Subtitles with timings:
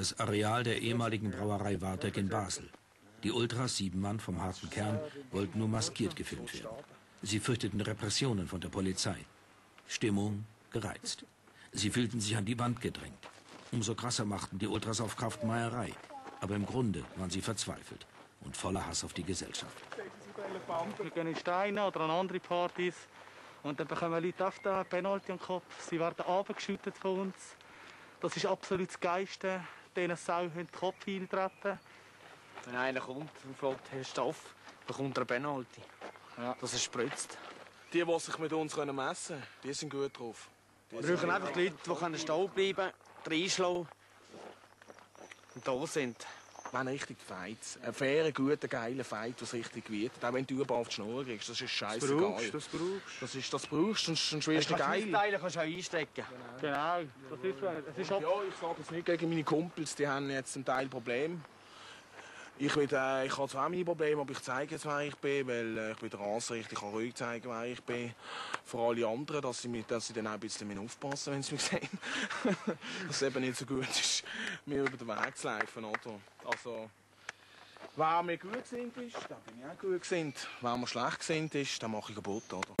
[0.00, 2.66] das Areal der ehemaligen Brauerei Wartek in Basel.
[3.22, 4.98] Die Ultras, sieben Mann vom harten Kern,
[5.30, 6.70] wollten nur maskiert gefilmt werden.
[7.20, 9.18] Sie fürchteten Repressionen von der Polizei.
[9.86, 11.26] Stimmung gereizt.
[11.72, 13.28] Sie fühlten sich an die Wand gedrängt.
[13.72, 15.92] Umso krasser machten die Ultras auf Kraftmeierei.
[16.40, 18.06] Aber im Grunde waren sie verzweifelt
[18.40, 19.76] und voller Hass auf die Gesellschaft.
[20.96, 22.94] Wir gehen in Steine oder an andere Partys
[23.62, 25.90] und dann bekommen Leute oft einen Penalty am Kopf.
[25.90, 27.34] Sie werden abgeschüttet von uns.
[28.22, 29.62] Das ist absolut das Geiste,
[29.96, 31.78] denen Sau in den Kopf eintreten.
[32.64, 34.54] Wenn einer kommt und fragt, Herr Stoff,
[34.86, 35.80] bekommt er einen Penalty.
[36.36, 36.56] Ja.
[36.60, 37.38] Dass er spritzt.
[37.92, 40.48] Die, die sich mit uns messen können, die sind gut drauf.
[40.90, 42.92] Die Wir brauchen einfach die Leute, die können stehen bleiben,
[43.26, 43.88] reinschlagen
[45.54, 46.26] und da sind.
[46.70, 47.78] Wir haben richtig Fights.
[47.82, 50.12] Einen fairen, guten, geilen Fight, der richtig gewählt.
[50.22, 52.16] Auch wenn du überall auf die Schnur kriegst, das ist scheißegal.
[52.16, 53.22] brauchst, das brauchst.
[53.22, 55.10] Das, ist, das brauchst, sonst, sonst wirst du geil.
[55.10, 56.24] Teile kannst du auch einstecken.
[56.60, 60.30] Genau, das ist, das ist Ja, ich sage das nicht gegen meine Kumpels, die haben
[60.30, 61.40] jetzt zum Teil Probleme.
[62.62, 65.46] Ich, will, äh, ich habe zwar meine Probleme, aber ich zeige jetzt, wer ich bin,
[65.46, 68.12] weil äh, ich bin der Ansicht, ich kann ruhig zeigen, wer ich bin.
[68.66, 71.54] Vor alle anderen, dass sie, mich, dass sie dann auch ein bisschen aufpassen wenn sie
[71.54, 71.88] mich sehen.
[72.44, 74.24] dass es eben nicht so gut ist,
[74.66, 75.84] mir über den Weg zu laufen.
[75.86, 76.20] Oder?
[76.44, 76.90] Also,
[77.96, 80.46] wer mir gut sind ist, dann bin ich auch gut gesinnt.
[80.60, 82.52] Wer mir schlecht gesinnt ist, dann mache ich kaputt.
[82.52, 82.74] Oder?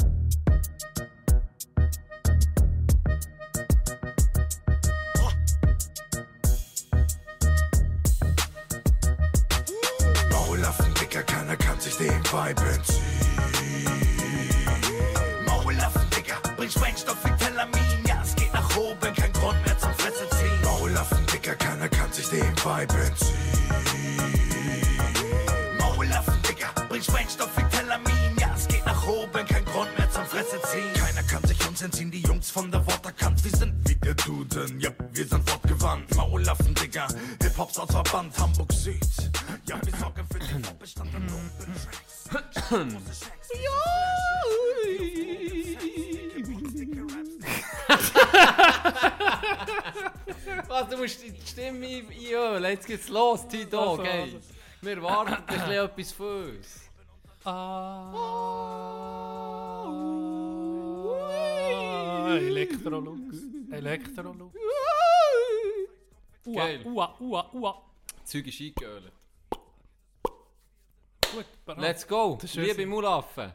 [12.40, 13.02] Dem Vibe entziehen.
[15.46, 18.04] Maulaffen, Dicker, bring Sprengstoff wie Telamin.
[18.06, 20.60] Ja, es geht nach oben, kein Grund mehr zum Fresse ziehen.
[20.64, 23.36] Maulaffen, Dicker, keiner kann sich dem Vibe entziehen.
[25.78, 28.36] Maulaffen, Dicker, bring Sprengstoff wie Telamin.
[28.38, 30.92] Ja, es geht nach oben, kein Grund mehr zum Fresse ziehen.
[30.94, 33.42] Keiner kann sich uns entziehen, die Jungs von der Worterkant.
[33.44, 36.14] Wir sind wie der Duden, ja, wir sind wortgewandt.
[36.16, 37.06] Maulaffen, Digga,
[37.42, 39.00] Hip-Hops aus Verband Hamburg Süd.
[39.66, 41.99] Ja, wir sorgen für den an Open Tracks.
[50.68, 52.64] Was, du musst die Stimme ein- einhören.
[52.64, 54.20] Jetzt geht's los, Tito, Also, okay.
[54.22, 54.38] also.
[54.82, 56.80] Wir warten ein bisschen etwas von uns.
[62.22, 63.36] Ah, Elektrolux.
[63.72, 64.54] Elektrolux.
[66.46, 67.82] Ua, ua, ua, ua.
[68.20, 69.12] Das Zeug ist eingeölt.
[71.32, 71.80] Gut, bereit.
[71.80, 72.86] Let's go, liebe.
[72.86, 73.52] Mulaffen.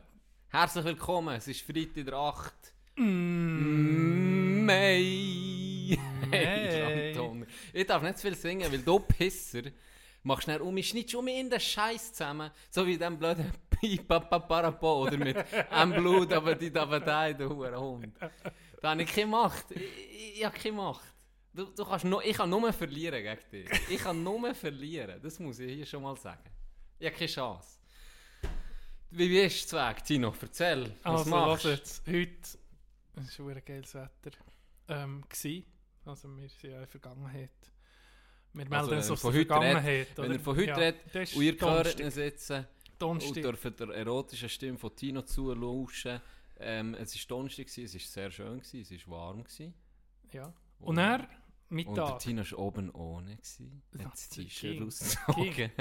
[0.48, 2.54] Herzlich willkommen, es ist Freitag der 8.
[2.98, 4.66] Mm.
[4.66, 5.98] Mai.
[6.32, 7.12] Hey.
[7.12, 7.46] Anton.
[7.72, 9.64] Ich darf nicht zu viel singen, weil du Pisser
[10.24, 12.50] machst schnell um schneidest um in den Scheiß zusammen.
[12.72, 15.38] So wie dem blöden Pipapaparapo oder mit
[15.70, 18.16] einem Blut, aber die da da du Hund.
[18.20, 19.66] Das habe ich gemacht.
[19.70, 21.06] Ich, ich, ich habe gemacht.
[21.54, 23.90] Du, du kannst nur, ich kann nur verlieren gegen dich.
[23.90, 25.20] Ich kann nur verlieren.
[25.22, 26.55] Das muss ich hier schon mal sagen.
[27.06, 27.78] Ich habe keine Chance.
[29.12, 30.34] Wie wie ist der Weg, Tino?
[30.42, 31.70] Erzähl, was Also, machst du?
[31.70, 32.02] jetzt.
[32.08, 32.32] Heute
[33.28, 34.32] es war ein geiles Wetter.
[34.88, 35.64] Ähm, gsi.
[36.04, 37.52] also, wir sind ja in der Vergangenheit.
[38.54, 40.08] Wir melden Also, uns er aus der heute redet- Vergangenheit.
[40.18, 42.66] Wenn er von heute Ja, redet und ihr hört ihn sitzen
[43.00, 46.20] und dürft der erotischen Stimme von Tino zulauschen.
[46.58, 49.44] Ähm, es war Donnerstag, gewesen, es war sehr schön, gewesen, es war warm.
[49.44, 49.76] Gewesen.
[50.32, 50.52] Ja.
[50.80, 51.30] Und er, Und der
[51.76, 52.20] Mittag.
[52.20, 53.36] Tino war oben ohne.
[53.36, 53.84] Gewesen.
[54.00, 55.72] Hat das T-Shirt rausgezogen.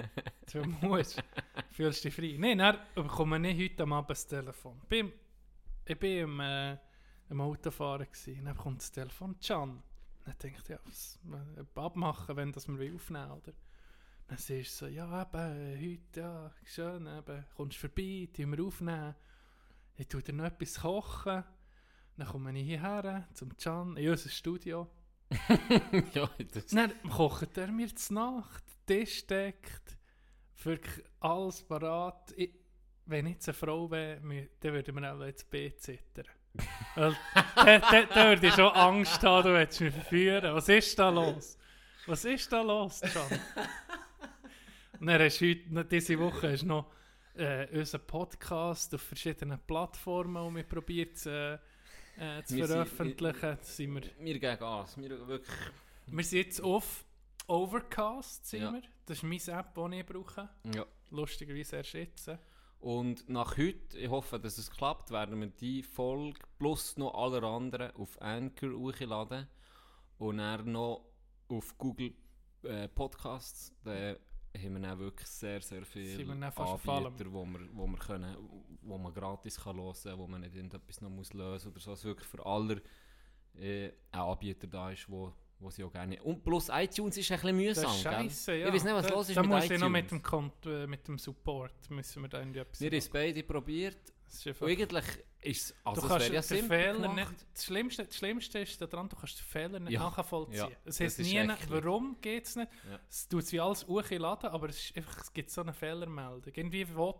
[0.52, 1.22] Du musst.
[1.70, 2.36] Fühlst dich frei.
[2.38, 4.80] Nein, dann bekomme ich heute am Abend das Telefon.
[4.88, 5.12] Bin,
[5.86, 6.76] ich war im, äh,
[7.30, 8.06] im Autofahren.
[8.06, 8.44] Gewesen.
[8.44, 9.36] Dann kommt das Telefon.
[9.40, 9.82] Can.
[10.24, 11.18] Dann denke ich, ja, was
[11.74, 13.52] abmachen, wenn das wir aufnehmen oder?
[14.26, 19.14] Dann siehst du so, ja, eben, heute, ja, schön, eben, kommst vorbei, tun wir aufnehmen.
[19.96, 21.44] Ich tue dir noch etwas kochen.
[22.16, 24.88] Dann komme ich hierher zum Can, in unser Studio.
[26.14, 29.96] ja, das, Dann kocht er mir zur Nacht, Tisch deckt,
[30.62, 32.32] wirklich alles parat.
[32.36, 32.50] Ich,
[33.06, 34.20] wenn ich jetzt eine Frau wäre,
[34.60, 36.26] dann würde mir auch ins Bett zittern.
[36.94, 37.16] Weil,
[37.56, 40.54] da, da, da würde ich schon Angst haben, du willst mich verführen.
[40.54, 41.58] Was ist da los?
[42.06, 43.40] Was ist da los, Can?
[45.00, 46.92] Und dann hast du heute, diese Woche du noch
[47.34, 51.58] äh, unseren Podcast auf verschiedenen Plattformen, um wir probiert zu, äh,
[52.18, 53.40] äh, zu Wir sind- veröffentlichen.
[53.40, 54.96] Da sind wir wir gehen Gas.
[54.98, 55.56] Wir wirklich,
[56.06, 57.04] wir sind jetzt auf
[57.46, 58.72] Overcast, sind Ja.
[58.72, 58.82] wir.
[59.06, 60.48] Das ist meine App, die ich brauche.
[60.74, 60.86] ja.
[61.10, 62.30] Lustigerweise erst jetzt.
[62.80, 67.42] Und nach heute, ich hoffe, dass es klappt, werden wir die Folge plus noch alle
[67.46, 69.46] anderen auf Anchor hochladen
[70.18, 71.06] und dann noch
[71.48, 72.14] auf Google
[72.64, 73.72] äh, Podcasts.
[73.84, 74.16] Da
[74.56, 76.22] haben wir dann wirklich sehr, sehr viele.
[76.32, 78.36] Anbieter, wo man, wo, man können,
[78.82, 81.90] wo man gratis kann hören kann, wo man nicht irgendetwas noch muss lösen oder so.
[81.90, 82.82] Dass wirklich für alle
[83.58, 86.22] äh, ein Anbieter da ist, wo, wo sie auch gerne...
[86.22, 88.68] Und plus iTunes ist ein bisschen Das mühsam, ist scheiße, ja.
[88.68, 89.76] Ich weiß nicht, was da, los ist da mit muss iTunes.
[89.76, 92.90] ich noch mit dem, Kont äh, mit dem Support, müssen wir da irgendwie etwas Wir
[92.90, 94.13] haben es beide probiert.
[94.38, 95.04] Ist einfach- eigentlich
[95.42, 95.76] ist es...
[95.84, 97.16] Also du es kannst ja den Fehler gemacht.
[97.16, 100.56] nicht, das, Schlimmste, das Schlimmste ist daran, du kannst den Fehler nicht Ja, nachvollziehen.
[100.56, 101.58] ja, es ist nie, eklig.
[101.68, 102.70] warum geht es nicht.
[102.90, 102.98] Ja.
[103.08, 106.52] Es tut wie alles hochladen, aber es, ist einfach, es gibt so eine Fehlermeldung.
[106.54, 107.14] Irgendwie will,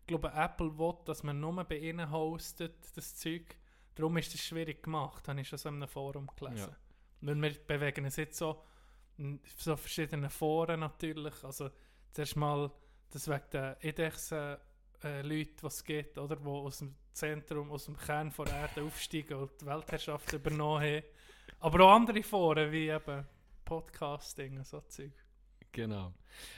[0.00, 3.56] ich glaube Apple will, dass man nur bei ihnen hostet, das Zeug.
[3.94, 6.74] Darum ist das schwierig gemacht, habe ich schon so in einem Forum gelesen.
[7.20, 8.62] Weil wir bewegen uns jetzt so
[9.18, 11.44] in so verschiedenen Foren natürlich.
[11.44, 11.70] Also
[12.12, 12.70] zuerst mal
[13.10, 14.56] das wegen der Indexen
[15.04, 18.82] äh, Leute, die es gibt, oder, die aus dem Zentrum, aus dem Kern der Erde
[18.82, 21.02] aufsteigen und die Weltherrschaft übernommen haben.
[21.60, 23.26] Aber auch andere Foren, wie eben
[23.64, 25.12] Podcasting und so Zeug.
[25.72, 26.12] Genau.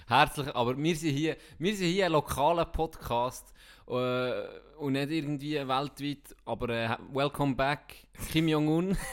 [0.06, 3.53] Herzlich, aber wir sind hier, wir sind hier ein lokaler Podcast
[3.87, 4.43] äh,
[4.79, 8.97] und nicht irgendwie weltweit, aber äh, welcome back, Kim Jong-un.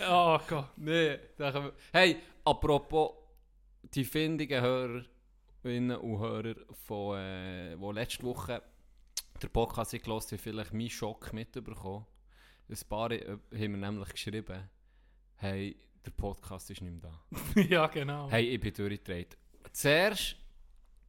[0.00, 0.68] Oh Gott.
[0.76, 1.18] nee,
[1.92, 3.10] Hey, apropos
[3.82, 4.62] die findigen
[5.62, 6.54] Hörerinnen und Hörer,
[6.86, 8.62] von, äh, die letzte Woche
[9.42, 12.06] der Podcast gehört haben, vielleicht meinen Schock mitbekommen.
[12.68, 14.68] Ein paar äh, haben mir nämlich geschrieben,
[15.36, 17.60] hey, der Podcast ist nicht mehr da.
[17.62, 18.30] ja, genau.
[18.30, 19.36] Hey, ich bin durchgedreht.
[19.72, 20.36] Zuerst,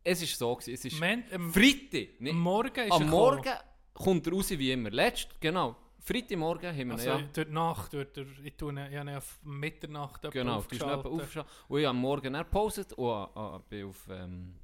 [0.04, 2.31] es ist so, gewesen, es ist Man, am, Freitag, nicht?
[2.31, 3.54] am Morgen ist Am er Morgen
[3.94, 4.90] kommt er raus wie immer.
[4.90, 5.75] Letzt, genau.
[6.01, 7.18] Freitagmorgen haben wir Also ja.
[7.22, 10.56] durch die Nacht, durch, durch, ich tue ihn, habe auf Mitternacht Genau, du ihn etwa
[10.57, 11.06] aufgeschaltet.
[11.12, 11.51] aufgeschaltet.
[11.68, 14.56] Und ich habe am Morgen gepostet und äh, bin auf, ähm,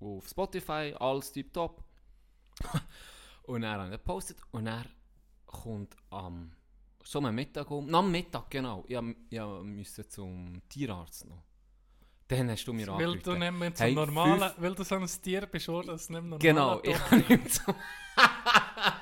[0.00, 1.82] auf Spotify, alles tiptop.
[3.44, 4.84] und dann habe ich gepostet und er
[5.46, 6.52] kommt am
[7.04, 8.98] so am Mittag um, am Mittag genau, ich,
[9.30, 11.42] ich musste zum Tierarzt noch.
[12.26, 13.58] Dann hast du mir Weil du angerufen.
[13.60, 15.92] nicht Hey, normalen, fünf- weil du so ein Tier bist, oder?
[15.92, 17.74] Das nicht mehr Genau, normal ich kann nicht zum...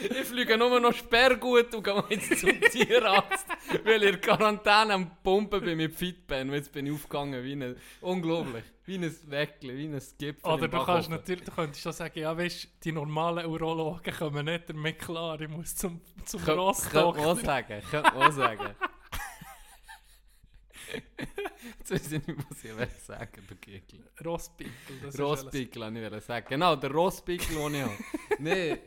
[0.00, 3.46] ich fliege nur noch Sperrgut und gehe jetzt zum Tierarzt,
[3.84, 6.48] weil ich in Quarantäne am Pumpen bin mit Fitben.
[6.48, 7.76] Und jetzt bin ich aufgegangen wie ein...
[8.00, 8.64] Unglaublich.
[8.84, 12.36] Wie ein Weckli, wie ein Gipfel Oder du kannst natürlich, du könntest schon sagen, ja
[12.36, 16.68] weißt, die normalen Urologen kommen nicht damit klar, ich muss zum, zum Könnte man auch
[16.68, 17.36] Rossdoktor.
[17.36, 18.74] sagen, könnte man sagen.
[21.78, 24.00] Jetzt weiß ich nicht, was ich sagen, du Gegel.
[24.24, 26.46] Rosspickel, das ist Rosspickel, wollte ich sagen.
[26.48, 27.92] Genau, der Rosspickel, den ich habe.
[28.38, 28.78] Nee,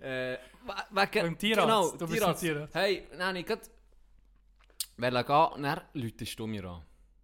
[0.00, 0.38] äh, we-
[0.90, 1.22] wegen...
[1.22, 2.40] Beim Tierarzt, Genau, du bist Tierarzt.
[2.42, 2.74] Tierarzt.
[2.74, 3.70] Hey, nein, ich wollte
[4.96, 6.82] gehen dann läutest du mir an.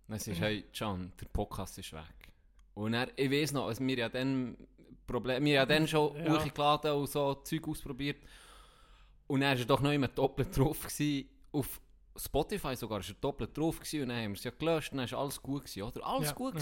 [0.08, 2.02] Dann sagst du, hey, Can, der Podcast ist weg.
[2.74, 4.56] Und dann, ich weiß noch, also wir ja dann
[5.06, 6.34] Problem, wir ja dann schon Ja.
[6.44, 8.22] hochgeladen und so Zeug ausprobiert.
[9.26, 11.80] Und dann war er doch noch immer doppelt drauf gewesen, auf
[12.16, 14.98] Spotify sogar ist er doppelt drauf gewesen, und dann haben wir es ja gelöscht und
[14.98, 16.06] dann war alles gut gewesen, oder?
[16.06, 16.60] Alles Ja, gut ja.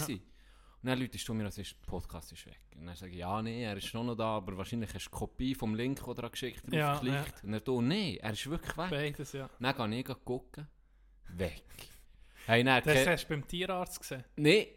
[0.85, 2.59] Und dann läutest du mir, also ist, der Podcast ist weg.
[2.77, 5.09] Und dann sage ich, ja, nee, er ist schon noch da, aber wahrscheinlich hast du
[5.09, 7.43] eine Kopie vom Link, den er geschickt hat, Ja, draufgeklickt.
[7.43, 8.89] Und er du, nee, er ist wirklich weg.
[8.91, 9.49] Beides, ja.
[9.59, 10.67] Dann gehe ich gucken.
[11.29, 11.63] Weg.
[12.45, 14.23] Hey, dann, Das hast du beim Tierarzt gesehen.
[14.35, 14.75] nee,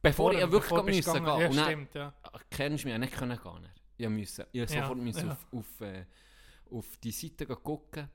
[0.00, 1.26] bevor ich Vorher, wirklich bevor gehen müssen gegangen.
[1.26, 1.40] gehen.
[1.40, 2.14] Ja, Und dann, stimmt, ja.
[2.50, 3.68] Kennst du mich ja nicht können gehen.
[3.96, 5.32] Ich musste, ich musste Ja, sofort müssen ja.
[5.32, 6.04] auf, auf, äh,
[6.70, 8.08] auf die Seite gucken,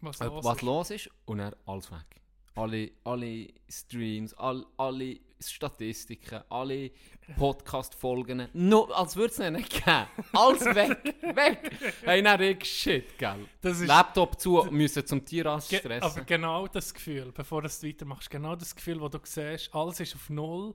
[0.00, 0.62] Was, äh, los was ist.
[0.62, 2.22] los ist, und dann alles weg.
[2.54, 6.90] Alle, alle Streams, all, alle Statistiken, alle
[7.36, 10.06] Podcast-Folgen, no, als würde es nicht geben.
[10.32, 11.02] Alles weg,
[11.36, 11.70] weg.
[12.02, 13.46] Hey, dann ich shit, gell.
[13.60, 16.02] Das ist- Laptop zu, müssen zum Tierarzt Ge stressen.
[16.02, 20.00] aber genau das Gefühl, bevor du es weitermachst, genau das Gefühl, wo du siehst, alles
[20.00, 20.74] ist auf Null.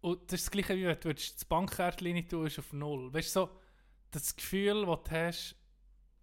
[0.00, 3.12] Und das ist das gleiche, wie wenn du das Bankkärtchen rein tun, ist auf Null.
[3.12, 3.50] Weißt du, so,
[4.10, 5.56] das Gefühl, das du hast,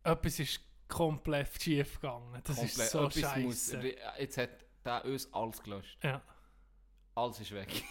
[0.03, 2.39] etwas ist komplett schief gegangen.
[2.43, 2.89] Das ist Komplett.
[2.91, 3.95] so Etwas muss- scheiße.
[4.19, 4.49] Jetzt hat
[4.85, 5.97] der uns alles gelöscht.
[6.03, 6.21] Ja,
[7.15, 7.83] Alles ist weg.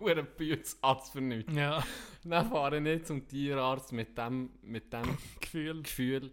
[0.00, 1.52] Hure Bütz, alles für nichts.
[1.54, 1.84] ja,
[2.24, 5.82] Dann fahre ich nicht zum Tierarzt mit dem, mit dem Gefühl.
[5.82, 6.32] Gefühl.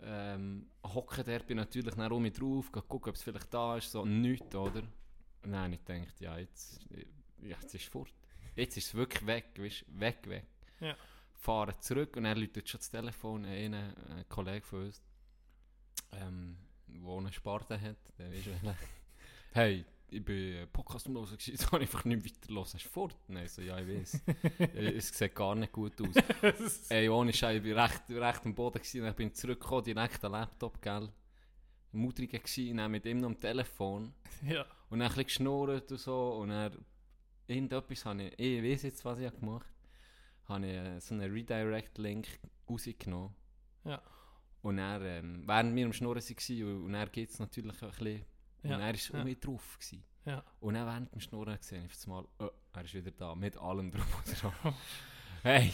[0.00, 3.76] Ähm, hocke der, bin natürlich dann um mich drauf, gehe gucken, ob es vielleicht da
[3.76, 4.84] ist, so nichts, oder?
[5.42, 6.86] Und habe ich gedacht, ja, jetzt,
[7.42, 8.12] ja, jetzt ist es fort.
[8.54, 10.46] Jetzt ist es wirklich weg, weißt, weg, weg.
[10.78, 10.94] Ja.
[11.34, 15.02] Fahre zurück und er läutet schon das Telefon einen, ein Kollege von uns,
[16.12, 16.56] ähm,
[16.86, 18.48] der eine Sparte hat, der ist
[19.52, 22.64] hey, ich bin Podcast Hören, gewesen, jetzt kann ich einfach nicht weiter hören.
[22.64, 23.16] Hast du fort?
[23.28, 24.20] Nein, so, ja, ich weiß.
[24.74, 26.14] es sieht gar nicht gut aus.
[26.88, 30.24] Ey, ohne Scheiß, ich war recht, recht am Boden gewesen, dann bin ich zurückgekommen, direkt
[30.24, 31.08] am Laptop, gell.
[31.92, 34.12] Mutriger gewesen, dann mit ihm noch am Telefon.
[34.46, 36.34] Ja, Und dann ein bisschen geschnurrt und so.
[36.34, 36.84] Und dann,
[37.46, 39.66] irgendetwas habe ich, ich weiß jetzt, was ich gemacht
[40.44, 40.66] habe.
[40.66, 42.26] ich äh, so einen Redirect-Link
[42.68, 43.34] rausgenommen.
[43.84, 44.02] Ja.
[44.60, 47.88] Und dann, ähm, während wir am Schnurren waren, und, und dann geht es natürlich ein
[47.90, 48.24] bisschen,
[48.62, 49.22] und Ja, er war ja.
[49.22, 49.78] um drauf.
[49.78, 50.04] Gewesen.
[50.24, 50.44] ja.
[50.60, 53.90] Und dann während dem Schnurren gesehen, ich einmal, oh, er ist wieder da, mit allem
[53.90, 54.74] drum und dran.
[55.42, 55.72] hey,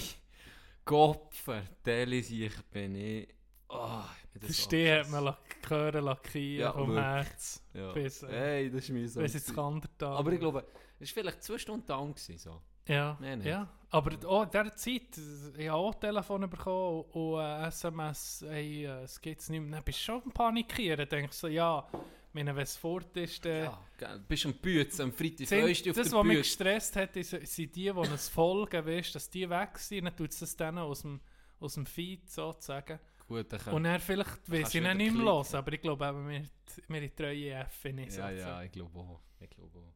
[0.84, 3.28] Kopfer, ich bin ich.
[3.68, 4.02] Oh,
[4.34, 7.04] ich das so Steh hat man Gehören lackieren Ja, vom wirklich.
[7.04, 7.92] Herz Ja.
[7.92, 9.22] bis, äh, Hey, das ist mühsam.
[9.22, 10.16] bis ins Kandertal.
[10.16, 10.64] Aber ich glaube,
[11.00, 12.14] es war vielleicht zwei Stunden down.
[12.14, 12.60] Gewesen, so.
[12.86, 13.66] Ja, ja.
[13.88, 15.18] aber auch in dieser Zeit,
[15.56, 19.70] ich habe auch Telefon bekommen und äh, SMS, hey, äh, es geht nicht mehr.
[19.78, 21.08] Dann bist du schon am Panikieren.
[21.08, 21.88] denkst so, ja,
[22.34, 23.64] meine, wenn es fort ist, dann...
[23.64, 27.16] Ja, gell, du bist am Bützen, am Freitag Sind, auf das, was mich gestresst hat,
[27.16, 30.56] ist, sind die, die uns folgen, weißt, dass die weg sind, dann tut es das
[30.56, 31.20] dann aus dem,
[31.60, 32.98] aus dem Feed sozusagen.
[33.26, 36.28] Gut, dann kann- Und er vielleicht will sie nicht mehr hören, aber ich glaube eben,
[36.28, 36.42] wir,
[36.88, 38.16] wir die treue F nicht.
[38.16, 39.20] Ja, ja, ich glaube auch.
[39.40, 39.94] Ich glaube auch.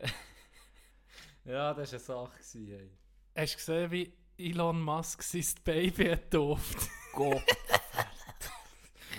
[1.44, 2.38] ja, das war eine Sache.
[2.38, 2.90] Gewesen, hey.
[3.36, 6.30] Hast du gesehen, wie Elon Musk sein Baby hat?
[6.30, 7.42] Gott.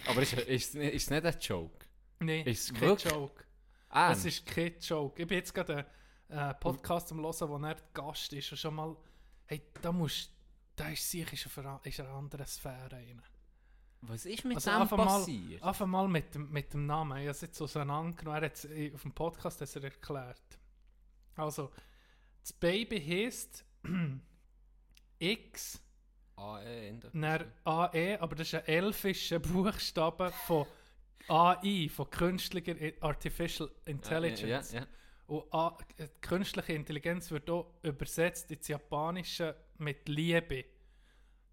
[0.07, 1.85] Aber ist, ist, ist es nicht ein Joke?
[2.19, 3.11] Nein, Ist kein wirklich?
[3.13, 3.43] Joke.
[3.89, 5.21] Ah, Es ist kein Joke.
[5.21, 5.85] Ich bin jetzt gerade
[6.29, 8.95] einen äh, Podcast am hören, wo er Gast ist und schon mal,
[9.45, 10.31] hey, da musst,
[10.75, 13.21] da ist sicher ist ver- ist in einer anderen Sphäre rein.
[14.01, 15.63] was ist mit Also dem einfach mal, passiert?
[15.63, 17.17] einfach mal mit dem, mit dem Namen.
[17.17, 18.43] Ich habe es jetzt auseinandergenommen.
[18.43, 20.59] Er hat es auf dem Podcast hat er erklärt.
[21.35, 21.71] Also,
[22.41, 23.65] das Baby heisst
[25.19, 25.81] X,
[26.35, 30.65] dann AE, aber das ist ein elfischer Buchstabe von
[31.27, 34.71] AI, von künstlicher Artificial Intelligence.
[34.71, 34.91] Ja, ja, ja.
[35.27, 40.65] Und A, äh, künstliche Intelligenz wird auch übersetzt ins Japanische mit Liebe.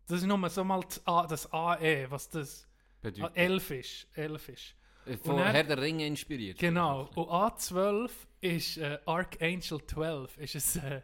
[0.07, 2.67] Das ist nur so mal das, A, das AE, was das
[3.03, 4.75] Bedeutet- elfisch, elfisch.
[5.05, 6.59] Äh, Von er- Herr der Ringe inspiriert.
[6.59, 7.03] Genau.
[7.15, 11.03] Und A12 ist äh, Archangel 12, ist, es, äh,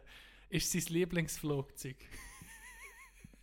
[0.49, 1.97] ist sein Lieblingsflugzeug.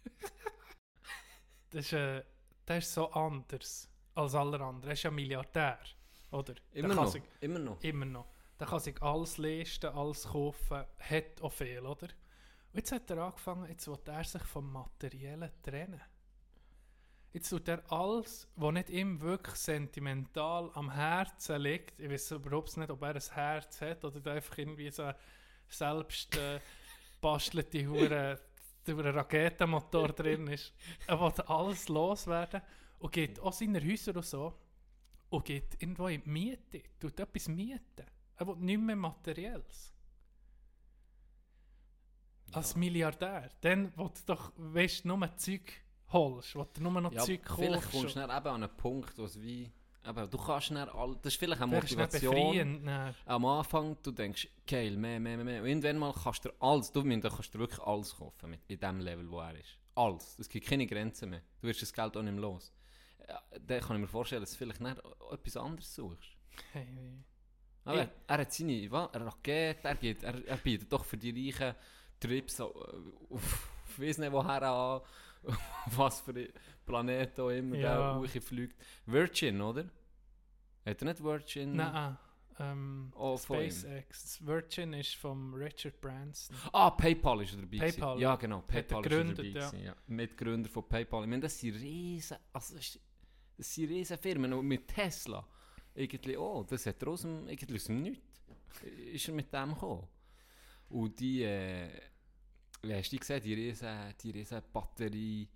[1.70, 2.24] das, ist, äh,
[2.66, 3.89] das ist so anders
[4.20, 4.88] als alle anderen.
[4.90, 5.78] Er ist ja Milliardär,
[6.30, 6.54] oder?
[6.54, 7.06] Der Immer noch.
[7.08, 7.82] sich- Immer noch.
[7.82, 8.26] Immer noch.
[8.58, 12.08] Der kann sich alles leisten, alles kaufen, hat auch viel, oder?
[12.72, 16.00] Und jetzt hat er angefangen, jetzt will er sich vom Materiellen trennen.
[17.32, 22.76] Jetzt tut er alles, was nicht ihm wirklich sentimental am Herzen liegt, ich weiß überhaupt
[22.76, 25.10] nicht, ob er ein Herz hat oder da einfach irgendwie so
[25.68, 26.60] selbst äh,
[27.20, 28.40] bastelte Hure
[28.84, 30.74] durch einen Raketenmotor drin ist.
[31.06, 32.62] Er will alles loswerden
[33.00, 34.54] und geht auch seine Häuser und so
[35.30, 38.06] und geht irgendwo in die Miete, tut etwas mieten.
[38.36, 39.92] Er will nicht mehr Materielles.
[42.52, 43.48] Als Milliardär.
[43.60, 45.72] Dann, wo du doch, weißt, nur Zeug
[46.08, 47.90] holst, wo du nur noch Ja, Zeug vielleicht kaufst.
[47.92, 49.70] kommst du dann eben an einen Punkt, wo es wie...
[50.04, 52.82] Eben, du kannst dann all, das ist vielleicht eine Vielleicht Motivation.
[52.82, 53.14] nein.
[53.26, 55.60] Am Anfang, du denkst, geil, mehr, mehr, mehr, mehr.
[55.62, 58.60] Und irgendwann mal kannst du alles, du meinst, du kannst dir wirklich alles kaufen mit,
[58.66, 59.78] in dem Level, wo er ist.
[59.94, 60.38] Alles.
[60.38, 61.42] Es gibt keine Grenzen mehr.
[61.60, 62.72] Du wirst das Geld auch nicht mehr los.
[63.28, 64.96] Ja, dann kann ich mir vorstellen, dass du vielleicht nicht
[65.32, 66.30] etwas anderes suchst.
[66.72, 67.24] Hey,
[67.84, 71.50] Aber er, er hat seine wa, Rakete, er, geht, er, er bietet doch für die
[71.50, 71.74] Reichen
[72.18, 75.00] Trips auf, ich weiß nicht woher an,
[75.86, 76.48] was für
[76.84, 77.96] Planeten auch immer Ja.
[77.96, 78.76] der hochfliegt.
[79.06, 79.84] Virgin, oder?
[80.84, 81.76] Hat er nicht Virgin?
[81.76, 82.18] nein,
[82.58, 83.70] ähm, Oh, von ihm.
[83.70, 84.44] SpaceX.
[84.46, 86.54] Virgin ist von Richard Branson.
[86.72, 87.78] Ah, PayPal ist er dabei.
[87.78, 88.18] gewesen.
[88.18, 88.60] Ja, genau.
[88.66, 89.42] PayPal ist er dabei.
[89.48, 89.70] ja.
[89.70, 89.94] gewesen, Ja.
[90.08, 91.22] Mitgründer von PayPal.
[91.22, 93.00] Ich meine, das sind riesen, also das, ist,
[93.60, 94.52] das sind riesen Firmen.
[94.54, 95.46] Und mit Tesla,
[95.94, 98.40] irgendwie, oh, das hat er aus dem, irgendwie aus dem Nichts,
[99.12, 100.08] ist er mit dem gekommen.
[100.88, 101.90] Und die, äh,
[102.82, 105.48] wie hast du die gesehen, die riesen, die riesen Batterie,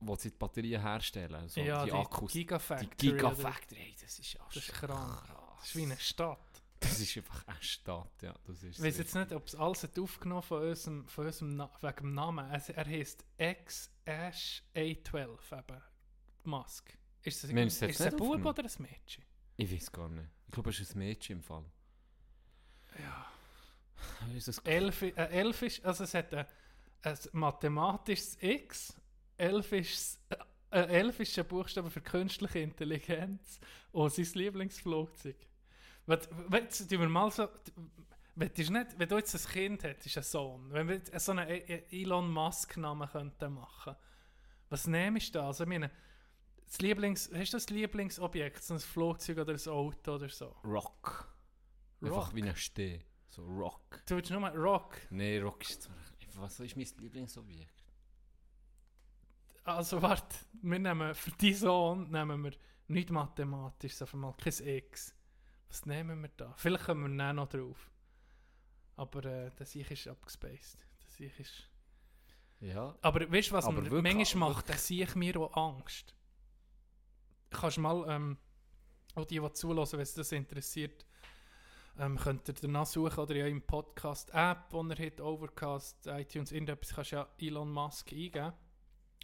[0.00, 2.32] wo sie die Batterien herstellen, so ja, die, Akkus.
[2.32, 2.90] Gigafactory.
[3.00, 5.22] die Gigafactory, hey, das ist ja Das ist krass.
[5.60, 6.62] Das ist wie eine Stadt.
[6.80, 8.34] Das ist einfach eine Stadt, ja.
[8.44, 11.26] Das ist Ich weiß es jetzt nicht, ob es alles hat aufgenommen von unserem, von
[11.26, 12.50] unserem Na wegen dem Namen.
[12.50, 15.82] Also er heisst X-Ash A12, eben.
[16.42, 16.98] Musk.
[17.22, 19.24] Ist es, Mensch, das ist es ein Bub oder ein Mädchen?
[19.56, 20.28] Ich weiß gar nicht.
[20.46, 21.64] Ich glaube, es ist ein Mädchen im Fall.
[22.98, 23.26] Ja.
[24.36, 26.46] Ist das Elf, äh, elf ist, also es hat ein,
[27.02, 28.94] ein mathematisches X,
[29.36, 30.18] elf ist,
[30.70, 33.60] äh, elf ist ein Buchstabe für künstliche Intelligenz
[33.92, 35.36] und sein Lieblingsflugzeug.
[36.06, 36.20] Wenn,
[36.90, 37.48] wir mal so,
[38.34, 41.48] wenn, du nicht, wenn du jetzt ein Kind hättest, einen Sohn, wenn wir so einen
[41.48, 43.94] E- E- Elon Musk-Namen könnten machen,
[44.68, 45.46] was nimmst du da?
[45.46, 45.90] Also ich meine,
[46.72, 50.56] das Lieblings, hast du das Lieblingsobjekt, so ein Flugzeug oder ein Auto oder so?
[50.64, 51.28] Rock.
[52.00, 52.34] Einfach Rock?
[52.34, 53.00] wie ein Steh.
[53.28, 54.02] So Rock.
[54.06, 54.96] Du willst nur mal Rock.
[55.10, 55.90] Nee, Rock ist.
[56.36, 57.82] Was ist mein Lieblingsobjekt?
[59.64, 62.52] Also warte, wir nehmen für deinen Sohn nehmen wir
[62.88, 65.14] nicht mathematisch, sondern mal kein X.
[65.68, 66.52] Was nehmen wir da?
[66.56, 67.90] Vielleicht kommen wir dann noch drauf.
[68.96, 70.86] Aber äh, das ich ist abgespaced.
[71.00, 71.70] Das ich ist...
[72.60, 72.96] Ja.
[73.02, 76.14] Aber weißt du, was Aber mir wirklich- manchmal macht, das sehe ich mir auch Angst.
[77.52, 78.38] Kannst du mal, ähm,
[79.14, 81.04] auch die, die zulassen, wenn es das interessiert,
[81.98, 86.94] ähm, könnt ihr danach suchen oder ja im Podcast-App, wo ihr habt, Overcast, iTunes, irgendetwas,
[86.94, 88.52] kannst du ja Elon Musk eingeben.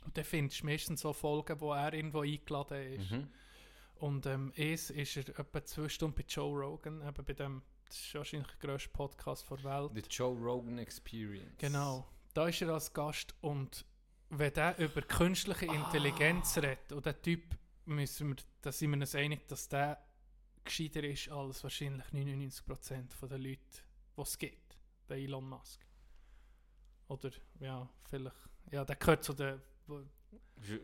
[0.05, 3.11] Und dann findest du meistens so Folgen, wo er irgendwo eingeladen ist.
[3.11, 3.29] Mhm.
[3.97, 7.99] Und ähm, es ist er etwa zwei Stunden bei Joe Rogan, eben bei dem, das
[7.99, 9.91] ist wahrscheinlich der grösste Podcast der Welt.
[9.95, 11.59] The Joe Rogan Experience.
[11.59, 12.07] Genau.
[12.35, 13.85] Da ist er als Gast und
[14.31, 17.58] wenn der über künstliche Intelligenz redet, und der Typ,
[17.88, 20.02] müssen wir, da sind wir uns einig, dass der
[20.64, 23.61] gescheiter ist als wahrscheinlich 99% von den Leuten,
[24.16, 24.78] die es gibt.
[25.09, 25.85] Der Elon Musk.
[27.09, 27.30] Oder,
[27.61, 28.37] ja, vielleicht,
[28.71, 29.61] ja, der gehört zu den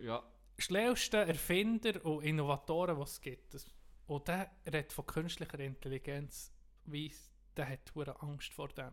[0.02, 0.22] Ja,
[0.56, 3.52] schlauesten Erfinder und Innovatoren, die es gibt.
[3.52, 3.66] Das,
[4.06, 6.52] und der redet von künstlicher Intelligenz,
[6.86, 8.92] weiss, der hat Angst vor dem.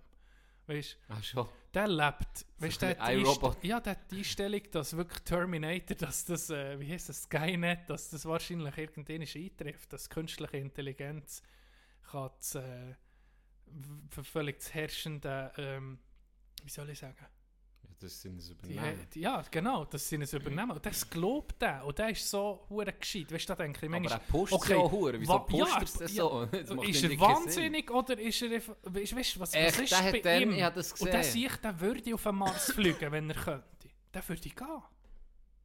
[0.71, 1.49] Weißt ach schon.
[1.73, 6.49] der lebt, weißt der, hat ja, der hat die Einstellung, dass wirklich Terminator, dass das,
[6.49, 11.41] äh, wie heißt das, Skynet, dass das wahrscheinlich irgendwann eintrifft, dass künstliche Intelligenz
[12.09, 12.95] kann das, äh,
[14.09, 15.99] völlig das herrschende, ähm,
[16.63, 17.25] wie soll ich sagen,
[18.01, 19.07] Das sind es übernehmen.
[19.13, 20.71] die- ja, genau, dass sie es übernehmen.
[20.71, 21.85] Und das glaubt er.
[21.85, 23.31] Und der ist so hure gescheit.
[23.31, 25.19] Weißt du, da denke ich Aber manchmal, er pusht okay, so hure.
[25.21, 25.59] Wieso pusht
[26.01, 26.45] ja, er ja, so?
[26.45, 27.19] Das ist er keinen Sinn.
[27.19, 30.51] wahnsinnig oder ist er weißt, weißt, was, Echt, was ist bei dann- ihm?
[30.53, 31.49] ich das Und der gesehen.
[31.49, 33.89] sich, der würde auf den Mars fliegen, wenn er könnte.
[34.13, 34.83] Der würde gehen.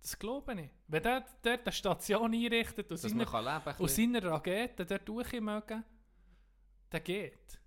[0.03, 0.71] Das glaube ich.
[0.89, 3.77] Wenn der dort eine Station einrichtet und seine, kann leben kann.
[3.79, 5.85] und seine Raketen dort durch mögen,
[6.93, 7.59] der geht.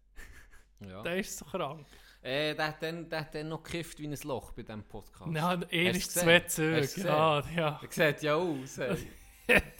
[0.88, 1.02] Ja.
[1.02, 1.86] Der ist so krank.
[2.22, 5.32] Äh, der, hat dann, der hat dann noch gekifft wie ein Loch bei diesem Podcast.
[5.32, 7.02] Nein, Hast ist zwei Züge.
[7.02, 7.80] Ja, ja.
[7.82, 8.78] Er sieht ja aus.
[8.78, 9.08] ey.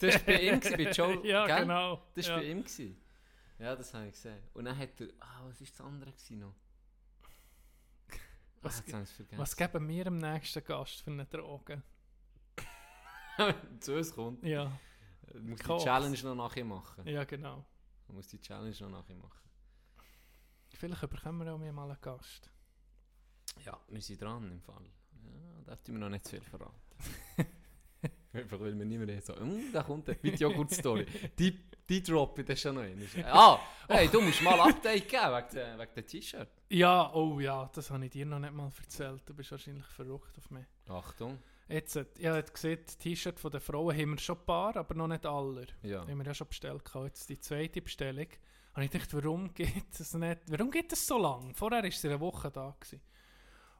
[0.00, 1.26] Das war bei ihm, gewesen, bei Joe.
[1.26, 1.60] Ja, gell?
[1.60, 2.02] genau.
[2.14, 2.40] Das war ja.
[2.40, 2.58] bei ihm.
[2.64, 2.96] Gewesen.
[3.58, 4.42] Ja, das habe ich gesehen.
[4.54, 5.08] Und dann hat er.
[5.20, 6.54] Ah, was war das andere noch?
[8.62, 9.02] Was ah.
[9.36, 11.82] Was geben wir dem nächsten Gast für eine Droge?
[13.80, 14.42] zu uns kommt?
[14.44, 14.72] Ja,
[15.32, 15.78] Du musst die.
[15.78, 17.06] Challenge noch nachher machen.
[17.06, 17.64] ja genau.
[18.06, 19.49] Du musst die Challenge noch nachher machen.
[20.80, 22.50] Vielleicht bekommen wir auch mal einen Gast.
[23.66, 24.82] Ja, wir sind dran im Fall.
[25.12, 26.72] Ja, da dürfen wir noch nicht zu viel verraten.
[28.32, 31.04] Einfach weil wir nicht mehr so, hm, da kommt eine Videogut-Story.
[31.38, 33.06] die, die droppe ich dann schon noch ein.
[33.26, 33.58] Ah,
[33.88, 36.48] hey, du musst mal Update geben wegen, der- wegen dem T-Shirt.
[36.70, 39.22] Ja, oh ja, das habe ich dir noch nicht mal erzählt.
[39.26, 40.64] Du bist wahrscheinlich verrückt auf mich.
[40.88, 41.38] Achtung.
[41.68, 44.94] Jetzt, ich habe gesehen, das T-Shirt von den Frauen haben wir schon ein paar, aber
[44.94, 45.66] noch nicht alle.
[45.82, 46.00] Ja.
[46.06, 46.82] Haben wir ja schon bestellt.
[47.04, 48.28] Jetzt die zweite Bestellung.
[48.80, 50.40] Und ich dachte, warum geht es nicht?
[50.46, 51.54] Warum geht es so lang?
[51.54, 52.74] Vorher war sie eine Woche da.
[52.80, 53.02] Gewesen.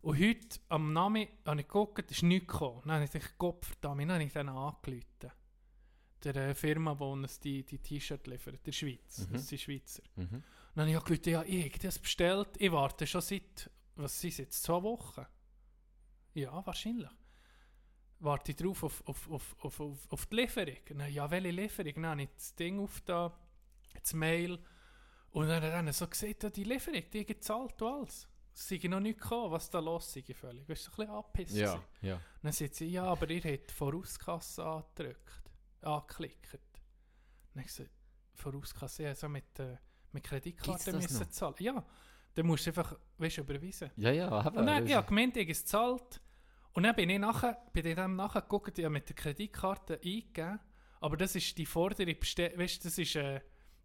[0.03, 2.83] Und heute am Nami habe ich geguckt, ist nichts gekommen.
[2.85, 5.33] Dann habe ich gedacht, Gott verdammt, dann habe ich dann angerufen.
[6.23, 9.27] Der äh, Firma, die uns die, die T-Shirt liefert, der Schweiz.
[9.27, 9.33] Mhm.
[9.33, 10.03] Das sind Schweizer.
[10.17, 10.43] Mhm.
[10.75, 12.49] Dann habe ich angerufen, ja, ich habe das bestellt.
[12.59, 15.25] Ich warte schon seit, was sind es jetzt, zwei Wochen?
[16.35, 17.09] Ja, wahrscheinlich.
[18.19, 20.77] Warte ich drauf auf, auf, auf, auf, auf, auf die Lieferung.
[20.91, 21.95] Dann, ja, welche Lieferung?
[21.95, 23.35] Dann habe ich das Ding auf da,
[23.95, 24.59] das Mail.
[25.33, 28.27] Und dann hat er so gesagt, ja, die Lieferung, die gezahlt und alles.
[28.53, 30.63] Es sei noch nicht gekommen, was da los sei völlig.
[30.63, 31.57] Du bist so ein bisschen angepisst.
[31.57, 32.21] Ja, ja.
[32.43, 35.51] Dann sagt sie, ja, aber ihr habt Vorauskasse angedrückt,
[35.83, 36.53] angeklickt.
[36.53, 36.61] Dann
[37.51, 37.91] habe ich gesagt,
[38.35, 39.77] Vorauskasse, ja, so mit, äh,
[40.13, 41.31] mit Kreditkarte das müssen noch?
[41.31, 41.55] zahlen.
[41.61, 41.85] Ja,
[42.35, 43.91] dann musst du einfach, weißt du, überweisen.
[43.97, 44.59] Ja, ja, eben.
[44.59, 46.21] Und dann, ja, gemeint, ich habe es gezahlt.
[46.73, 49.95] Und dann bin ich nachher, bin ich dann nachher geguckt, ich habe mit der Kreditkarte
[49.95, 50.61] eingegeben.
[51.01, 53.41] Aber das ist die vordere Bestellung, weißt du, das ist, äh,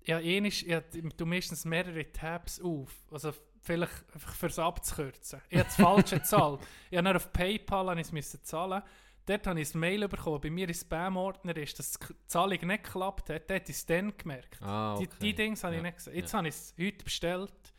[0.05, 2.91] ja, ähnlich, ja, du meistens mehrere Tabs auf.
[3.11, 5.41] Also vielleicht einfach fürs abzukürzen.
[5.49, 6.59] Ich habe das falsche Zahl.
[6.91, 8.83] Ich habe auf PayPal habe ich es müssen zahlen.
[9.25, 10.39] Dort habe ich ein Mail bekommen.
[10.39, 13.49] Bei mir im Spam-Ordner ist, dass die Zahlung nicht geklappt hat.
[13.49, 14.61] Dort habe ich es dann gemerkt.
[14.61, 15.15] Ah, Die, okay.
[15.19, 16.15] die Dings habe ich Ja, nicht gesehen.
[16.15, 16.37] Jetzt ja.
[16.37, 17.73] habe ich es heute bestellt.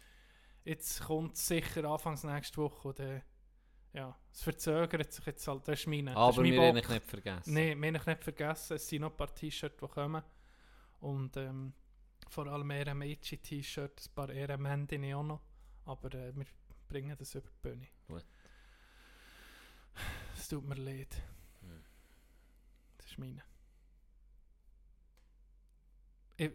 [0.65, 2.89] Jetzt kommt es sicher anfangs nächste Woche.
[2.89, 3.23] Oder,
[3.93, 5.69] ja, es verzögert sich jetzt halt.
[5.69, 6.15] Das ist meine.
[6.15, 7.55] das ist Aber mein wir haben nicht vergessen.
[7.55, 8.75] Nein, wir haben nicht vergessen.
[8.75, 10.23] Es sind noch ein paar T-Shirts, die kommen.
[10.99, 11.75] Und ähm,
[12.29, 15.43] vor allem eher ein paar eher Mändinnen auch noch.
[15.85, 16.47] Aber äh, wir
[16.89, 17.89] bringen das über die Bühne.
[18.07, 18.25] Gut.
[20.37, 21.23] Es tut mir leid.
[21.61, 21.85] Hm.
[22.99, 23.43] Das ist meine.
[26.37, 26.53] Ich,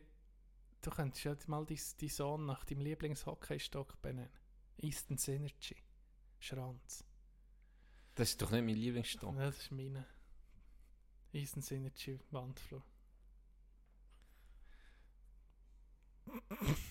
[0.81, 4.29] du könntest jetzt mal deinen dein Sohn nach deinem Lieblingshockeystock benennen.
[4.77, 5.77] Easton Synergy.
[6.39, 7.03] Schranz.
[8.15, 9.35] Das ist doch nicht mein Lieblingsstock.
[9.37, 10.05] Das ist meine.
[11.33, 12.83] Easton Synergy Wandflur.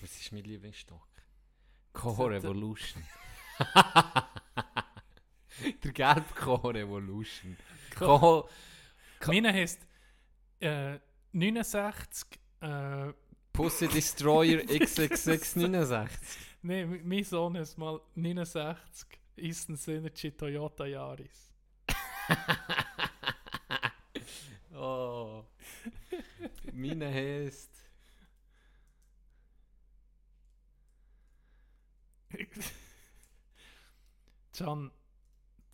[0.01, 1.07] Was ist mein Lieblingsstock?
[1.93, 3.03] Core Evolution.
[5.83, 7.57] Der gelbe Core Evolution.
[7.97, 8.49] Co
[9.27, 9.85] Meine heisst
[10.59, 10.97] äh,
[11.33, 12.27] 69.
[12.61, 13.13] Äh,
[13.53, 16.09] Pussy Destroyer XXX69.
[16.61, 19.07] nee, mi- mein Sohn ist mal 69.
[19.37, 21.51] Easton Synergy Toyota Yaris.
[24.73, 25.43] oh.
[26.73, 27.69] Meine heißt.
[34.57, 34.91] Can,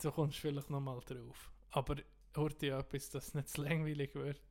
[0.02, 1.52] du kommst vielleicht noch mal drauf.
[1.72, 1.96] Aber
[2.36, 4.42] Horti etwas, dass es nicht zu langweilig wird.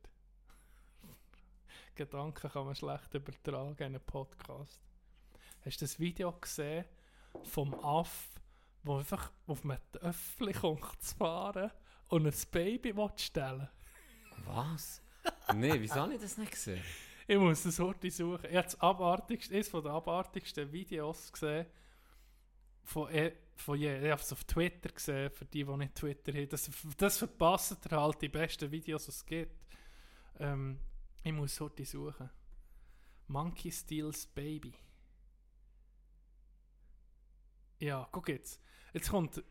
[1.95, 4.81] Gedanken kann man schlecht übertragen in einem Podcast.
[5.65, 6.85] Hast du das Video gesehen
[7.43, 8.29] vom Aff,
[8.83, 11.71] wo einfach auf einem Töffel kommt zu fahren
[12.09, 13.69] und ein Baby stellen
[14.45, 15.01] Was?
[15.55, 16.83] nee, wieso habe ich das nicht gesehen?
[17.27, 18.45] Ich muss das Horti suchen.
[18.49, 21.65] Ich habe das abartigste, eines den abartigsten Videos gesehen
[22.87, 23.97] von, eh- von je.
[24.05, 26.47] Ich habe es auf Twitter gesehen, für die, die nicht Twitter haben.
[26.49, 29.65] Das, das verpasst ihr halt die besten Videos, die es gibt.
[30.39, 30.79] Ähm,
[31.23, 32.29] ich muss Horti suchen.
[33.27, 34.73] Monkey Steals Baby.
[37.79, 38.61] Ja, guck jetzt.
[38.93, 39.43] Jetzt kommt,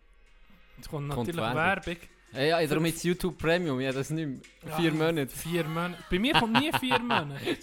[0.77, 1.57] jetzt kommt natürlich Werbung.
[1.57, 1.97] Werbung.
[2.33, 4.77] Ja, ja, darum jetzt YouTube Premium, ja, das nicht mehr.
[4.77, 5.29] Vier Ja, Monate.
[5.29, 6.03] Vier Monate.
[6.11, 7.39] Bei mir kommt nie vier Monate.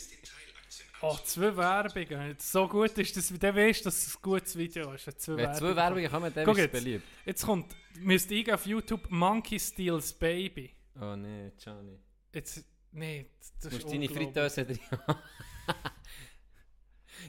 [1.05, 2.35] Oh, zwei Werbungen.
[2.39, 5.21] So gut ist das, dann weißt du, dass es ein gutes Video ist.
[5.21, 6.83] Zwei Wenn zwei Werbungen kommen, dann Guck ist es jetzt.
[6.83, 7.03] beliebt.
[7.25, 10.73] Jetzt kommt, müsst ihr auf YouTube Monkey Steals Baby.
[11.01, 11.99] Oh nee, Johnny.
[12.33, 14.27] Jetzt, nee, das Du ist musst deine unglaublich.
[14.27, 14.79] Fritteuse drin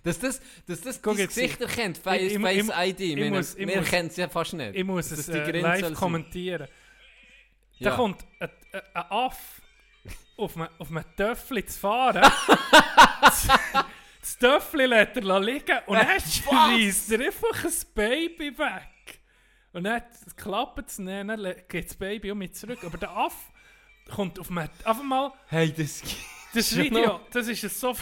[0.02, 3.00] Dass das, dass das Guck dein jetzt, Gesicht erkennt, Face, ich- ich- Face ID.
[3.00, 4.74] ich Wir, muss- ich wir muss- kennen es ja fast nicht.
[4.74, 5.94] Ich muss Dass es die äh, Grenze live soll sein.
[5.98, 6.68] kommentieren.
[7.80, 9.62] Da kommt ein, ein, ein Aff
[10.37, 12.22] auf einem, auf einem Töffel zu fahren.
[14.20, 19.20] das Töffel lässt er liegen und dann schreist er einfach ein Baby weg.
[19.72, 20.02] Und dann
[20.37, 22.84] klappt es nicht, dann geht das Baby um mich zurück.
[22.84, 23.50] Aber der Aff
[24.14, 24.68] kommt auf einem...
[24.84, 25.32] Einfach mal...
[25.48, 26.02] Hey, das
[26.54, 27.96] Das Video, das ist so...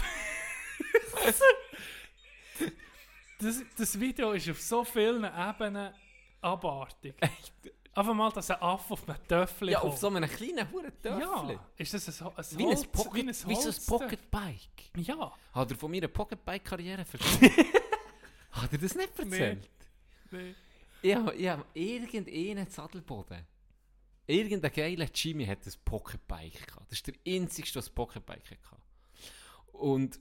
[3.39, 5.91] das, das Video ist auf so vielen Ebenen
[6.41, 7.15] abartig.
[7.95, 11.19] Einfach mal, dass ein Affe auf einem Töffel Ja, auf so einem kleinen Huren Töffel.
[11.21, 13.75] Ja, ist das ein, ein Wie ein, Holz- Pocket, wie ein wie so ein?
[13.99, 14.91] Pocketbike.
[14.97, 15.31] Ja.
[15.53, 17.23] Hat er von meiner Pocketbike-Karriere erzählt?
[18.51, 19.69] Hat er das nicht erzählt?
[20.31, 20.55] Nee.
[21.03, 23.45] Ich habe ich hab irgendeinen Sadelboden.
[24.25, 26.89] Irgendein geiler Jimmy hat ein Pocketbike gehabt.
[26.89, 28.81] Das ist der einzige, der ein Pocketbike hatte.
[29.73, 30.19] Und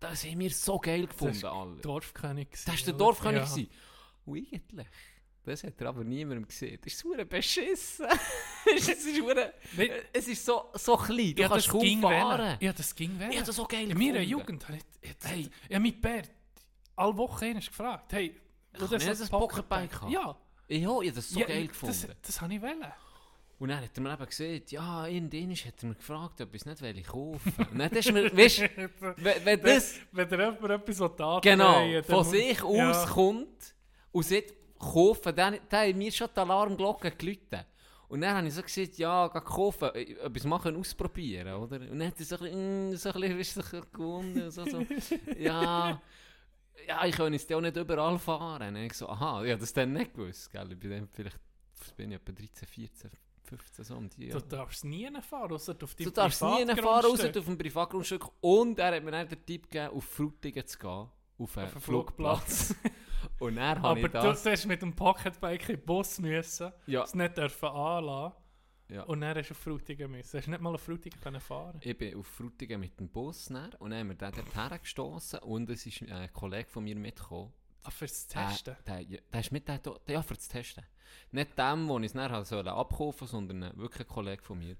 [0.00, 1.80] das haben wir so geil gefunden, war alle.
[1.80, 2.48] Dorfkönig.
[2.50, 2.92] Das war der?
[2.94, 3.56] Dorfkönig.
[3.56, 3.64] Ja.
[4.26, 4.86] Und eigentlich,
[5.44, 6.78] das hat er aber niemandem gesehen.
[6.82, 8.06] Das ist so beschissen.
[8.76, 9.06] es, ist
[9.76, 9.90] Nee.
[10.12, 12.38] es ist so, so klein, du Ja, kannst das kaum fahren.
[12.40, 12.58] wählen.
[12.60, 13.30] Ja, das ging wählen.
[13.30, 14.20] Ich habe das so geil In meiner.
[14.20, 15.10] Jugend habe ich...
[15.10, 15.50] ich Hey.
[15.68, 16.22] Ja, mein Bär,
[16.96, 18.40] alle einmal gefragt, hey...
[18.72, 20.10] Kann du ich nicht ein Pocketbike haben?
[20.10, 20.36] Ja.
[20.66, 22.16] Ja, ich habe das so ja, geil das, gefunden.
[22.22, 22.92] das habe ich wollen.
[23.58, 26.62] Und dann hat er mir eben gesagt, ja, irgendwann hat er mir gefragt, ob ich
[26.62, 28.60] es nicht will kaufen Und dann ist mir, weißt
[29.16, 33.74] wenn, wenn das Wenn dir jemand etwas antreten genau von sich aus kommt
[34.10, 34.54] und sagt,
[34.92, 37.66] kaufen, dann, dann haben mir schon die Alarmglocke geläutet.
[38.08, 41.80] Und dann habe ich so gesagt, ja, geh kaufen, äh, etwas machen, ausprobieren, oder?
[41.90, 44.86] Und dann hat er so ein bisschen, mm, so ein bisschen, du, gewunden, so, so,
[45.38, 46.00] ja,
[46.86, 48.76] ja, ich kann jetzt auch nicht überall fahren.
[48.76, 50.70] Und ich so, aha, ja, das dann nicht gewusst, gell?
[50.70, 51.38] Ich bin dann vielleicht,
[51.96, 53.10] bin ich, etwa 13, 14,
[53.42, 54.42] 15, so um die Du Jahre.
[54.48, 58.26] darfst nie fahren, außer auf Du deinem darfst nie fahren, außer auf dem Privatgrundstück.
[58.40, 61.80] Und er hat mir dann den Tipp gegeben, auf Frutigen zu gehen, auf einen einen
[61.80, 62.74] Flugplatz.
[63.38, 64.42] Und dann habe Aber ich du das...
[64.42, 67.02] sollst mit dem Pocketbike in den Bus müssen, Ja.
[67.02, 68.36] es nicht dürfen anlassen
[68.88, 69.02] Ja.
[69.04, 70.38] und dann hast du auf Frutigen müssen.
[70.38, 73.46] Hast du nicht mal auf Frutigen können fahren Ich bin auf Frutigen mit dem Bus
[73.46, 76.96] dann, und dann haben wir den dort hergestossen und es ist ein Kollege von mir
[76.96, 77.52] mitgekommen.
[77.82, 78.76] Ah, fürs Testen?
[78.86, 80.84] Der, ja, der ist mit der, ja, für das Testen.
[81.32, 84.76] Nicht dem, den ich es dann halt sollen abkaufen sondern wirklich ein Kollege von mir.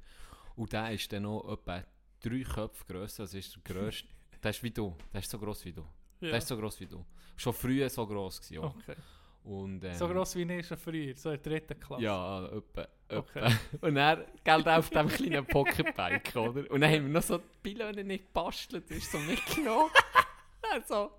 [0.57, 1.85] Und der ist dann noch etwa
[2.21, 4.09] drei Köpfe grösser, also ist der grösste.
[4.43, 5.85] der ist wie du, der ist so gross wie du.
[6.20, 6.29] Ja.
[6.29, 7.05] Der ist so gross wie du.
[7.37, 8.64] Schon früher so gross gewesen.
[8.64, 8.74] auch.
[8.77, 8.96] Okay.
[9.44, 12.03] Und, ähm, So gross wie ich schon früher, so in der dritten Klasse.
[12.03, 12.88] Ja, etwa.
[13.11, 13.55] Okay.
[13.83, 16.70] Und dann, gell, auf dem kleinen Pocketbike, oder?
[16.70, 19.90] Und dann haben wir noch so die Pylone nicht gebastelt, das ist so mitgenommen.
[20.72, 21.11] also,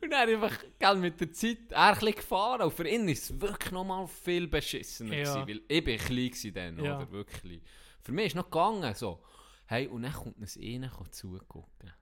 [0.00, 2.62] und dann einfach, gell, mit der Zeit, er ein gefahren.
[2.62, 5.34] Und für ihn ist es wirklich noch mal viel beschissener Ja.
[5.42, 6.96] gewesen, weil ich bin klein dann, Ja.
[6.98, 7.10] oder?
[7.10, 7.62] Wirklich.
[8.00, 9.20] Für mich ist noch gegangen, so.
[9.66, 11.92] Hey, und dann kommt uns einer zugucken.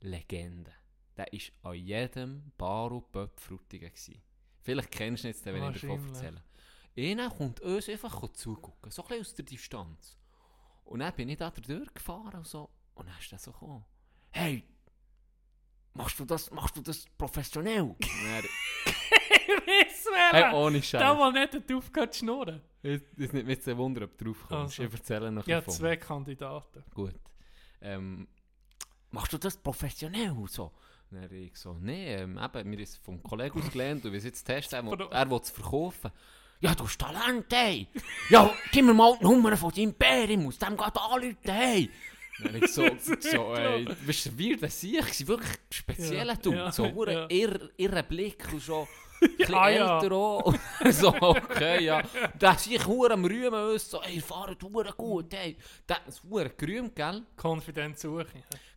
[0.00, 0.72] Legende.
[1.16, 1.26] Der
[1.62, 3.88] war an jedem Bar und Pub Frutigen.
[3.88, 4.20] gewesen.
[4.62, 6.42] Vielleicht kennst du ihn jetzt, wenn ich davon erzähle.
[6.98, 10.16] Einer kommt uns einfach zugucken, so ein bisschen aus der Distanz.
[10.84, 12.70] Und dann bin ich da durchgefahren und so.
[12.94, 13.84] Und dann ist er so gekommen.
[14.30, 14.64] Hey,
[15.94, 17.94] machst du das, machst du das professionell?
[17.98, 18.44] Dann,
[19.68, 21.18] Ich hey, ohne Da Scheiß.
[21.18, 22.62] mal nicht aufgehört zu schnurren.
[22.82, 24.78] Es ist nicht mit so Wunder, ob du drauf kommst.
[24.80, 24.82] Also.
[24.84, 26.84] Ich erzähle noch Ja, zwei Kandidaten.
[26.94, 27.14] Gut.
[27.80, 28.28] Ähm,
[29.10, 30.34] machst du das professionell?
[30.48, 30.72] So.
[31.10, 34.24] Dann habe ich so, nee, ähm, eben, mir ist vom Kollegen aus gelernt wir sind
[34.24, 36.10] jetzt testen, er, er will es verkaufen.
[36.60, 37.86] Ja, du hast Talent, ey!
[38.30, 41.90] Ja, gib mir mal die Nummer von deinem Bär, ich muss dem gerade anrufen, hey!
[42.42, 42.82] Dann ich so,
[43.20, 47.12] so ey, weißt du, wie das sehe ich, wirklich spezieller Ja, Dude, ja, so, ja.
[47.12, 47.26] ja.
[47.30, 48.88] irr, irrer Blick und so.
[49.20, 50.00] bisschen Ah, ja.
[50.00, 50.54] älter auch.
[50.90, 52.02] so, okay, ja.
[52.40, 55.56] Der sich hure am Rühmen uns, so, ey, fahrt hure gut, ey.
[55.88, 57.22] Der ist hure gerühmt, gell?
[57.36, 58.26] Konfidenz suche.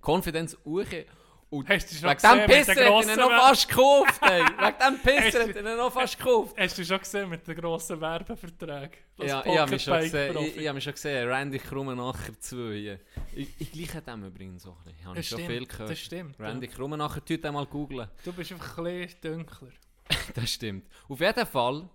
[0.01, 1.05] Confidence Uche.
[1.51, 4.41] Und Hast du schon wegen dem Pisser hat grossen noch fast gekauft, ey.
[4.43, 6.55] Wegen dem Pisser hat ihn noch fast gekauft.
[6.55, 8.99] Hast du schon gesehen mit den grossen Werbeverträgen?
[9.17, 12.55] Ja, ich habe mich schon gesehen, ich, ich habe mich schon gesehen, Randy Krummenacher 2.
[12.75, 12.99] hier.
[13.33, 15.05] Ich, ich gleiche dem übrigens so ein bisschen.
[15.05, 15.89] Habe ich schon stimmt, viel gehört.
[15.89, 16.71] das stimmt, Randy ja.
[16.71, 18.07] Krummenacher, tut den mal googlen.
[18.23, 19.71] Du bist einfach ein bisschen dunkler.
[20.35, 20.87] Das stimmt.
[21.07, 21.89] Auf jeden Fall,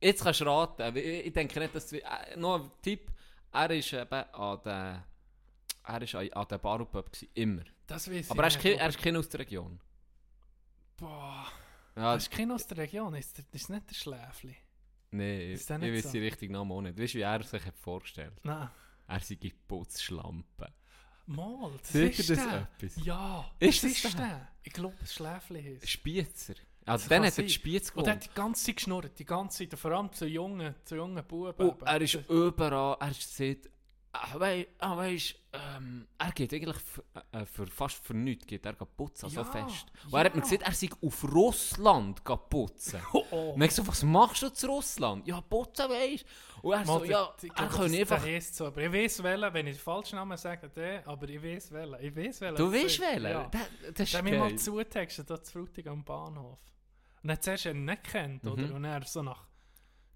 [0.00, 3.10] jetzt kannst du raten, ich, ich denke nicht, dass du, äh, noch ein Tipp,
[3.52, 5.04] er ist eben an der,
[5.84, 7.62] er ist an, der Bar und Pub gewesen, immer.
[7.86, 9.80] Das weiß Aber er ist, kein, er ist kein aus der Region.
[10.96, 11.46] Boah,
[11.96, 14.56] Ja, das ist kein aus der Region, ist das ist nicht der Schläfli?
[15.12, 16.10] nee, ich, der weiß so?
[16.12, 16.98] die richtigen Namen auch nicht.
[16.98, 18.34] Weißt du, wie er sich hat vorgestellt?
[18.44, 18.70] Nein.
[19.08, 20.72] Er sei Putzschlampe.
[21.26, 22.68] Mal, das Sagt ist das der.
[22.80, 23.04] etwas?
[23.04, 24.26] Ja, Ist das das ist der?
[24.26, 24.48] der.
[24.62, 25.88] Ich glaube, das Schläfli ist.
[25.88, 26.54] Spiezer.
[26.86, 27.48] Also Das dann hat er die sein.
[27.48, 30.26] Spiez Und er hat die ganze Zeit geschnurrt, die ganze Zeit, und vor allem zu
[30.26, 31.54] jungen, zu jungen Buben.
[31.58, 31.86] Oh, eben.
[31.86, 33.68] er ist überall, er sagt,
[34.12, 38.64] ah, wei, ah, weisst, ähm, er geht eigentlich für, äh, für fast für nichts, geht
[38.66, 39.86] er putzen, so Ja, fest.
[40.06, 40.48] Und er hat mir ja.
[40.48, 43.00] gesagt, er sei auf Russland putzen.
[43.12, 43.50] Oh, oh.
[43.52, 45.26] Und ich so, was machst du zu Russland?
[45.26, 46.24] Ja, putzen weisst.
[46.62, 48.24] Und er so, Mal, ja, ich er kann einfach...
[48.40, 51.72] So, aber ich weiß welchen, wenn ich den falschen Namen sage, der, aber ich weiß
[51.72, 52.04] welchen.
[52.04, 52.56] Ich weiß welchen.
[52.56, 53.32] Du weißt wählen?
[53.32, 53.48] Ja.
[53.50, 53.60] Das,
[53.94, 54.58] das ist Der mich mal geil.
[54.58, 56.58] zutextet, da zu Frutig am Bahnhof.
[57.22, 58.66] Und dann zuerst ihn nicht kennt, oder?
[58.66, 58.74] Mhm.
[58.74, 59.46] Und er so nach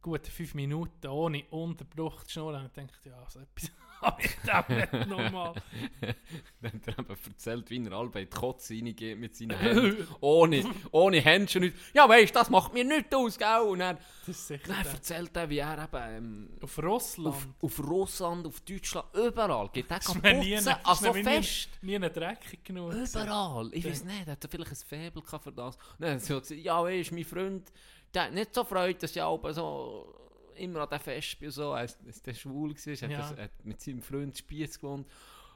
[0.00, 3.70] guten fünf Minuten ohne Unterbruch zu schnurren und denkt, ja, so etwas
[4.18, 5.52] ich dem nicht nochmal.
[6.60, 10.08] Dann hat er eben erzählt, wie er alle bei die Kotze reingeht mit seinen Händen.
[10.20, 11.62] ohne, ohne Händchen.
[11.62, 11.76] nicht.
[11.92, 13.60] Ja, weißt du, das macht mir nichts aus, gell?
[13.68, 17.28] Und dann, Das ist sicher dann erzählt er, wie er eben ähm, Auf Russland.
[17.28, 21.68] auf, auf Russland, auf Deutschland, überall geht er nie- ist Also nie- fest.
[21.82, 22.92] Nie einen dreckig genug.
[22.94, 23.68] Überall.
[23.72, 25.76] Ich weiß nicht, hat er vielleicht ein Faible für das?
[25.76, 27.72] Und dann hat er so gesagt, ja, weißt du, mein Freund,
[28.14, 30.14] der hat nicht so Freude, dass ich auch so
[30.56, 31.72] immer an dem Fest bin und so.
[31.72, 33.18] Er ist der schwul war, hat, Ja.
[33.18, 35.06] das, hat mit seinem Freund Spiez gewohnt.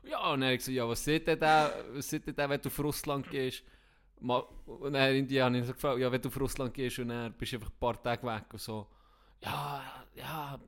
[0.04, 2.60] Ja, und habe ich gesagt, ja, was sieht denn der, was sieht denn der, wenn
[2.60, 3.62] du auf Russland gehst?
[4.20, 7.08] Und dann in die habe ich so gefragt, ja, wenn du auf Russland gehst und
[7.08, 8.86] dann bist du einfach ein paar Tage weg und so.
[9.42, 9.82] Ja,
[10.14, 10.58] ja,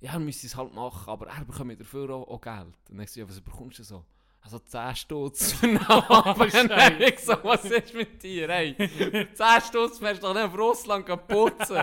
[0.00, 2.56] ja, er müsste es halt machen, aber er bekommt dafür auch, auch Geld.
[2.64, 4.04] Und dann habe ich gesagt, ja, was bekommst du so?
[4.46, 6.46] Also 10 Stutz dann habe
[7.04, 8.76] ich so, was ist mit dir, ey?
[8.76, 9.28] 10
[9.66, 11.82] Stutz fährst du doch nicht auf Russland putzen.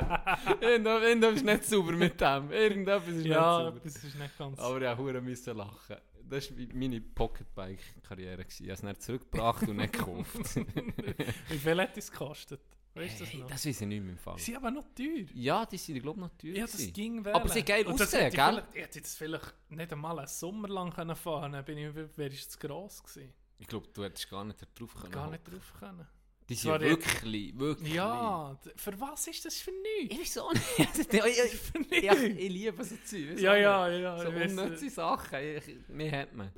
[0.61, 2.51] Irgendwas ist nicht sauber mit dem.
[2.53, 4.57] Irgendetwas ist Ja, nicht das ist nicht ganz...
[4.57, 4.75] sauber.
[4.77, 5.97] Aber ja, hure müssen lachen.
[6.29, 8.45] Das war meine Pocketbike-Karriere.
[8.47, 10.55] Ich habe es dann zurückgebracht und nicht gekauft.
[11.49, 12.61] Wie viel hat das gekostet?
[12.95, 13.47] Weißt du das Hey, noch?
[13.49, 14.37] das weiß ich nicht mehr im Fall.
[14.37, 15.25] Sie sind aber noch teuer.
[15.33, 16.51] Ja, die sind, glaube ich, noch teuer.
[16.55, 16.93] Ja, das gewesen.
[16.93, 18.63] ging Aber sie geil das aussehen, gell?
[18.73, 22.29] Ich hätte jetzt vielleicht nicht einmal einen Sommer lang können fahren können, bin ich, wäre
[22.33, 23.33] ich zu gross gewesen.
[23.57, 25.11] Ich glaube, du hättest gar nicht drauf können.
[25.11, 26.07] Gar nicht drauf können.
[26.49, 27.93] Die sind wirklich, wirklich.
[27.93, 30.13] Ja, für was ist das für nichts?
[30.13, 31.13] Ich weiß auch nicht.
[31.13, 33.39] ich, ich, ich liebe so Zeug.
[33.39, 34.17] Ja, ja, ja.
[34.21, 35.39] So unnütze Sachen.
[35.87, 36.51] Mir hat man.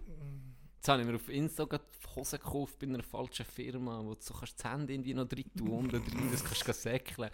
[0.86, 1.84] Jetzt habe ich mir auf Insta gerade
[2.15, 5.50] Hosen gekauft bei einer falschen Firma, wo du so kannst das Handy irgendwie noch drin
[5.58, 7.32] tun und drin, das kannst du säckeln.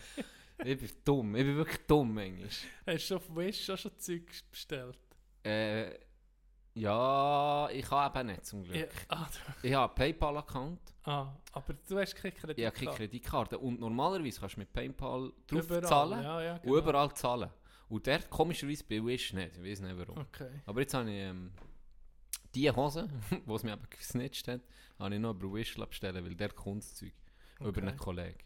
[0.64, 1.36] Ich bin dumm.
[1.36, 2.48] Ich bin wirklich dumm manchmal.
[2.86, 4.98] Hast du auf Wish schon schon Zeug bestellt?
[5.44, 6.00] Äh,
[6.76, 8.78] ja, ich habe eben nicht zum Glück.
[8.78, 9.28] Ja, ah,
[9.62, 12.62] Ich habe einen PayPal-Account, ah, aber du hast keine Kreditkarte.
[12.62, 16.54] ich habe keine Kreditkarte und normalerweise kannst du mit PayPal drauf Überall, zahlen Ja, ja,
[16.54, 16.78] und genau.
[16.78, 17.50] überall zahlen.
[17.90, 20.20] Und dort komischerweise bei Wish nicht, ich weiß nicht warum.
[20.20, 20.62] Okay.
[20.66, 21.52] Aber jetzt habe ich ähm,
[22.56, 24.62] die Hose, die es mir eben gesnitcht hat,
[25.00, 27.14] habe ich noch über Wish bestellen, weil der kommt das Zeug
[27.60, 27.82] über Okay.
[27.82, 28.40] einen Kollegen.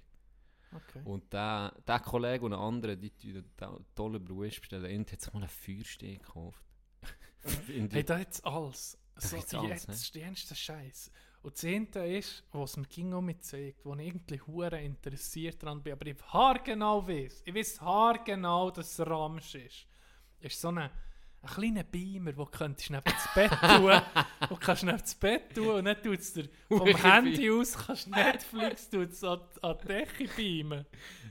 [0.73, 1.01] okay.
[1.05, 4.97] Und der, der Kollege und ein anderer, die tun da- toll über Wish bestellen.
[4.99, 6.61] Und hat sich mal einen Feuersteh gekauft.
[7.67, 8.97] Hey, da jetzt alles.
[9.17, 9.95] So, gibt's alles, jetzt ne?
[9.95, 11.11] stehst du Scheiß.
[11.43, 15.61] Und das Zehnte ist, was mir ging um mich zeigt, wo ich irgendwie hure interessiert
[15.61, 19.85] dran bin, aber ich haargenau weiß, ich weiß haargenau, dass es Ramsch ist.
[20.39, 20.89] Ist so eine,
[21.45, 22.47] ein kleiner Beamer, den du
[22.89, 24.01] neben das Bett tun,
[24.49, 28.07] und kannst neben das Bett tun und dann tut es dir vom Handy aus, kannst
[28.09, 30.85] Netflix tut's an, an die Decke beamen.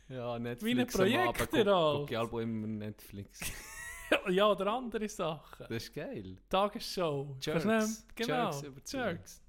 [0.08, 1.98] ja, Netflix Wie ein Projektor halt.
[2.00, 3.40] gucke ich alle immer Netflix.
[4.28, 5.66] ja, oder andere Sachen.
[5.68, 6.36] Das ist geil.
[6.48, 7.36] Tagesshow.
[7.40, 7.64] Jerks.
[7.64, 8.92] Nicht- Genau, Jerks.
[8.92, 9.40] Jerks.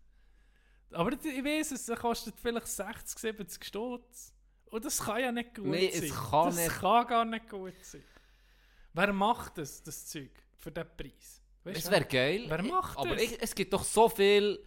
[0.91, 4.31] Aber ich weiß, es kostet vielleicht 60, 70 Stutz.
[4.67, 6.03] Und das kann ja nicht gut Nee, sein.
[6.03, 6.69] es kann das nicht.
[6.79, 8.03] kann gar nicht gut sein.
[8.93, 10.31] Wer macht das, das Zeug,
[10.65, 11.41] für den Preis?
[11.63, 12.45] Weißt Es wäre geil.
[12.47, 13.21] Wer macht aber das?
[13.23, 14.59] ich, es gibt doch so viele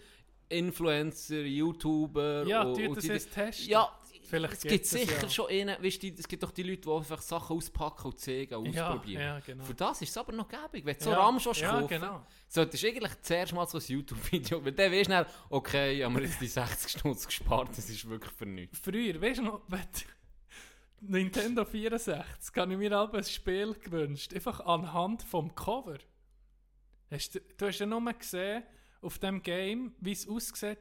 [0.48, 2.44] Influencer, YouTuber.
[2.46, 3.68] Ja, und, und das die- jetzt testen.
[3.68, 5.28] Ja, Vielleicht es gibt sicher ja.
[5.30, 5.82] schon einen.
[5.82, 8.88] Weißt du, es gibt doch die Leute, die einfach Sachen auspacken und zeigen und Ja,
[8.90, 9.22] ausprobieren.
[9.22, 9.64] ja, genau.
[9.64, 10.84] Für das ist es aber noch gäbig.
[10.84, 12.26] Wenn du so Ram schon ja, kaufen, genau.
[12.46, 16.14] solltest du eigentlich zuerst mal so ein YouTube-Video, weil dann weißt du dann, okay, haben
[16.16, 18.78] wir jetzt die 60 Stunden gespart, das ist wirklich für nichts.
[18.78, 19.80] Früher, weißt du noch, wenn
[21.00, 24.34] Nintendo 64 habe ich mir auch ein Spiel gewünscht.
[24.34, 25.98] Einfach anhand vom Cover.
[27.10, 28.64] Hast du, du hast ja nur gesehen,
[29.00, 30.78] auf dem Game, wie es aussieht,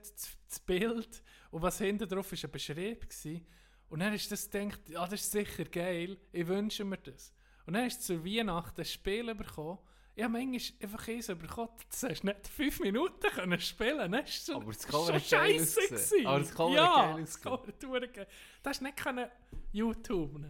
[0.47, 3.41] das, Bild und was hinten drauf ist, ein Beschrieb war.
[3.89, 7.33] Und dann du das gedacht, ja, das ist sicher geil, ich wünsche mir das.
[7.65, 9.77] Und dann hast du zu Weihnachten ein Spiel bekommen.
[10.17, 14.13] Ich habe manchmal einfach eins bekommen, das hast du nicht fünf Minuten können spielen können.
[14.13, 15.79] War Aber das so, Cover so scheisse.
[15.79, 15.89] ausgesehen.
[15.89, 16.25] gewesen.
[16.27, 17.41] Aber das Cover ja, geil das.
[17.41, 18.27] Cover geil.
[18.63, 19.29] Das hast du nicht können
[19.71, 20.41] YouTube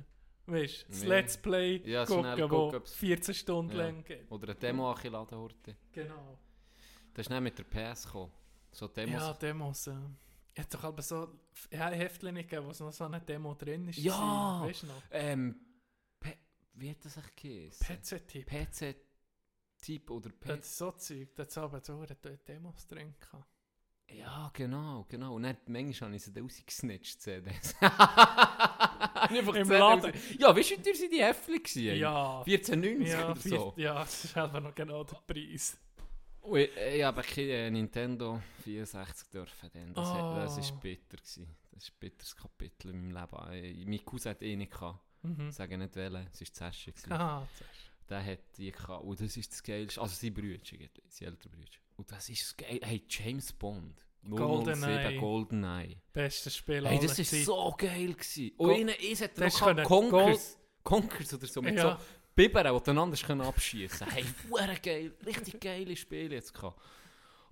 [0.46, 1.08] Weißt du, das Nee.
[1.10, 3.84] Let's Play Ja, gucken, gucken, ob's- 14 Stunden Ja.
[3.84, 4.32] lang geht.
[4.32, 5.76] Oder eine Demo anladen heute.
[5.92, 6.38] Genau.
[7.14, 8.32] Das ist nicht mit der PS gekommen.
[8.72, 9.22] So Demos.
[9.22, 9.88] Ja, Demos.
[9.88, 9.96] Äh.
[10.54, 11.28] Ich hätte doch aber so
[11.72, 13.98] ja, Heftchen gegeben, wo so eine Demo drin ist.
[14.00, 14.62] Ja.
[14.64, 15.04] Weißt du noch?
[15.12, 15.60] Ähm,
[16.76, 17.86] wie hat das eigentlich geheißen?
[18.26, 18.50] PC-Tipp.
[19.88, 20.60] PC-Typ oder Das PC.
[20.60, 23.46] ist so Zeug, da hat aber so eine Demos drin gehabt.
[24.10, 25.36] Ja, genau, genau.
[25.36, 27.76] Und dann, manchmal habe ich sie dann rausgesnitcht, CDs.
[29.30, 30.14] Im Laden.
[30.40, 31.98] Ja, weißt du, wie teuer sind die Äpfel gewesen?
[31.98, 32.42] Ja.
[32.44, 33.74] 14,90 Ja, oder so.
[33.76, 35.78] ja, das ist einfach noch genau der Preis.
[36.42, 39.70] Und ich, habe kein äh, Nintendo 64 dürfen.
[39.74, 39.94] Dann.
[39.94, 40.60] Das, das Oh.
[40.62, 41.18] ist bitter.
[41.18, 41.56] Gewesen.
[41.72, 43.52] Das ist ein bitteres Kapitel in meinem Leben.
[43.52, 45.00] Äh, Mein Cousin hat eh nicht gehabt.
[45.24, 45.50] Mhm.
[45.50, 47.12] Ich sage nicht welchen, es war das gewesen.
[47.12, 49.04] Ah, das ist- Der hat die gehabt.
[49.04, 50.00] Und das ist das Geilste.
[50.02, 51.70] Also sein eigentlich, sein älterer Brüder.
[51.98, 52.86] Und das ist das Geilste.
[52.86, 54.00] Hey, James Bond.
[54.24, 55.18] 007 GoldenEye.
[55.20, 55.98] GoldenEye.
[56.12, 58.14] bestes Spiel Hey, das war so geil.
[58.14, 58.52] Gewesen.
[58.58, 61.62] Und ihnen ist er noch Conkers, Conkers oder so.
[61.62, 61.98] Mit Ja.
[61.98, 62.04] so
[62.36, 65.16] Bibern, die einander können abschießen Hey, hure geil.
[65.26, 66.80] Richtig geile Spiele jetzt gehabt.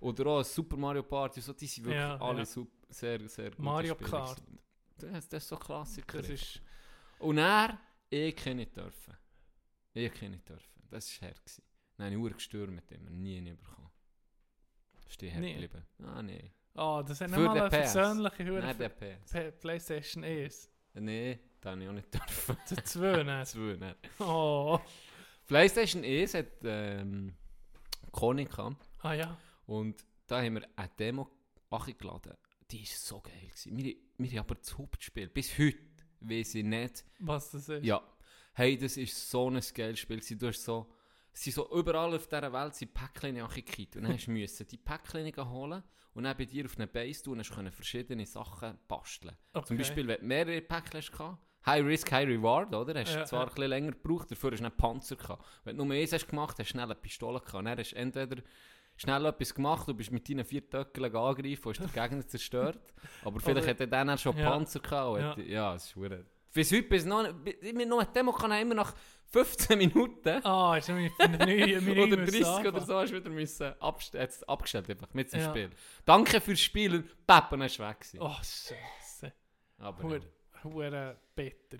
[0.00, 1.40] Oder auch Super Mario Party.
[1.40, 2.46] So, die sind wirklich Ja, alle ja.
[2.46, 4.42] super, sehr, sehr gute Mario Spiele Kart.
[4.98, 6.18] Das, das ist so Klassiker.
[6.18, 6.60] Das ist,
[7.18, 7.78] Und er,
[8.10, 9.16] ich kann nicht dürfen.
[9.96, 10.82] Ich kann nicht dürfen.
[10.90, 11.62] Das war gewesen.
[11.96, 13.90] Dann habe ich gestürmt mit dem, nie nicht bekommen.
[15.08, 15.54] Ist die hart Nie?
[15.54, 15.82] geblieben?
[16.04, 16.52] Ah, nee.
[16.74, 19.58] ah, das ist nicht Für mal den eine persönliche Nein, Höhe der PS.
[19.60, 20.70] Playstation 1.
[20.94, 22.56] Nee, das habe ich auch nicht dürfen.
[22.70, 23.46] Der 2 nicht.
[23.46, 23.94] Zwei, nein.
[24.18, 24.78] Oh.
[25.46, 27.34] PlayStation 1 hat ähm,
[28.12, 28.88] gehabt.
[29.00, 29.38] Ah ja.
[29.66, 31.30] Und da haben wir eine Demo
[31.70, 32.34] angeladen.
[32.70, 33.48] Die war so geil.
[33.48, 33.76] Gewesen.
[33.76, 35.28] Wir, wir haben aber das Hauptspiel.
[35.28, 35.78] Bis heute
[36.20, 37.04] weiß ich nicht.
[37.20, 37.84] Was das ist.
[37.84, 38.02] Ja.
[38.58, 40.16] Hey, das war so ein geiles Spiel.
[40.16, 40.38] gewesen.
[40.38, 40.86] Du hast so,
[41.32, 43.96] es sind so überall auf dieser Welt sind Päckchen angekippt.
[43.96, 45.82] Und dann hast du müssen die Päckchen holen
[46.14, 49.36] und dann bei dir auf eine Base tun und können verschiedene Sachen basteln.
[49.52, 49.66] Okay.
[49.66, 52.98] Zum Beispiel, wenn du mehrere Päckchen hast, High Risk, High Reward, oder?
[52.98, 53.46] Hast du Ja, zwar ja.
[53.48, 55.44] ein bisschen länger gebraucht, dafür hast du einen Panzer gehabt.
[55.64, 57.66] Wenn du nur eins hast gemacht, hast du schnell eine Pistole gehabt.
[57.66, 58.42] Dann hast du entweder
[58.96, 62.94] schnell etwas gemacht, du bist mit deinen vier Töckeln angegriffen und hast den Gegner zerstört.
[63.24, 64.48] Aber vielleicht Oder- hat er dann auch schon Ja.
[64.50, 65.10] Panzer gehabt.
[65.16, 65.30] und Ja.
[65.30, 66.26] hat- Ja, es ist verdammt.
[66.56, 68.94] Bis heute, bis noch, wir noch eine Demo kann immer nach
[69.26, 73.74] 15 Minuten Ah, ist mit einer neuen oder 30 oder so hast du wieder müssen
[73.78, 75.50] hat's abgestellt einfach mit dem Ja.
[75.50, 75.70] Spiel.
[76.06, 78.20] Danke fürs Spiel und Pep, und dann ist weg gewesen.
[78.22, 79.32] Oh, Scheiße.
[79.78, 80.08] Aber ja.
[80.08, 80.20] Hure,
[80.64, 81.78] hure bitter.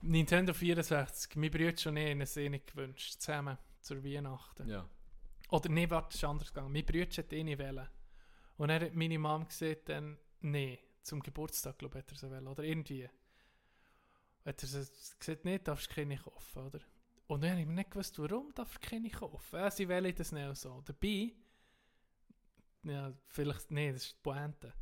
[0.00, 4.68] Nintendo 64, mein Bruder schon eh eine Szene gewünscht, zusammen zur Weihnachten.
[4.70, 4.88] ja.
[5.50, 6.72] Oder nee, warte, es ist anders gegangen.
[6.72, 7.88] Mein Bruder hat eh nicht wollen.
[8.56, 12.30] Und er hat meine Mom gesagt, dann, nee, zum Geburtstag, glaube ich, hat er so
[12.30, 12.48] wollen.
[12.48, 13.08] Oder irgendwie.
[14.46, 14.68] Hat er
[15.18, 16.80] gesagt, nee, darfst du keine kaufen, oder?
[17.26, 19.56] Und dann habe ich mir nicht gewusst, warum darf ich keine kaufen.
[19.58, 20.80] Ja, sie wollen das nicht so.
[20.82, 21.32] Dabei,
[22.84, 24.72] ja, vielleicht, nee, das ist die Pointe.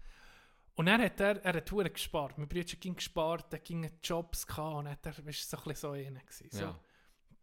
[0.77, 2.37] Und dann hat er, er hat verdammt gespart.
[2.37, 5.77] Mein Bruder ging gespart, er ging Jobs gehabt und hat er, ist so ein bisschen
[5.77, 6.20] so einer.
[6.29, 6.81] So, ja.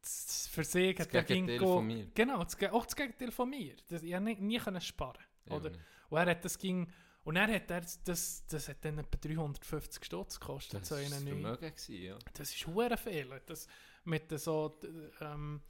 [0.01, 0.63] das- das für
[0.99, 2.07] Das hat er ging Gegenteil go- von mir.
[2.13, 3.75] Genau, das, auch das Gegenteil von mir.
[3.87, 5.23] Das, ich konnte nie, nie können sparen.
[5.49, 5.71] Oder?
[6.09, 6.91] Und er hat das ging,
[7.23, 10.81] und er hat er, das, das hat dann etwa 350 Stutz gekostet.
[10.81, 11.11] Das so neuen.
[11.11, 12.15] Vermögen, gewesen, ja.
[12.33, 13.41] Das ist hure viel.
[13.45, 13.67] Das
[14.05, 14.79] mit so
[15.21, 15.61] ähm,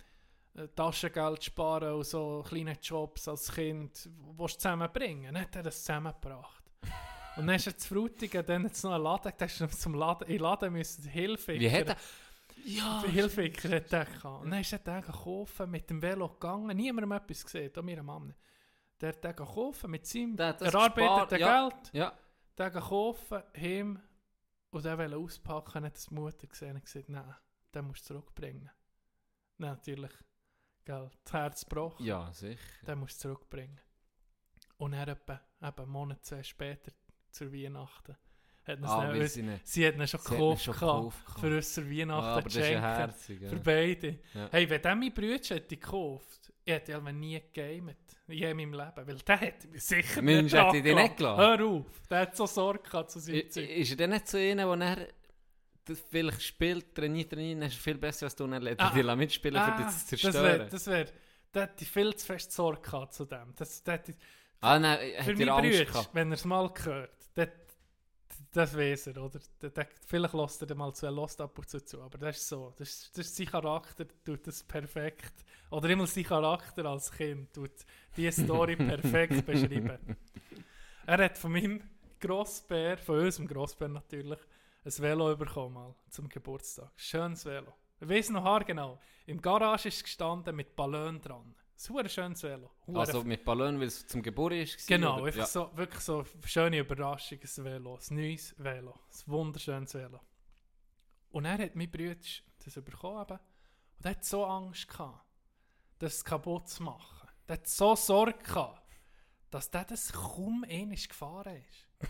[0.54, 5.34] äh, Taschengeld sparen und so kleinen Jobs als Kind, was zusammenbringen.
[5.34, 6.64] Dann hat er das zusammengebracht.
[7.36, 9.70] und dann ist er zu Frutigen, dann hat es noch einen Laden, da ist er
[9.70, 11.60] zum Laden, in den Laden müssen Hilfe.
[11.60, 11.98] Wie hat er...
[12.64, 14.44] Ja, Hilfe hat er gehabt.
[14.44, 18.04] Und dann ist er den gekauft, mit dem Velo gegangen, niemandem etwas gesehen, auch meiner
[18.04, 18.38] Mama nicht.
[19.02, 21.70] Der den gekauft mit seinem Der hat das erarbeiteten ja.
[21.70, 22.14] Geld ja.
[22.58, 24.00] den gekauft, ihm
[24.70, 27.36] und den wollte auspacken, hat die Mutter gesehen und gesagt, nein,
[27.74, 28.70] den musst du zurückbringen.
[29.58, 30.12] Nein, natürlich,
[30.86, 32.60] gell, das Herz gebrochen, Ja, sicher.
[32.88, 33.80] den musst du zurückbringen.
[34.78, 36.92] Und er etwa, eben einen Monat zwei später,
[37.32, 38.16] zur Weihnachten,
[38.64, 42.56] hat Ah, dann- sie hat ihn schon gekauft, schon für uns zur Ah, Weihnachten das
[42.56, 43.40] ist ja herzig.
[43.50, 44.20] Für beide.
[44.34, 44.48] Ja.
[44.52, 47.98] Hey, wenn der mein Bruder hätte gekauft, ich hätte ja nie gegamet.
[48.32, 49.08] Je in meinem Leben.
[49.08, 51.40] Weil der hätte mich sicher Mensch, hätte ich dich nicht gelassen?
[51.42, 51.86] Hör auf.
[52.10, 53.70] Der hat so Sorge gehabt zu seiner I- Zeit.
[53.70, 55.08] Ist er denn nicht so einer, wo er
[55.86, 58.92] das vielleicht spielt, trainiert, trainiert, ist viel besser als du und er lässt Ah.
[58.92, 60.70] dich mitspielen, für Ah, dich zu das wäre, zerstören?
[60.72, 61.08] das wäre,
[61.54, 63.54] der hätte viel zu fest Sorge gehabt zu dem.
[63.58, 64.16] Das, der hätte,
[64.62, 66.10] ah nein, für ihr Angst gehabt?
[66.14, 67.10] wenn er es mal gehört,
[68.52, 69.40] das weiß er, oder?
[69.62, 72.18] Der, der, vielleicht lässt er dann mal zu, er lässt ab und zu zu, aber
[72.18, 72.74] das ist so.
[72.78, 75.34] Das ist, das ist sein Charakter, tut das perfekt.
[75.70, 77.72] Oder immer sein Charakter als Kind tut
[78.16, 80.18] diese Story perfekt beschreiben.
[81.06, 81.82] Er hat von meinem
[82.20, 84.40] Grossbär, von unserem Grossbär natürlich,
[84.84, 86.92] ein Velo bekommen mal zum Geburtstag.
[86.98, 87.74] Schönes Velo.
[88.00, 89.00] Ich weiß noch haargenau.
[89.28, 91.56] Im Garage ist es gestanden mit Ballon dran.
[91.90, 92.70] Ein schönes Velo.
[92.86, 94.88] Hure Also mit Ballon, weil es zum Geburt ist.
[94.88, 95.36] Genau, oder?
[95.36, 95.46] Ja.
[95.46, 100.20] so, wirklich so schöne Überraschung, ein Velo, ein neues Velo, ein wunderschönes Velo.
[101.32, 102.16] Und er hat mein Bruder
[102.64, 103.40] das bekommen eben,
[103.98, 105.26] und er hat so Angst gehabt,
[106.00, 107.28] das kaputt zu machen.
[107.48, 108.82] Er hat so Sorge gehabt,
[109.50, 112.10] dass der das kaum einmal gefahren ist.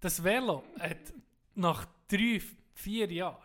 [0.00, 1.12] Das Velo hat
[1.54, 2.40] nach drei,
[2.74, 3.42] vier Jahren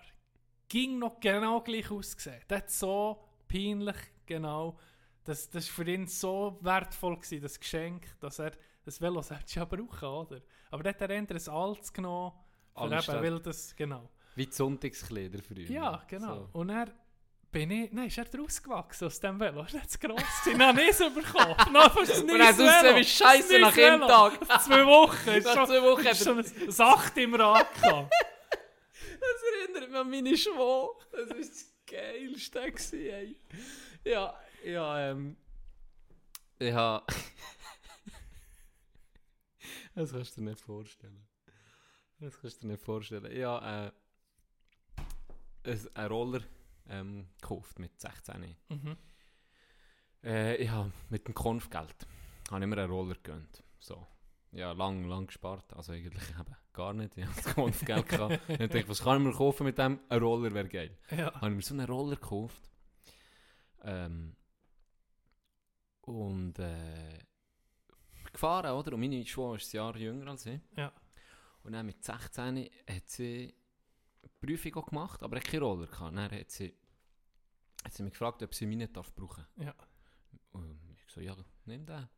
[0.68, 2.42] ging noch genau gleich ausgesehen.
[2.48, 3.96] Das hat so peinlich
[4.26, 4.78] genau
[5.26, 8.52] das, das war für ihn so wertvoll, gewesen, das Geschenk, dass er
[8.84, 10.42] das Velo selbst ja brauchen oder?
[10.72, 12.34] Aber dort hat er eher ein altes genommen,
[12.76, 14.10] für eben, weil das, genau.
[14.36, 15.70] Wie die Sonntagskleider früher.
[15.70, 16.50] Ja, genau.
[16.52, 16.60] So.
[16.60, 16.88] Und er
[17.52, 20.90] bin ich, nein, ist er rausgewachsen aus dem Velo, ist nicht zu gross gewesen, ich
[20.90, 21.56] es bekommen.
[21.92, 22.96] Fast ein Und neues er hat ausgesehen Velo.
[22.98, 24.08] wie Scheisse Ein nach jedem Velo.
[24.08, 24.62] Tag.
[24.64, 25.30] Zwei Wochen.
[25.30, 27.68] Ist schon, zwei Wochen ist schon ein, ein Acht im Rad.
[27.82, 31.00] Das erinnert mich an meine Schwau.
[31.12, 32.98] Das war das Geilste.
[32.98, 33.38] Ey.
[34.04, 34.34] Ja,
[34.64, 35.38] ja, ähm.
[36.60, 37.06] Ich habe.
[39.96, 41.28] das kannst du dir nicht vorstellen.
[42.20, 43.32] Das kannst du dir nicht vorstellen.
[43.32, 43.92] Ich habe
[45.66, 46.42] äh, ein- einen Roller
[46.90, 48.56] ähm, gekauft mit 16.
[48.70, 48.98] Mhm.
[50.24, 52.08] Äh, ich habe mit dem Konfgeld
[52.52, 53.64] habe ich mir einen Roller gegönnt.
[53.80, 54.06] So.
[54.52, 55.74] Ja, lang, lang gespart.
[55.74, 57.18] Also eigentlich eben gar nicht.
[57.18, 58.40] Ich habe das Konfgeld gehabt.
[58.50, 60.00] Ich dachte, was kann ich mir kaufen mit dem?
[60.10, 60.98] Ein Roller wäre geil.
[61.12, 61.34] Ja.
[61.34, 62.62] Habe ich mir so einen Roller gekauft.
[63.82, 64.36] Ähm,
[66.06, 67.20] und äh,
[68.32, 68.94] gefahren, oder?
[68.94, 70.60] Und meine Schwester ist ein Jahr jünger als ich.
[70.76, 70.92] Ja.
[71.64, 73.54] Und dann mit 16 hat sie
[74.22, 76.16] eine Prüfung auch gemacht, aber hat keinen Roller gehabt.
[76.16, 76.74] Dann hat sie,
[77.84, 79.74] hat sie mich gefragt, ob sie nicht darf brauchen Ja.
[80.52, 81.36] Und ich so, ja,
[81.66, 82.10] nimm den.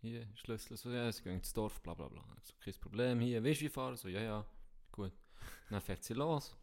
[0.00, 0.76] Hier, Schlüssel.
[0.76, 2.24] So, ja, sie gehen ins Dorf, bla bla bla.
[2.38, 3.96] Ich so, kein Problem, hier, willst du wie fahren?
[3.96, 4.46] So, ja, ja,
[4.92, 5.12] gut.
[5.70, 6.56] Dann fährt sie los.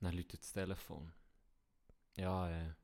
[0.00, 1.12] Dann läutet das Telefon.
[2.16, 2.74] Ja, äh,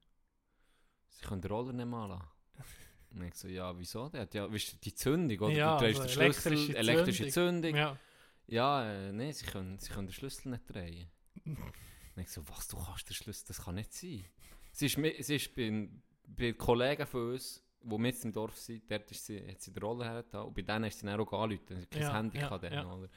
[1.09, 2.88] sie können den Roller nicht mal anlassen.
[3.11, 4.09] Und ich so, ja, wieso?
[4.09, 5.55] Der hat ja, weißt du, die Zündung, oder?
[5.55, 7.75] Ja, du drehst also den Schlüssel, elektrische elektrische Zündung.
[7.75, 7.99] Ja.
[8.47, 11.09] Ja, äh, nein, sie können, sie können den Schlüssel nicht drehen.
[11.45, 14.25] Und ich so, was, du kannst den Schlüssel, das kann nicht sein.
[14.73, 15.89] Sie ist, sie ist bei,
[16.27, 19.83] bei Kollegen von uns, die mit im Dorf sind, dort ist sie, hat sie den
[19.83, 22.59] Roller hergetan und bei denen ist sie dann auch angerufen, sie kein Ja, Handy ja,
[22.59, 22.93] dann, ja.
[22.93, 23.09] oder?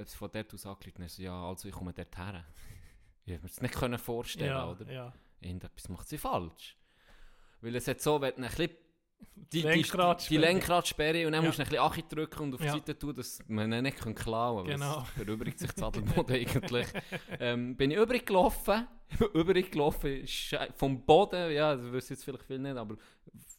[0.00, 2.44] Äh, von dort aus angerufen so, ja, also ich komme dort her.
[3.24, 4.90] Ich hätte mir das nicht können vorstellen Ja, oder?
[4.90, 5.12] ja.
[5.40, 6.76] Irgendetwas macht sie falsch.
[7.60, 8.76] Weil es hat so, wenn du ein bisschen
[9.34, 10.40] die, die, die, Lenkradsperre.
[10.40, 11.48] Lenkradsperre und dann Ja.
[11.48, 12.72] musst du ein bisschen Achi drücken und auf die Ja.
[12.72, 14.74] Seite tun, dass man ihn nicht klauen kann.
[14.74, 15.00] Genau.
[15.00, 16.86] Das verübrigt sich das Adelboden eigentlich.
[17.38, 18.86] Ähm, bin ich übrig gelaufen.
[19.34, 20.24] übrig gelaufen,
[20.74, 22.96] vom Boden, ja, das wissen jetzt vielleicht viele nicht, aber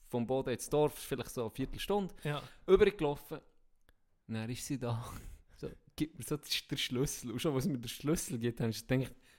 [0.10, 2.14] vom Boden ins Dorf ist vielleicht so eine Viertelstunde.
[2.24, 2.42] Ja.
[2.66, 3.40] Übrig gelaufen.
[4.28, 5.04] Dann ist sie da.
[5.56, 7.32] So, gib mir so den Schlüssel.
[7.32, 8.86] Und schon, was mir den Schlüssel gibt, habe ich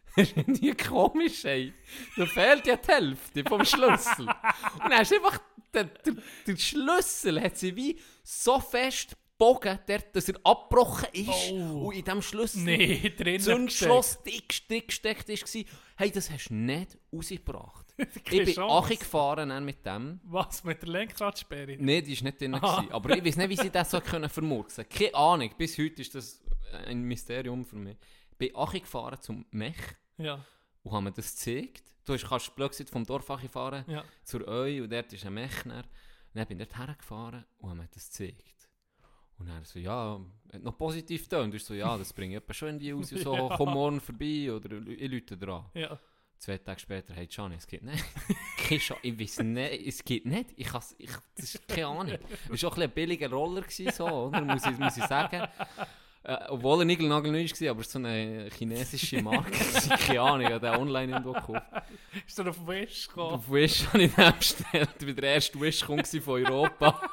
[0.16, 1.72] ist irgendwie komisch, ey.
[2.16, 4.26] Da fehlt ja die Hälfte vom Schlüssel.
[4.26, 5.38] Und dann ist einfach,
[5.72, 6.14] der, der,
[6.46, 11.52] der Schlüssel hat sie wie so fest gebogen, dort, dass er abgebrochen ist.
[11.52, 11.88] Oh.
[11.88, 15.64] Und in diesem Schlüssel Nee, drin Zündschloss dick, dick gesteckt war.
[15.96, 17.94] Hey, das hast du nicht rausgebracht.
[18.30, 18.58] ich bin.
[18.58, 20.20] Achi gefahren dann mit dem.
[20.24, 21.76] Was, mit der Lenkradsperre?
[21.78, 22.52] Nein, die war nicht drin.
[22.52, 22.92] Gewesen.
[22.92, 25.50] Aber ich weiß nicht, wie sie das so können vermurksen Keine Ahnung.
[25.56, 26.42] Bis heute ist das
[26.86, 27.96] ein Mysterium für mich.
[28.36, 29.76] Ich bin Achi gefahren zum Mech
[30.18, 30.44] Ja,
[30.82, 31.84] und haben mir das gezeigt.
[32.04, 34.04] Du hast- kannst gesagt vom Dorf Achi fahren ja.
[34.24, 35.84] zur Eu und dort ist ein Mechner.
[36.34, 38.68] Dann bin ich dort hergefahren und haben mir das gezeigt.
[39.38, 40.20] Und er so, ja,
[40.52, 41.50] hat noch positiv getan.
[41.50, 43.08] Du so, ja, das bringe ich schon irgendwie raus.
[43.08, 43.56] So, Ja.
[43.56, 45.66] komm morgen vorbei oder ich lüte dran.
[45.74, 45.98] Ja.
[46.38, 48.04] Zwei Tage später, hey Gianni, es geht nicht.
[48.58, 49.00] Keine Chance.
[49.04, 50.50] ich weiß nicht, es geht nicht.
[50.56, 52.18] Ich has, ich, das ist keine Ahnung.
[52.52, 54.40] Es war auch ein billiger Roller, gewesen, so, oder?
[54.42, 55.46] Muss, ich, muss ich sagen.
[56.26, 59.52] Äh, obwohl er niegelnagelneu war, aber so eine chinesische Marke.
[60.06, 61.66] keine Ahnung, den online irgendwo gekauft.
[62.26, 63.34] Ist er auf Wish gekommen?
[63.34, 67.00] Auf Wish habe ich den bestellt, wie der erste gewesen von Europa.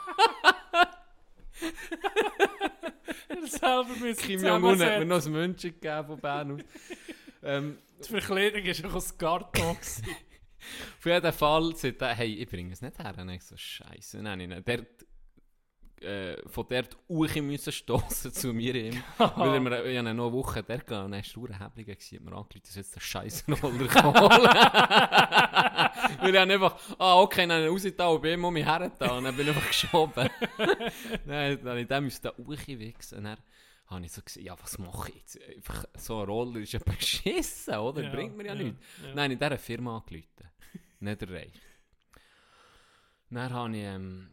[3.28, 6.62] Er selber müssen Kim Jong-un hat mir noch ein München gegeben von Bern aus.
[7.44, 9.78] Ähm, Die Verkleidung war auch aus Karton.
[11.00, 13.14] Auf jeden Fall sagt er, hey, ich bringe es nicht her.
[13.18, 14.88] Und ich so, Scheiße, nein, nein, dort,
[16.02, 19.02] äh, von dort hoch müssen stossen zu mir ihm.
[19.18, 21.86] Weil er mir, ich habe noch eine Woche dort gegangen und dann war es hebelig,
[21.88, 24.16] gewesen, hat mir angerufen, dass jetzt der Scheißroller kommt.
[26.22, 29.18] Weil ich einfach, ah okay, dann habe ich rausgetan und bin immer um mich hergetan
[29.18, 30.30] und dann bin ich einfach geschoben.
[31.26, 33.18] dann, dann ich den müssen da hochwichsen.
[33.20, 33.38] Und dann
[33.88, 35.40] habe ich so gesehen, ja, was mache ich jetzt?
[35.56, 38.04] Einfach so ein Roller ist ja beschissen, oder?
[38.04, 38.80] Ja, Bringt mir ja, ja, nichts.
[39.06, 39.14] ja.
[39.16, 40.28] Nein, in dieser Firma angerufen.
[41.00, 41.62] nicht erreicht.
[43.30, 44.30] Dann habe ich ähm,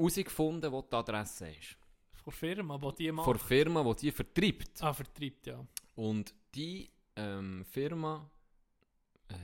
[0.00, 1.76] herausgefunden, wo die Adresse ist.
[2.22, 3.24] Von Firma, die die macht.
[3.24, 4.82] Von Firma, die die vertreibt.
[4.82, 5.66] Ah, vertreibt, ja.
[5.94, 8.30] Und die ähm, Firma
[9.28, 9.34] äh,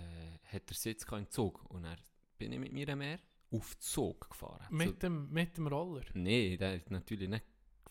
[0.52, 1.64] hat den Sitz im Zug.
[1.70, 1.96] Und dann
[2.38, 3.18] bin ich mit mir mehr
[3.50, 4.66] auf Zug gefahren.
[4.70, 6.04] Mit dem, mit dem Roller.
[6.14, 7.44] Nein, der hat natürlich nicht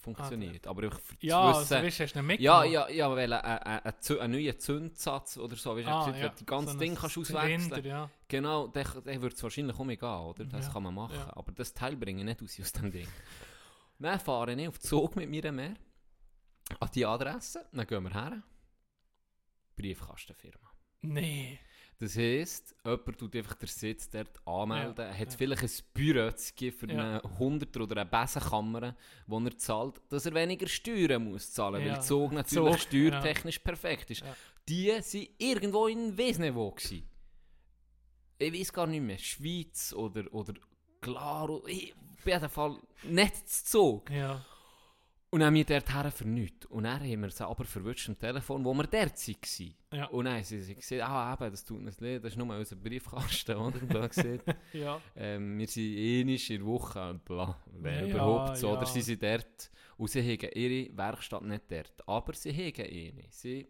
[0.05, 0.67] funktioniert.
[0.67, 3.41] aber ich Ja, zu also, wissen, weißt, hast du ihn ja, ja, ja, weil ein,
[3.41, 6.29] ein, ein, Zü- ein neuer Zündsatz oder so, weißt Ah, wenn ja.
[6.29, 8.09] du die ganze So Ding kannst auswechseln ja.
[8.27, 10.45] Genau, der wird es wahrscheinlich um mich gehen, oder?
[10.45, 11.15] Das Ja, kann man machen.
[11.15, 11.35] ja.
[11.35, 13.07] Aber das Teil bringe ich nicht raus aus dem Ding.
[13.99, 15.73] Dann fahre ich auf den Zug mit mir mehr
[16.79, 18.41] an die Adresse, dann gehen wir her.
[19.75, 20.69] Briefkastenfirma.
[21.01, 21.59] Nee.
[21.97, 24.95] Das heisst, jemand tut einfach den Sitz dort anmelden.
[24.97, 25.37] Ja, Er hat ja.
[25.37, 25.69] vielleicht ein
[26.55, 27.19] geben für Ja.
[27.21, 28.95] einen Hunderter oder eine Besenkammer,
[29.27, 31.93] wo er zahlt, dass er weniger Steuern muss zahlen, weil Ja.
[31.93, 34.23] der Zug natürlich Zug, steuertechnisch perfekt ist.
[34.67, 36.71] Die waren irgendwo in Wesnewo.
[36.71, 37.09] gewesen.
[38.37, 40.53] Ich weiß gar nicht mehr, Schweiz oder, oder
[40.99, 44.09] Glaro, ich, auf jeden Fall nicht zu Zug.
[44.09, 44.43] Ja.
[45.31, 46.65] Und dann haben wir dort her für nichts.
[46.67, 49.73] Und dann haben wir sie aber verwünscht am Telefon, wo wir dort waren.
[49.91, 50.05] Ja.
[50.07, 52.75] Und dann haben sie gesagt, ah eben, das tut uns leid, das ist nur unser
[52.77, 53.79] Briefkasten, oder?
[53.79, 54.55] Blöd gesagt.
[54.73, 55.01] Ja.
[55.15, 58.67] ähm, wir sind einig in der Woche und bla, wer Ja, überhaupt so.
[58.67, 58.73] ja.
[58.77, 62.07] Oder sie sind dort und sie haben ihre Werkstatt nicht dort.
[62.07, 63.23] Aber sie haben eine.
[63.29, 63.67] Sie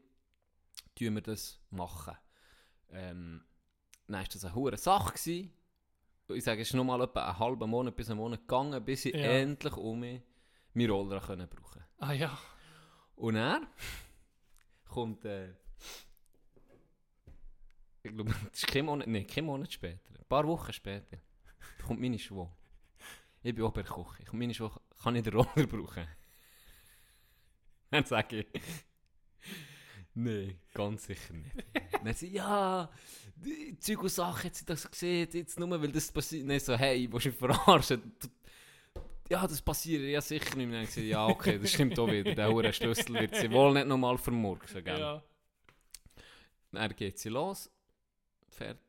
[0.95, 2.15] tun wir das machen.
[2.91, 3.43] Ähm,
[4.07, 5.13] dann war das eine hohe Sache.
[5.13, 5.51] Gewesen.
[6.29, 9.05] Ich sage, es ist noch mal etwa einen halben Monat bis einen Monat gegangen, bis
[9.05, 10.21] ich endlich um mich
[10.76, 12.38] meinen Roller können brauchen Ah ja.
[13.15, 13.61] Und er
[14.86, 15.53] kommt, äh,
[18.03, 21.17] ich glaube, das ist kein Monat, nee, kein Monat später, ein paar Wochen später,
[21.86, 22.55] kommt meine Schwester.
[23.43, 24.26] Ich bin Küche.
[24.26, 26.07] Kommt meine Schwester, kann ich den Roller brauchen?
[27.91, 28.61] Dann sage ich,
[30.13, 31.55] nein, ganz sicher nicht.
[32.03, 32.89] Dann sie, ja,
[33.36, 36.49] die Zeug und Sachen, hat sie das gesehen, jetzt nur, weil das passiert.
[36.49, 38.13] Dann so, hey, willst du mich verarschen?
[38.19, 38.28] Du-
[39.30, 40.80] Ja, das passiert ja sicher nicht mehr.
[40.80, 42.36] Dann gesagt, ja, okay, das stimmt auch wieder.
[42.36, 44.99] Der hure Schlüssel wird sie wohl nicht nochmal vermurksen, gell?
[44.99, 45.23] Ja.
[46.71, 47.71] Dann geht sie los,
[48.49, 48.80] fährt.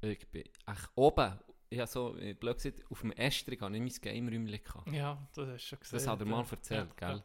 [0.00, 1.38] Ich bin echt oben.
[1.68, 4.94] Ich habe so, blöd gesagt, auf dem Estrich hatte ich mein Game-Räumchen.
[4.94, 5.96] Ja, das hast du schon gesehen.
[5.98, 6.32] Das hat er ja.
[6.32, 7.22] mal erzählt, Ja, gell?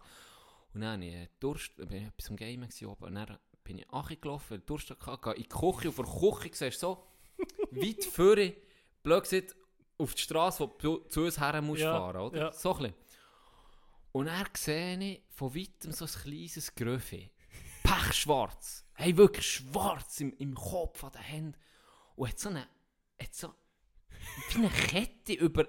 [0.74, 3.04] Und dann habe ich Durst, bin ich etwas am Game oben.
[3.06, 6.88] Und dann bin ich angelaufen, Durst hatte, in die Küche, vor der Küche siehst du
[6.88, 7.08] so
[7.72, 8.56] weit vorne,
[9.02, 9.56] blöd gesagt,
[9.98, 12.38] auf die Straße, wo du zu uns her musst Ja, fahren, oder?
[12.40, 12.52] ja.
[12.52, 12.94] So ein bisschen.
[14.12, 17.30] Und dann sehe ich von weitem so ein kleines Gröfe.
[17.84, 18.86] Pechschwarz.
[18.94, 21.58] Hey, wirklich schwarz im, im Kopf, an den Händen.
[22.16, 22.68] Und hat so eine,
[23.22, 23.54] hat so
[24.52, 25.68] wie eine Kette über,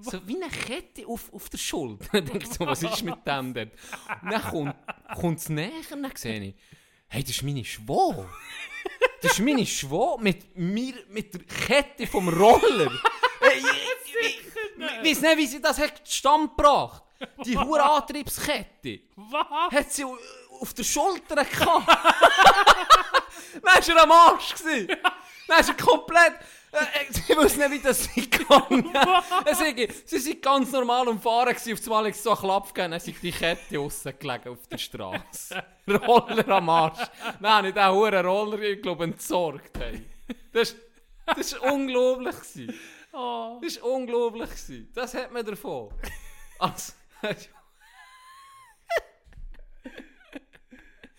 [0.00, 2.06] so wie eine Kette auf, auf der Schulter.
[2.12, 3.70] Dann denke ich so, was ist mit dem denn?
[4.22, 4.74] Und dann kommt,
[5.18, 6.54] kommt es näher und dann sehe ich,
[7.08, 8.28] hey, das ist meine Schwau.
[9.22, 12.92] Das ist meine Schwau mit, mir, mit der Kette vom Roller.
[13.40, 14.46] Hey, ich, ich, ich,
[14.78, 17.02] ich weiß nicht, wie sie das hat zustande gebracht.
[17.44, 19.00] Die hohe Antriebskette.
[19.16, 19.72] Was?
[19.72, 20.18] Hat sie au-
[20.60, 21.88] auf der Schulter gehabt.
[23.62, 24.54] Dann war er am Arsch.
[24.54, 24.88] gewesen.
[25.48, 26.34] Dann ist er komplett...
[26.72, 28.92] Äh, äh, ich weiß nicht, wie das gegangen.
[29.78, 31.72] Ist- Sie sind ganz normal am Fahren gewesen.
[31.74, 32.90] Auf einmal so ein Klapp gegeben.
[32.90, 35.64] Dann ist die Kette aussen gelegen auf der Straße.
[35.88, 37.00] Roller am Arsch.
[37.02, 39.78] Ich diesen hohen Roller, ich glaube, entsorgt.
[39.78, 40.02] Hey.
[40.52, 40.74] Das,
[41.34, 42.34] das war unglaublich.
[42.36, 42.78] gewesen.
[43.18, 43.58] Oh.
[43.62, 44.50] Das war unglaublich.
[44.50, 44.90] gewesen.
[44.94, 45.90] Das hat man davon.
[46.58, 46.92] Also,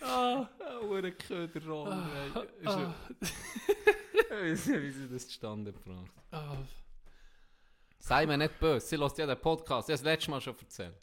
[0.01, 0.47] Ah.
[0.81, 2.45] Hure Köderroller, ey.
[2.59, 2.95] Ist ja-
[4.13, 6.57] Ich weiß nicht, wie sie das zustande gebracht Ah.
[7.99, 9.89] Sei mir nicht böse, sie lässt ja den Podcast.
[9.89, 10.95] Ich habe das letzte Mal schon erzählt.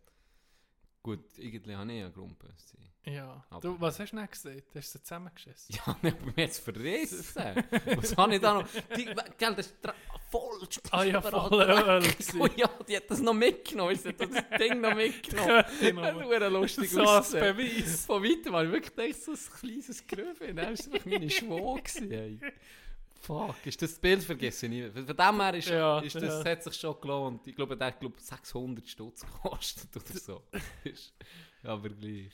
[1.02, 2.88] Gut, irgendwie habe ich einen Grund böse sein.
[3.06, 3.44] Ja.
[3.50, 4.62] Aber- Du, was hast du nicht gesehen?
[4.72, 5.74] Du hast sie zusammengeschissen.
[5.76, 7.18] Ja, nicht bei mir jetzt verrissen.
[7.96, 8.68] Was habe ich da noch?
[8.96, 9.94] Die, gell, das ist dra-
[10.30, 12.02] voll Ah ja, voll Öl.
[12.40, 13.94] Oh ja, die hat das noch mitgenommen.
[13.94, 15.64] Sie hat das Ding noch mitgenommen.
[15.80, 15.82] Das
[16.30, 17.32] wäre lustig So als.
[17.32, 18.06] Beweis.
[18.06, 20.46] Von weitem habe ich wirklich gedacht, so ein kleines Gröfe.
[20.54, 21.30] Dann war es einfach meine
[22.10, 22.40] Ey.
[23.20, 24.72] Fuck, ist das Bild vergessen?
[24.72, 26.50] Ich- Von dem her ist, Ja, ist das, ja.
[26.52, 27.46] hat sich schon gelohnt.
[27.46, 30.42] Ich glaube, der hat glaub, 600 Stutz gekostet oder so.
[31.62, 32.30] Aber gleich.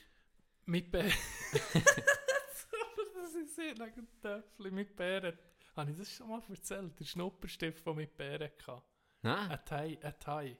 [0.71, 1.11] Mit Bären.
[1.73, 4.71] das ist sehr lange Töffel.
[4.71, 5.37] Mit Bären.
[5.75, 6.97] Habe ich das schon mal erzählt?
[6.97, 8.81] Der Schnupperstift, der mit Bären hatte.
[9.21, 9.99] Nein, Ein Thai.
[10.01, 10.57] Ein Thai.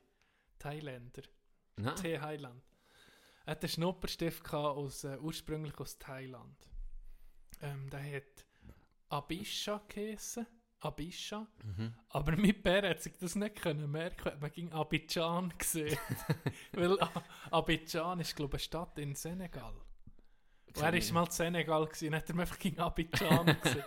[0.60, 1.22] Thailänder.
[1.78, 1.96] nein.
[1.96, 2.62] Thai-Highland.
[3.46, 6.58] Er hatte einen Schnupperstift aus, äh, ursprünglich aus Thailand.
[7.62, 8.46] Ähm, der hat
[9.08, 10.46] Abisha geheissen.
[10.82, 11.48] Abisha.
[12.10, 15.98] Aber mein Bär hat sich das nicht können merken, man ging Abidjan gesehen.
[16.74, 17.00] Weil
[17.50, 19.76] Abidjan ist, glaube ich, eine Stadt in Senegal.
[20.78, 23.84] Und er war mal in Senegal und hat er einfach gegen Abidjan gesehen.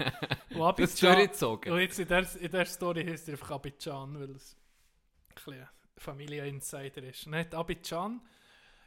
[0.50, 1.72] Und Das Abidjan, durchgezogen.
[1.72, 4.56] und jetzt in der, in der Story heißt er einfach Abidjan, weil es
[5.28, 7.26] ein bisschen ein Familieninsider ist.
[7.26, 8.20] Und hat Abidjan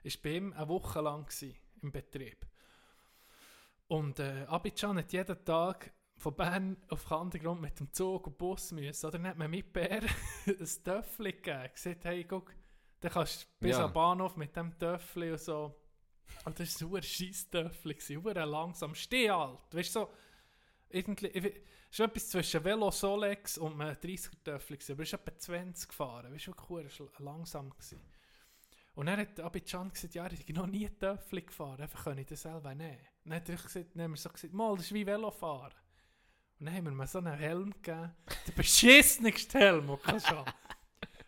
[0.04, 2.46] war bei ihm eine Woche lang gewesen, im Betrieb.
[3.88, 8.72] Und äh, Abidjan hat jeden Tag von Bern auf Kandergrund mit dem Zug und Bus
[8.72, 9.06] müssen.
[9.06, 10.02] Oder dann hat man mit Bär
[10.48, 11.70] ein Töffel gegeben.
[11.74, 12.54] Gesagt, hey, guck,
[13.00, 13.86] dann kannst du bis Ja.
[13.86, 15.76] am Bahnhof mit dem Töffel und so.
[16.46, 19.60] Und das war ein scheiß Töffel, super langsam, steh halt.
[19.72, 20.14] Weißt du, so,
[20.90, 25.20] irgendwie, ich war etwas zwischen Velo Solex und einem 30er Töffel, gewesen, aber es ist
[25.20, 26.34] etwa 20 gefahren.
[26.34, 27.70] Weißt du, cool, war langsam.
[27.70, 28.02] Gewesen.
[28.96, 32.42] Und dann hat Abidjan gesagt, ja, ich noch nie Töffel gefahren, einfach kann ich das
[32.42, 32.98] selber nehmen.
[33.26, 35.74] Dann hat er gesagt, dann haben wir so gesagt, mal, das ist wie Velofahren.
[36.60, 38.16] Und dann haben wir mir so einen Helm gegeben,
[38.48, 40.52] der beschissenste Helm, den du kannst haben.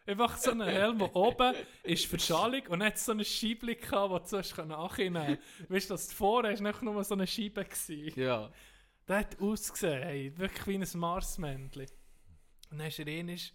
[0.10, 1.54] Einfach so einen Helm, der oben
[1.84, 5.38] ist Verschallung und es so eine Scheibe gehabt, die du zuerst nachhinein.
[5.68, 7.64] Weißt du, das vorher war nicht nur so eine Scheibe.
[7.64, 8.20] Gewesen.
[8.20, 8.50] Ja.
[9.08, 11.86] Der hat ausgesehen, hey, wirklich wie ein Marsmännchen.
[12.72, 13.54] Und dann ist er ähnlich,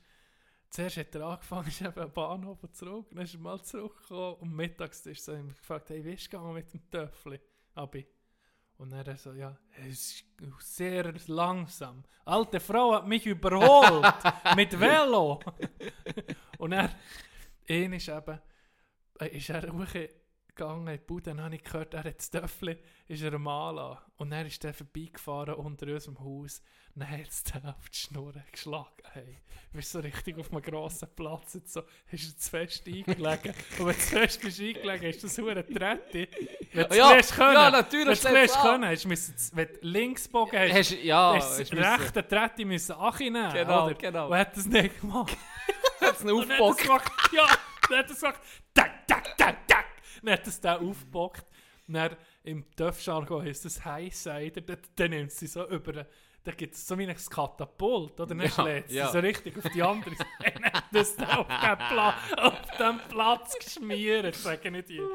[0.71, 4.35] zuerst hat er angefangen, ist eben am Bahnhof und zurück, dann ist er mal zurückgekommen
[4.37, 7.41] und mittags ist er gefragt, hey, wie ist es gegangen mit dem Töffel,
[7.75, 8.07] Abi?
[8.77, 9.57] Und dann er so, ja,
[9.89, 10.25] es ist
[10.59, 12.05] sehr langsam.
[12.25, 14.05] Alte Frau hat mich überholt
[14.57, 15.41] mit Velo.
[16.59, 16.91] und er,
[17.67, 18.41] ähnlich eben,
[19.21, 22.81] äh, ist er hochgegangen in die Bude, dann habe ich gehört, er hat das Töffel,
[23.07, 24.05] ist er am Anlassen.
[24.17, 26.61] Und dann ist er vorbeigefahren unter unserem Haus.
[26.95, 28.89] Und dann hat es den auf die Schnur geschlagen.
[29.13, 29.41] Hey,
[29.73, 31.55] du bist so richtig auf einem grossen Platz.
[31.55, 31.83] Jetzt so,
[32.13, 33.55] hast du zu fest eingelegen.
[33.79, 36.29] Und wenn du zu fest bist eingelegen, ist das hure Tretti.
[36.73, 39.67] Wenn du Ja, zuerst können, ja, natürlich, Wenn du zuerst können, hast du müssen, wenn
[39.69, 43.53] du links bogen hast, Hast, ja, hast hast du rechte Tretti müssen annehmen.
[43.53, 43.95] Genau, oder?
[43.95, 44.29] genau.
[44.29, 45.37] Und hat das nicht gemacht.
[46.01, 46.81] Und hat er aufgebockt.
[46.81, 47.47] gesagt, ja,
[47.89, 48.41] dann hat er gesagt,
[48.73, 49.87] tak, tak, tak, tak.
[50.23, 51.45] Dann hat es dann aufgebockt.
[51.89, 56.07] Dann im Töpfjargon heisst das Highsider, dann, dann nimmt sie so über,
[56.45, 58.27] da gibt es so wie ein Katapult, oder?
[58.27, 59.11] Dann Ja, schlägt sie ja.
[59.11, 60.61] so richtig auf die andere Seite.
[60.61, 65.09] Dann das dann auf den, Pla auf den Platz geschmiert, sage ich dir.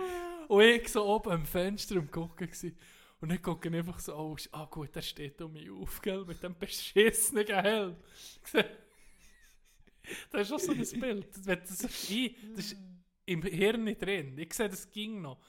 [0.48, 2.76] Und ich so oben am Fenster am Gucken gewesen.
[3.22, 6.26] Und dann gucke ich einfach so, oh, ah gut, der steht um mich auf, gell,
[6.26, 7.96] mit dem beschissenen Helm.
[10.32, 11.28] Das ist schon so ein Bild.
[11.46, 12.78] Wenn das, ist das ist
[13.26, 14.38] im Hirn nicht drin.
[14.40, 15.40] Ich sehe, das ging noch.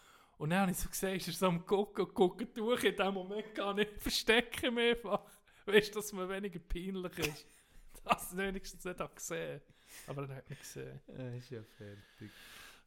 [0.40, 2.82] Und dann habe ich so gesehen, ist er so am Gucken und gucken durch.
[2.84, 5.20] In dem Moment gar nicht verstecken mehr einfach.
[5.66, 7.46] Weißt du, dass man weniger peinlich ist.
[8.04, 9.60] Das wenigstens nicht auch gesehen.
[10.06, 10.98] Aber er hat mich gesehen.
[11.08, 12.30] Äh, ist ja fertig.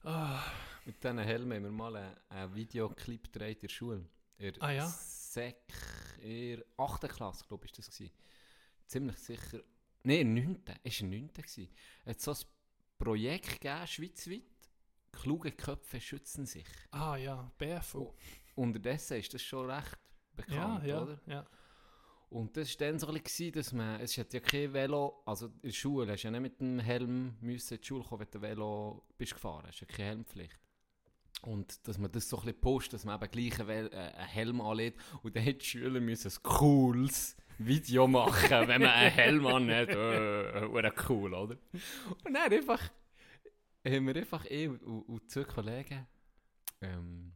[0.04, 0.44] Ah,
[0.84, 4.06] Mit diesen Helmen haben wir mal einen, einen Videoclip gedreht in der Schule.
[4.40, 4.88] In Ah, ja?
[4.88, 5.72] Sek,
[6.24, 7.08] in der 8.
[7.08, 8.02] Klasse, glaube ich, war das.
[8.88, 9.62] Ziemlich sicher.
[10.02, 10.80] Nein, in der 9.
[10.84, 11.34] Es war in der 9.
[11.34, 11.70] gewesen.
[12.06, 12.38] Es hat so ein
[12.98, 14.42] Projekt gegeben, schweizweit.
[15.14, 16.66] Kluge Köpfe schützen sich.
[16.92, 18.12] ah ja, BFU.
[18.56, 21.22] Unterdessen ist das schon recht Ja, bekannt, ja, oder?
[21.28, 21.46] ja.
[22.30, 25.46] Und das war dann so ein bisschen, dass man, es hat ja kein Velo, also
[25.48, 28.22] in der Schule hast du ja nicht mit dem Helm müssen in die Schule kommen,
[28.22, 30.58] wenn du Velo bist gefahren, hast ja keine Helmpflicht.
[31.44, 34.28] Und dass man das so ein bisschen pusht, dass man eben gleich einen, äh, einen
[34.28, 39.12] Helm anlegt und dann hätten die Schüler müssen ein cooles Video machen, wenn man einen
[39.12, 41.58] Helm anhat, äh, äh, cool, oder?
[42.26, 42.82] Und dann einfach,
[43.86, 46.08] haben wir einfach, ich und, und, zwei Kollegen,
[46.82, 47.34] ähm,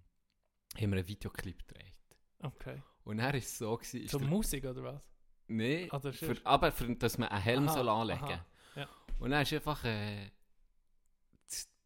[0.75, 1.93] haben wir einen Videoclip gedreht.
[2.39, 2.81] Okay.
[3.03, 5.09] Und dann war es so, gewesen, ist Zur der- Musik oder was?
[5.49, 8.45] Nein, Oder für, aber für, dass man einen Helm Aha, soll anlegen aha,
[8.75, 8.87] ja.
[9.19, 9.81] Und dann ist einfach.
[9.85, 10.29] Äh,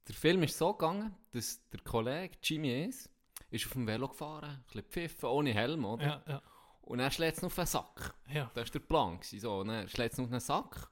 [0.08, 3.08] der Film ist so gegangen, dass der Kollege Jimmy S.
[3.52, 6.04] ist auf dem Velo gefahren, ein bisschen pfiffen, ohne Helm, oder?
[6.04, 6.42] Ja, ja.
[6.82, 8.16] Und er schlägt es auf einen Sack.
[8.28, 8.50] Ja.
[8.56, 9.18] Das war der Plan.
[9.20, 9.60] gewesen, So.
[9.60, 10.90] Und dann schlägt es auf einen Sack.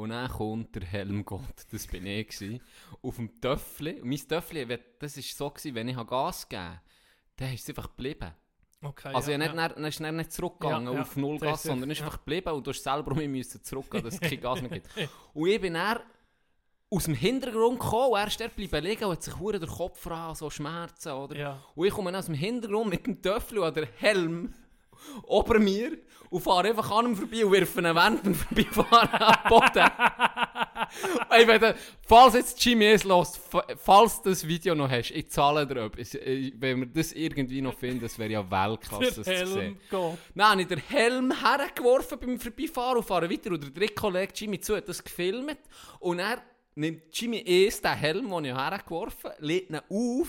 [0.00, 2.60] Und dann kommt der Helmgott, das bin ich, gewesen,
[3.02, 4.00] auf dem Töffel.
[4.00, 6.80] Und mein Töffel, wenn- das war so, gewesen, wenn ich Gas gegeben habe,
[7.36, 8.30] dann ist es einfach geblieben.
[8.82, 9.08] Okay.
[9.14, 9.68] Also ja, ja, nicht, ja.
[9.68, 11.00] dann, dann ist er nicht zurückgegangen Ja, ja.
[11.02, 14.02] auf null Gas, ist- sondern ist einfach geblieben und du hast selber um mich zurückgehen,
[14.04, 14.88] dass es kein Gas mehr gibt.
[15.34, 16.00] Und ich bin dann
[16.92, 19.68] aus dem Hintergrund gekommen, und er ist dort bleiben liegen und hat sich hure der
[19.68, 21.36] Kopf an, so Schmerzen, oder?
[21.36, 21.62] Ja.
[21.76, 24.52] Und ich komme dann aus dem Hintergrund mit dem Töffel und der Helm
[25.24, 25.98] ober mir
[26.30, 29.90] und fahre einfach an ihm vorbei und wirf ihn während dem Vorbeifahren am Boden.
[31.30, 31.74] Ey, wenn du,
[32.06, 35.84] falls jetzt Jimmy es lässt, fa- falls du das Video noch hast, ich zahle dir
[35.84, 36.14] etwas.
[36.14, 39.60] Wenn wir das irgendwie noch finden, das wäre ja Weltklasse, das Der zu sehen.
[39.60, 40.18] Helm geht.
[40.34, 43.50] Dann habe ich den Helm hergeworfen beim Vorbeifahren und fahre weiter.
[43.50, 45.58] Und der dritte Kollege Jimmy zu hat das gefilmt.
[46.00, 46.42] Und er
[46.74, 50.28] nimmt Jimmy erst den Helm, den ich hergeworfen habe, legt ihn auf,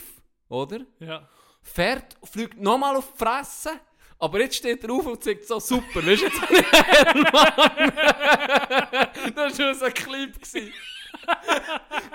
[0.50, 0.80] oder?
[1.00, 1.28] Ja.
[1.64, 3.72] Fährt, fliegt nochmal auf die Fresse,
[4.22, 7.24] Aber jetzt steht er auf und sagt so, super, weißt du, jetzt Helm.
[9.36, 10.32] das war schon ein Clip.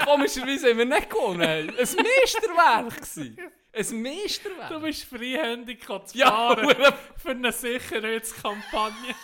[0.05, 1.43] Komischerweise haben wir nicht gewonnen.
[1.43, 2.95] Ein Meisterwerk.
[3.73, 4.69] Ein Meisterwerk.
[4.71, 6.69] Du bist freihändig zu Ja, fahren
[7.17, 9.15] für eine Sicherheitskampagne.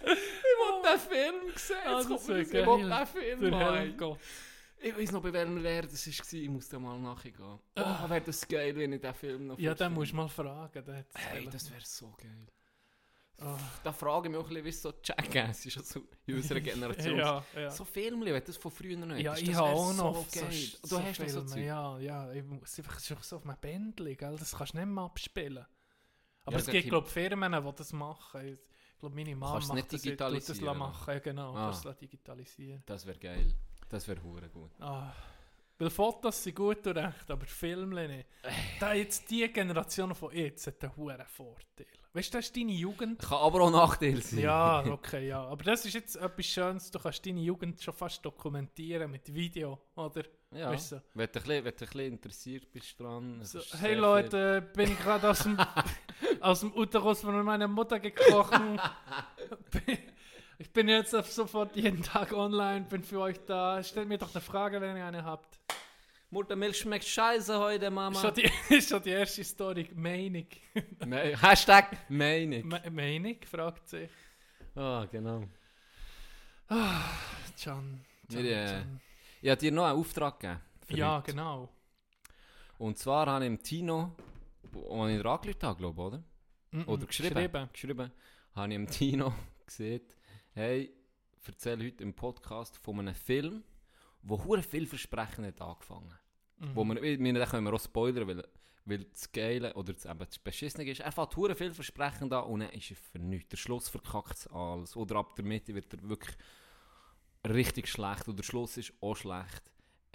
[0.00, 1.76] Ich will den Film sehen.
[1.84, 2.88] Ah, Jetzt das kommt mir ich will geil.
[2.88, 3.40] den Film
[3.98, 4.16] Der.
[4.80, 6.40] Ich weiß noch, bei welchem Lehrer das war.
[6.40, 7.34] Ich muss da mal nachgehen.
[7.40, 7.58] Oh,
[8.08, 9.94] wäre das geil, wenn ich den Film noch Ja, den finde.
[10.00, 10.84] musst du mal fragen.
[10.84, 12.46] der hat's Hey, das wäre so geil.
[13.40, 13.56] Ah.
[13.84, 16.60] Da frage ich mich auch ein bisschen, wie es so Jackass ist, also in unserer
[16.60, 17.18] Generation.
[17.18, 17.70] Ja, ja.
[17.70, 20.40] So Filme, wenn das von früher noch Ja, hättest, ich habe auch so noch so,
[20.40, 20.52] geil.
[20.82, 21.64] so, Du hast noch so Filme, Zeug.
[21.64, 24.36] ja, ja, ich muss einfach so auf einem Bändchen, gell?
[24.38, 25.64] das kannst du nicht mehr abspielen.
[26.44, 28.40] Aber Ja, es gibt, glaube Firmen, die das machen.
[28.44, 28.58] Ich
[28.98, 31.12] glaube, meine Mama macht nicht das, das machen.
[31.14, 31.70] Ja, genau, Ah.
[31.70, 32.82] kannst es digitalisieren.
[32.86, 33.54] Das wäre geil.
[33.88, 34.70] Das wäre hure gut.
[34.80, 35.12] Ah.
[35.78, 38.28] Weil Fotos sind gut und recht, aber Filme nicht.
[38.80, 41.86] Da jetzt die Generation von jetzt hat einen hohen Vorteil.
[42.12, 43.20] Weißt du, das ist deine Jugend.
[43.20, 44.40] Kann aber auch Nachteil sein.
[44.40, 45.42] Ja, okay, ja.
[45.44, 46.90] Aber das ist jetzt etwas Schönes.
[46.90, 50.24] Du kannst deine Jugend schon fast dokumentieren mit Video, oder?
[50.50, 50.70] ja.
[50.70, 51.02] Weißt du?
[51.14, 53.44] Wenn du ein bisschen, interessiert bist dran.
[53.44, 55.56] So, hey Leute, bin ich gerade aus dem,
[56.40, 58.80] aus dem Uterus von meiner Mutter gekrochen.
[60.58, 63.82] Ich bin jetzt ab sofort jeden Tag online, bin für euch da.
[63.82, 65.58] Stellt mir doch eine Frage, wenn ihr eine habt.
[66.30, 68.20] Muttermilch schmeckt scheiße heute, Mama.
[68.20, 69.88] Schon die, ist schon die erste Story.
[69.94, 70.46] Meinung.
[71.06, 72.68] Me Hashtag Meinung.
[72.68, 74.10] Me Meinung, fragt sich.
[74.74, 75.44] Ah, genau.
[76.68, 78.04] Can.
[78.28, 78.82] Wir, äh,
[79.40, 80.60] Ich habe dir noch einen Auftrag gegeben.
[80.90, 81.32] Ja, heute.
[81.32, 81.68] genau.
[82.76, 84.14] Und zwar habe ich dem Tino,
[84.90, 86.22] als ich dir angerufen habe, glaube ich, oder?
[86.72, 87.34] Mm, Oder mm, geschrieben.
[87.34, 87.68] geschrieben.
[87.72, 88.12] geschrieben.
[88.54, 89.34] Habe ich dem Tino
[89.66, 90.14] gesagt,
[90.58, 90.92] hey,
[91.46, 93.62] erzähl heute im Podcast von einem Film,
[94.22, 96.12] wo hure vielversprechend hat angefangen.
[96.56, 96.74] Mhm.
[96.74, 98.44] Wo wir, wir, wir können wir auch spoilern, weil,
[98.84, 102.60] weil das Geile oder das, eben das Beschissene ist, er fängt hure vielversprechend an und
[102.60, 103.50] dann ist er für nichts.
[103.50, 104.96] Der Schluss verkackt es alles.
[104.96, 106.36] Oder ab der Mitte wird er wirklich
[107.46, 109.62] richtig schlecht oder der Schluss ist auch schlecht.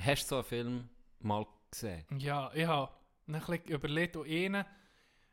[0.01, 0.89] Hast du so einen Film
[1.19, 2.03] mal gesehen?
[2.17, 2.91] Ja, ich habe
[3.67, 4.65] überlegt, und einen,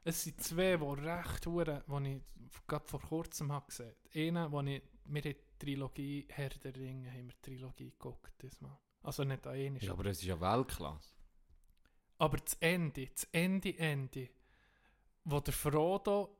[0.04, 3.94] es sind zwei, die recht hure, die ich gerade vor kurzem habe gesehen.
[4.14, 4.82] Einer, wo ich,
[5.12, 8.76] wir haben die Trilogie Herr der Ringe, haben wir Trilogie geguckt diesmal.
[9.02, 11.14] Also nicht an einen, Ja, aber es ist ja Weltklasse.
[12.18, 14.28] aber das Ende, das Ende, Ende,
[15.24, 16.36] wo der Frodo,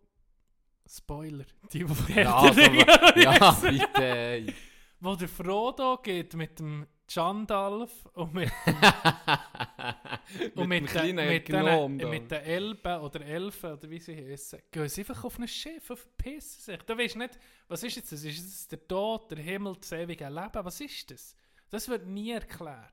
[0.87, 4.55] Spoiler, die, die Herr Ja, der Ringe aber, ja bitte.
[5.01, 8.53] Wo der Frodo geht mit dem Gandalf und mit,
[10.55, 14.15] und mit mit, den, mit, den, Gnom mit den Elben oder Elfen oder wie sie
[14.17, 16.83] heißen, gehen sie einfach auf ein Schiff und verpissen sich.
[16.83, 18.25] Du weißt nicht, was ist jetzt das?
[18.25, 20.65] Ist das der Tod, der Himmel, das ewige Leben?
[20.65, 21.35] Was ist das?
[21.71, 22.93] Das wird nie erklärt.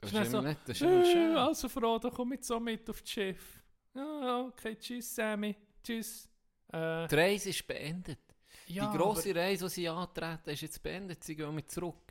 [0.00, 1.34] Das Schnell ist so, immer nicht, das ist immer schön.
[1.36, 3.62] Äh, also Frodo, komm jetzt so mit auf das Schiff.
[3.94, 6.28] Ja, okay, tschüss Sammy, tschüss.
[6.72, 8.18] Äh, Die Reise ist beendet.
[8.66, 11.22] ja, die grosse Reise, die sie antreten, ist jetzt beendet.
[11.22, 12.01] Sie gehen mit zurück.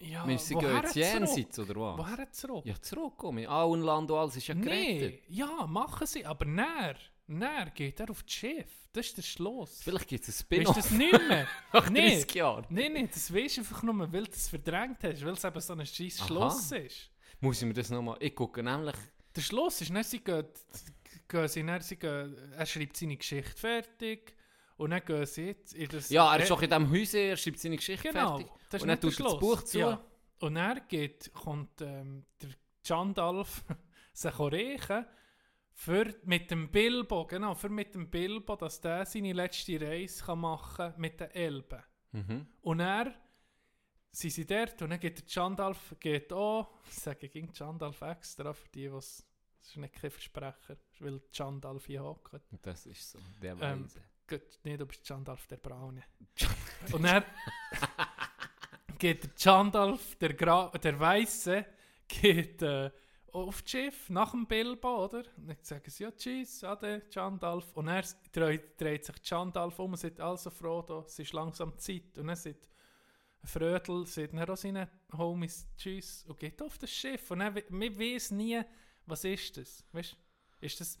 [0.00, 1.98] Ja, Wir gehen jetzt jenseits, oder was?
[1.98, 2.64] Woher zurück?
[2.66, 3.32] Ja, zurück.
[3.32, 5.22] Mit Auenland und alles ist ja Nee, gerettet.
[5.28, 6.96] ja, machen sie, aber näher,
[7.26, 8.88] näher geht er auf das Schiff.
[8.92, 9.80] Das ist der Schluss.
[9.82, 11.46] Vielleicht gibt es ein Weißt Spin-off du das nicht mehr?
[11.72, 12.08] nach nee.
[12.16, 12.66] 30 Jahren.
[12.70, 15.60] Nein, nein, das weißt du einfach nur, weil du es verdrängt hast, weil es eben
[15.60, 16.26] so ein scheiß.
[16.26, 17.10] Schluss ist.
[17.40, 18.16] Muss ich mir das nochmal...
[18.20, 18.96] Ich gucke nämlich...
[19.34, 20.44] Der Schluss ist, dann sie gehen,
[21.28, 24.34] gehen sie, dann sie gehen, er schreibt seine Geschichte fertig
[24.80, 26.08] und dann gehen sie jetzt in das...
[26.08, 28.52] Ja, er ist doch in diesem Häuser, er schreibt seine Geschichte Genau, fertig.
[28.70, 29.38] das Und dann tut er das.
[29.38, 29.78] Buch zu.
[29.78, 30.04] Ja.
[30.38, 32.48] Und er geht, kommt ähm, der
[32.88, 33.62] Gandalf
[34.14, 35.04] sich rächen
[35.74, 40.40] für mit dem Bilbo, genau, für mit dem Bilbo, dass der seine letzte Reise kann
[40.40, 41.82] machen mit den Elben.
[42.12, 42.46] Mhm.
[42.62, 43.14] Und er,
[44.10, 48.54] sie sind dort und dann geht der Gandalf geht auch, ich sage, ging Gandalf extra
[48.54, 49.26] für die, was
[49.58, 52.40] das ist nicht kein Versprecher, weil Gandalf hier hockt.
[52.62, 54.00] Das ist so, der Ähm, Weise.
[54.00, 54.09] Gut,
[54.64, 56.02] nee, du bist Gandalf der Braune.
[56.92, 57.24] Und dann
[58.98, 61.64] geht der Gandalf, der, Gra der Weiße,
[62.08, 62.90] geht äh,
[63.32, 65.24] auf das Schiff nach dem Bilbo, oder?
[65.36, 67.76] Und dann sagen sie, ja, tschüss, ade, Gandalf.
[67.76, 72.18] Und er dreht, dreht sich Gandalf um und sagt, also Frodo, es ist langsam Zeit.
[72.18, 72.68] Und dann sagt
[73.44, 77.30] Frödel, sagt dann auch seinen Homies, tschüss, und geht auf das Schiff.
[77.30, 78.60] Und dann, we- wir wissen nie,
[79.06, 79.84] was ist das?
[79.92, 80.16] Weißt,
[80.60, 80.98] ist das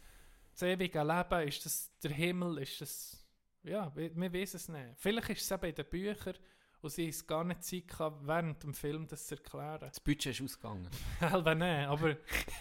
[0.52, 1.48] das ewige Leben?
[1.48, 2.58] Ist das der Himmel?
[2.58, 3.19] Ist das...
[3.62, 4.86] Ja, wir, wissen es nicht.
[4.96, 6.34] Vielleicht ist es eben in den Büchern
[6.82, 9.80] und sie haben es gar nicht Zeit gehabt, während dem Film das zu erklären.
[9.80, 10.88] Das Budget ist ausgegangen.
[11.20, 12.16] Halber nicht, aber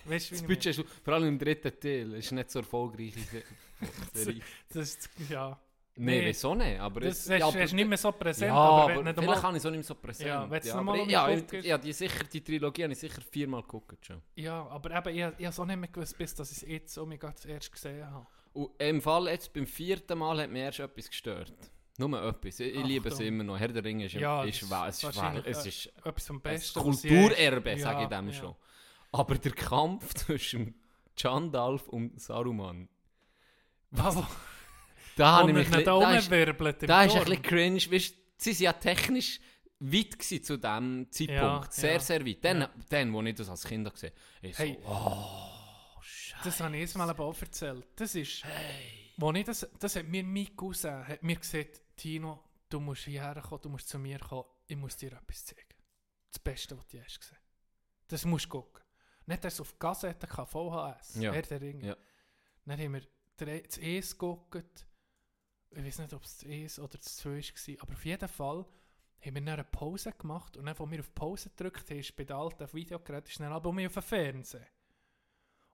[0.05, 3.13] weißt Das Budget ist, vor allem im dritten Teil, ist nicht so erfolgreich.
[4.69, 5.57] Das ist, ja,
[5.95, 6.25] Nein, Nee.
[6.27, 6.79] wieso nicht?
[6.79, 9.19] Aber Das es- hast, ja, aber- du nicht mehr so präsent, ja, aber, aber, vielleicht
[9.19, 10.27] einmal- habe ich es auch nicht mehr so präsent.
[10.29, 13.21] Ja, du aber mal ich- ja, ich, ja, die, sicher, die Trilogie habe ich sicher
[13.21, 14.21] viermal geguckt schon.
[14.35, 16.69] Ja, aber eben, ich, ich habe es auch nicht mehr gewusst, bis dass ich es
[16.69, 18.27] jetzt oh mein Gott erst gesehen habe.
[18.53, 21.53] Und im Fall jetzt beim vierten Mal hat mir erst etwas gestört.
[21.97, 22.59] Nur etwas.
[22.59, 23.57] Ich, ich liebe es immer noch.
[23.59, 26.37] Herr der Ringe ist, Ja, ist, ist es ist, wahr- es äh, ist Etwas vom
[26.37, 26.79] ein Besten.
[26.85, 28.33] was je- Kulturerbe, sage Ja, ich dem ja.
[28.33, 28.55] schon.
[29.11, 30.75] Aber der Kampf zwischen
[31.21, 32.87] Gandalf und Saruman,
[33.97, 34.25] Also,
[35.17, 35.67] da habe ich mich...
[35.73, 37.79] ein da ist- Da ist ein bisschen cringe.
[37.91, 39.39] Weißt, sie sind ja technisch
[39.81, 41.31] weit gewesen zu diesem Zeitpunkt.
[41.41, 42.43] Ja, sehr, sehr weit.
[42.45, 42.69] Dann, Ja.
[42.89, 44.77] dann, wo ich das als Kind gesehen habe, ich Hey.
[44.81, 45.58] so, oh.
[46.43, 47.87] Das habe ich jetzt mal auch erzählt.
[47.95, 48.43] Das ist,
[49.17, 53.41] wo ich das, das hat mir mein Cousin hat mir gesagt, Tino, du musst hierher
[53.41, 55.75] kommen, du musst zu mir kommen, ich muss dir etwas zeigen.
[56.31, 57.37] Das Beste, was du hast gesehen.
[58.07, 58.83] Das musst du gucken.
[59.25, 61.33] Nicht erst auf Gazzette, gehabt, VHS, Ja.
[61.33, 61.87] Herr der Ringe.
[61.87, 61.97] Ja.
[62.65, 63.01] Dann haben wir
[63.37, 64.85] das ES geguckt.
[65.71, 68.65] Ich weiß nicht, ob es das ES oder das 2 war, aber auf jeden Fall
[69.21, 72.15] haben wir dann eine Pause gemacht und dann, als wir auf Pause gedrückt haben, ist
[72.15, 74.67] bei den alten Videogeräten schnell aber mir auf den Fernseher.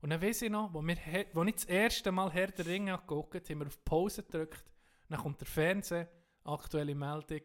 [0.06, 0.96] Und dann weiss ich noch, wo, wir,
[1.34, 4.64] wo ich das erste Mal Herr der Ringe angeguckt habe, haben wir auf Pause gedrückt,
[5.10, 6.08] dann kommt der Fernseher,
[6.44, 7.42] aktuelle Meldung,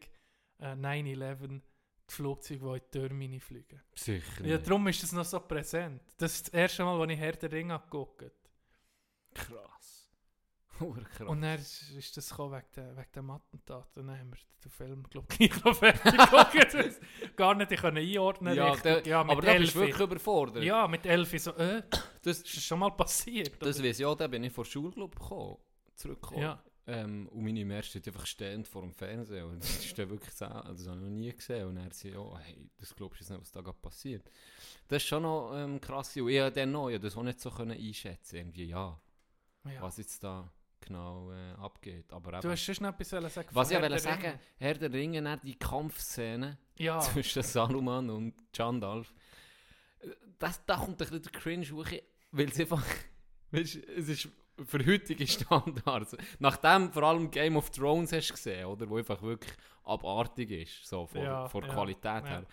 [0.59, 1.61] äh, 9-11, die
[2.05, 3.81] Flugzeuge, die in die Türme fliegen.
[3.95, 6.03] Sicher Ja, darum ist das noch so präsent.
[6.19, 8.31] Das ist das erste Mal, wo ich Herr der Ringe angeguckt habe.
[9.33, 10.00] Krass.
[10.81, 11.27] Hure krass.
[11.27, 13.97] Und dann ist, das gekommen wegen, der, wegen dem Attentat.
[13.97, 17.01] Und dann haben wir den Film, glaube ich, gleich noch fertig geguckt.
[17.35, 20.63] Gar nicht können einordnen ja, der, ja, mit aber da bist du wirklich überfordert.
[20.63, 21.83] Ja, mit Elfi so, äh,
[22.21, 23.61] Das, das ist schon mal passiert.
[23.61, 23.87] das oder?
[23.87, 25.57] weiss ich auch, da bin ich vor der Schulclub gekommen,
[25.95, 26.41] zurückgekommen.
[26.41, 26.63] Ja.
[26.87, 29.45] Ähm, und meine Mutter steht einfach stehend vor dem Fernseher.
[29.45, 31.67] Und das ist wirklich so, das habe ich noch nie gesehen.
[31.67, 34.29] Und er sagt, oh, hey, das glaubst du jetzt nicht, was da gerade passiert.
[34.87, 36.15] Das ist schon noch ähm, krass.
[36.17, 38.99] Und ich habe dann noch, ich das auch nicht so können einschätzen irgendwie, ja,
[39.65, 39.81] ja.
[39.81, 40.51] was jetzt da
[40.81, 42.11] genau äh, abgeht.
[42.11, 43.47] Aber Du hast schon etwas sagen.
[43.51, 44.39] was ich Herr wollte sagen?
[44.57, 49.13] Herr der Ringe, dann die Kampfszene Ja, zwischen Saruman und Gandalf.
[50.39, 51.87] Das, da kommt ein bisschen der Cringe hoch,
[52.31, 52.83] weil es einfach,
[53.51, 54.29] weißt, es ist
[54.65, 59.53] für heutige Standards, nachdem vor allem Game of Thrones hast gesehen, oder, wo einfach wirklich
[59.83, 62.25] abartig ist, so von, Ja, von ja, Qualität ja.
[62.25, 62.45] her,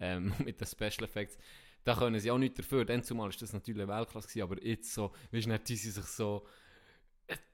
[0.00, 1.38] ähm, mit den Special Effects,
[1.84, 4.92] da können sie auch nichts dafür, dann zumal ist das natürlich Weltklasse gewesen, aber jetzt
[4.92, 6.46] so, weißt du, tun sie sich so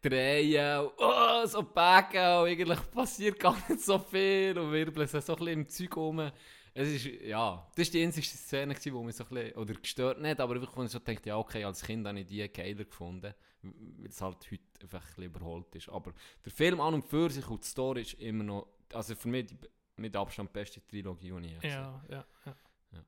[0.02, 5.18] drehen, und, oh, so backen und eigentlich passiert gar nicht so viel und wirbeln so
[5.18, 6.30] ein bisschen im Zeug rum.
[6.74, 10.20] Es ist, ja, das war die einzige Szene, wo mich so ein bisschen, oder gestört
[10.20, 12.84] nicht, aber wirklich, wo ich so dachte, ja okay, als Kind habe ich die geiler
[12.84, 15.88] gefunden, weil es halt heute einfach ein bisschen überholt ist.
[15.88, 16.12] Aber
[16.44, 19.46] der Film an und für sich und die Story ist immer noch, also für mich
[19.46, 19.56] die,
[19.96, 22.56] mit Abstand die beste Trilogie, die ich gesehen ja, ja, ja.
[22.92, 23.04] Ja.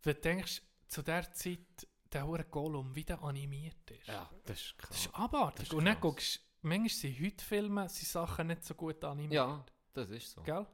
[0.00, 4.08] Du denkst, zu der Zeit, der hure Gollum wieder animiert ist.
[4.08, 4.88] Ja, das ist krass.
[4.90, 5.58] Das ist abartig.
[5.58, 9.32] Das ist Und dann guckst manchmal sind heute Filme, sind Sachen nicht so gut animiert.
[9.32, 10.42] Ja, das ist so.
[10.42, 10.66] Gell?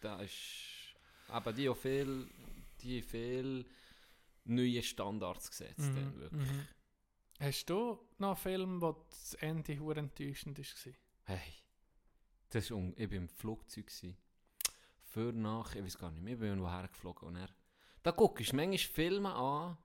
[0.00, 0.94] Da ist
[1.28, 2.30] aber die auch viel,
[2.80, 3.66] die viel
[4.44, 5.78] neue Standards gesetzt.
[5.78, 6.50] dann wirklich.
[6.50, 6.68] Mhm.
[7.40, 10.92] Hast du noch einen Film, wo das Ende hure enttäuschend war?
[11.24, 11.54] Hey,
[12.50, 13.86] das ist un ich war im Flugzeug.
[13.86, 14.16] Gewesen.
[15.02, 17.28] Für nach, ich weiß gar nicht mehr, ich bin irgendwo hergeflogen.
[17.28, 17.48] Und er,
[18.02, 19.78] da guckst du manchmal Filme an,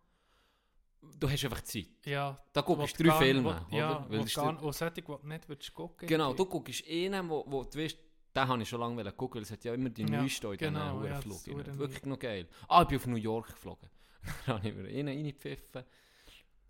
[1.02, 1.88] du hast einfach Zeit.
[2.06, 2.38] Ja.
[2.54, 4.10] Da guckst du drei Filme, wo- Ja, oder?
[4.10, 7.44] Weil wo, dir- wo solche, die du nicht würdest gucken Genau, du guckst einen, wo,
[7.48, 7.98] wo du weißt,
[8.36, 10.58] den habe ich schon lange gucken, weil es hat ja immer die Ja, neuesten in
[10.58, 11.48] diesen genau, hohen ja, Flug.
[11.48, 12.48] hure Wirklich noch geil.
[12.68, 13.90] Ah, ich bin auf New York geflogen.
[14.46, 15.84] dann habe ich mir einen reingepfiffen,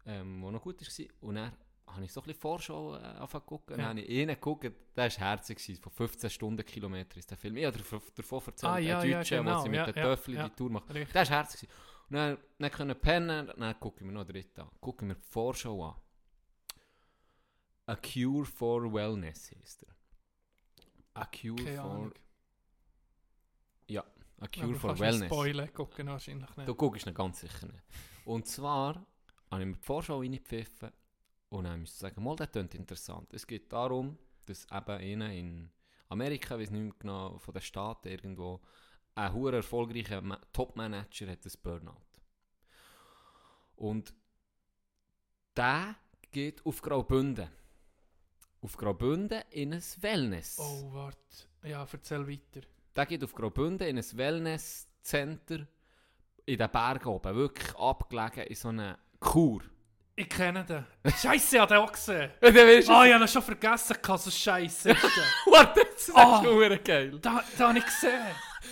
[0.06, 1.06] ähm, der noch gut war.
[1.30, 1.52] Und dann
[1.88, 3.76] habe ich so ein bisschen Vorschau äh, angefangen zu gucken.
[3.78, 3.88] Dann Ja.
[3.90, 7.58] habe ich einen geguckt, der war herzig, von 15 Stundenkilometern ist der Film.
[7.58, 7.78] Ich habe
[8.16, 10.38] davon erzählt, Ah, ja, der ja, Deutsche, genau, wo sie mit ja, den ja, Töffeln
[10.38, 10.50] ja.
[10.50, 10.94] die Tour macht.
[10.94, 11.14] Richtig.
[11.14, 11.70] Der war herzig.
[12.10, 14.70] Und dann, dann können pennen, dann gucke ich mir noch den dritten an.
[14.80, 15.96] Gucke mir die Vorschau an.
[17.86, 19.96] A Cure for Wellness heisst er.
[21.14, 21.92] A Cure Keine for...
[21.92, 22.14] Ahnung.
[23.88, 24.04] Ja,
[24.40, 25.28] A Cure for nicht Wellness.
[25.28, 26.68] Spoilen gucken wahrscheinlich nicht.
[26.68, 27.84] Du guckst ihn ganz sicher nicht.
[28.26, 29.06] Und zwar
[29.52, 30.92] habe ich mir die Vorschau reingepfiffen
[31.50, 33.34] und dann musste ich sagen, mal, das klingt interessant.
[33.34, 35.72] Es geht darum, dass eben in
[36.10, 38.62] Amerika, ich weiß nicht mehr genau, von den Staaten irgendwo,
[39.20, 42.02] ein hoher erfolgreicher Ma- Top-Manager hat ein Burnout.
[43.76, 44.14] Und
[45.56, 45.96] der
[46.32, 47.50] geht auf Graubünden.
[48.62, 50.58] Auf Graubünden in ein Wellness.
[50.60, 51.18] Oh, warte.
[51.64, 52.66] Ja, erzähl weiter.
[52.96, 55.68] Der geht auf Graubünden in ein Wellness-Center
[56.46, 59.62] in den Bergen oben, wirklich abgelegen in so einer Kur.
[60.22, 60.86] Ich kenne den.
[61.14, 62.30] Scheiße, ich habe den auch gesehen.
[62.42, 62.94] Und dann du...
[62.94, 65.24] Ah, ich habe ihn schon vergessen, so scheiße ist der.
[65.54, 66.44] Warte, das ist Ah.
[66.46, 66.78] oh.
[66.84, 67.18] geil.
[67.22, 68.20] Da, da habe ich gesehen.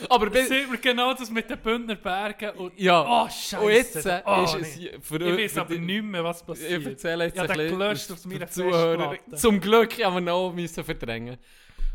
[0.10, 0.50] Aber Da bis...
[0.50, 2.78] sieht man genau das mit den Bündner Bergen und...
[2.78, 3.02] Ja.
[3.08, 3.60] Oh, scheiße.
[3.64, 4.62] Und jetzt äh, oh, ist nee.
[4.62, 4.74] es...
[4.74, 6.86] hier- Für, Ich weiß für aber die- nicht mehr, was Ich passiert.
[6.86, 9.10] erzähle jetzt Ja, ein den bisschen gelöscht auf meiner Zuhörer.
[9.12, 9.42] Festplatte.
[9.42, 11.38] Zum Glück haben wir noch müssen verdrängen.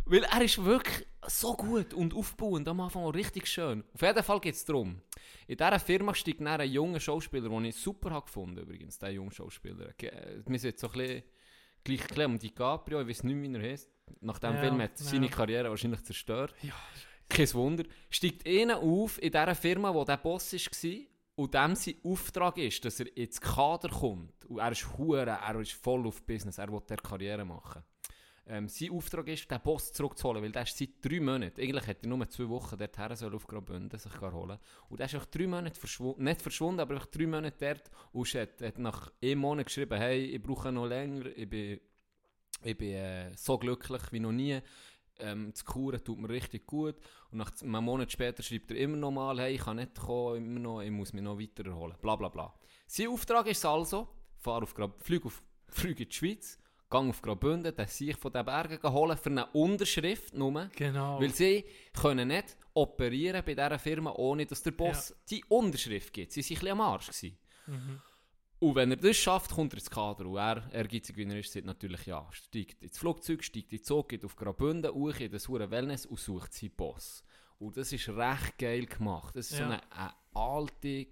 [0.06, 3.84] Weil er ist wirklich so gut und aufbauend, am Anfang auch richtig schön.
[3.94, 5.00] Auf jeden Fall geht es darum,
[5.46, 9.12] in dieser Firma steigt dann ein junger Schauspieler, den ich super habe gefunden übrigens, der
[9.12, 9.88] junge Schauspieler.
[10.00, 11.22] Äh, Wir sind jetzt so ein bisschen
[11.84, 13.88] gleich bisschen um DiCaprio, ich weiß nicht, wie er heißt.
[14.20, 15.04] Nach dem Ja, Film hat ja.
[15.06, 16.54] seine Karriere wahrscheinlich zerstört.
[16.62, 16.74] Ja,
[17.28, 17.84] Kein Wunder.
[18.10, 20.90] Steigt einer auf in dieser Firma, wo der Boss war
[21.36, 24.44] und dem sein Auftrag ist, dass er ins Kader kommt.
[24.46, 27.82] Und er ist hure, er ist voll auf Business, er will der Karriere machen.
[28.44, 32.06] Ähm, sein Auftrag ist, den Boss zurückzuholen, weil der ist seit drei Monaten, eigentlich hätte
[32.06, 35.46] er nur zwei Wochen dorthin sollen auf Graubünden sich holen Und der ist einfach drei
[35.46, 39.66] Monate verschwunden, nicht verschwunden, aber einfach drei Monate dort und hat, hat nach einem Monat
[39.66, 41.80] geschrieben, hey, ich brauche noch länger, ich bin,
[42.64, 44.60] ich bin äh, so glücklich wie noch nie.
[45.20, 46.96] Ähm, das Kuren tut mir richtig gut.
[47.30, 50.44] Und nach einem Monat später schreibt er immer noch mal, hey, ich kann nicht kommen,
[50.44, 51.96] immer noch, ich muss mich noch weiter erholen.
[52.02, 52.52] Bla bla bla.
[52.88, 56.58] Sein Auftrag ist also, fahr auf Grab, flieg, auf, flieg in die Schweiz,
[56.92, 60.70] gang auf Graubünden, den sich von den Bergen holen für eine Unterschrift nur.
[60.76, 61.20] genau.
[61.20, 66.32] Weil sie können nicht operieren bei dieser Firma, ohne dass der Boss die Unterschrift gibt.
[66.32, 67.06] Sie waren ein bisschen am Arsch.
[67.08, 67.38] Gewesen.
[68.58, 70.24] Und wenn er das schafft, kommt er ins Kader.
[70.26, 72.28] Und er, ehrgeizig wie er ist, sagt natürlich ja.
[72.30, 76.06] Steigt ins Flugzeug, steigt in den Zug, geht auf Graubünden, hoch in das hure Wellness
[76.06, 77.24] und sucht seinen Boss.
[77.58, 79.34] Und das ist recht geil gemacht.
[79.34, 79.70] Das ist so Ja.
[79.70, 81.06] eine, eine alte,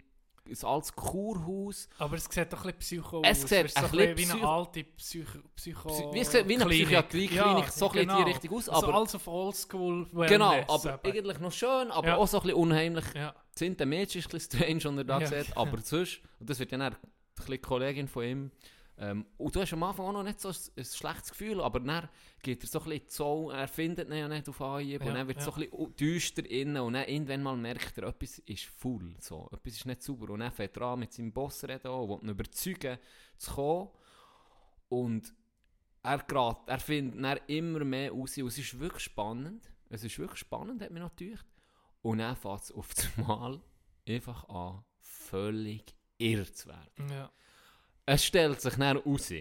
[0.46, 1.88] ein altes Kurhaus.
[1.98, 3.48] Aber es sieht doch ein bisschen psycho Es aus.
[3.50, 5.38] sieht Es ist so ein bisschen wie eine alte Psycho...
[5.54, 6.86] Psycho Psy- wie es sieht wie eine Klinik.
[6.86, 10.94] Psychiatrieklinik, so ein in die Richtung aus, Also aber- alles auf Oldschool Genau, Wellness aber
[11.04, 11.18] eben.
[11.18, 12.16] eigentlich noch schön, aber Ja.
[12.16, 13.04] auch so ein bisschen unheimlich.
[13.14, 13.34] Ja.
[13.52, 15.26] Das Mädchen ist ein bisschen strange, und er da Ja.
[15.26, 16.96] sieht, aber sonst, und das wird dann auch ein
[17.36, 18.50] bisschen Kollegin von ihm,
[19.02, 21.80] ähm, und du hast am Anfang auch noch nicht so ein, ein schlechtes Gefühl, aber
[21.80, 22.06] dann
[22.42, 25.14] geht er so ein bisschen so, er findet ihn ja nicht auf Anhieb, Ja, und
[25.14, 25.52] dann wird es ja.
[25.52, 29.48] so ein bisschen düster innen, und dann irgendwann mal merkt er, etwas ist faul, so,
[29.52, 32.18] etwas ist nicht sauber, und dann fängt er an mit seinem Boss reden, und will
[32.22, 32.98] ihn überzeugen,
[33.38, 33.88] zu kommen,
[34.90, 35.32] und
[36.02, 40.18] er, grad, er findet dann immer mehr raus, und es ist wirklich spannend, es ist
[40.18, 41.46] wirklich spannend, hat noch gedacht,
[42.02, 43.62] und dann fängt es auf einmal
[44.06, 47.08] einfach an, völlig irre zu werden.
[47.08, 47.30] Ja.
[48.12, 49.32] Es stellt sich dann raus,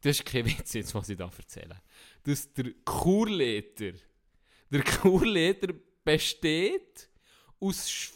[0.00, 1.80] das ist kein Witz jetzt, was ich da erzähle,
[2.24, 3.92] dass der Kurleiter,
[4.68, 5.68] der Kurleiter
[6.04, 7.08] besteht
[7.60, 8.10] aus, sch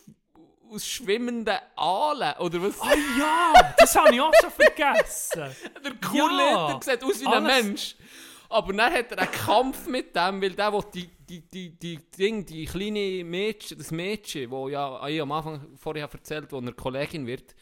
[0.68, 2.80] aus schwimmenden Aalen, oder was?
[2.80, 5.54] Ah ja, das habe ich auch schon vergessen.
[5.84, 6.80] Der Kurleiter Ja.
[6.82, 7.94] sieht aus wie ein Mensch.
[8.48, 12.44] Aber dann hat er einen Kampf mit dem, weil der die, die, die, die, Ding,
[12.44, 16.72] die kleine Mädchen, das Mädchen, wo ja ich am Anfang vorher habe erzählt, wo eine
[16.72, 17.54] Kollegin wird,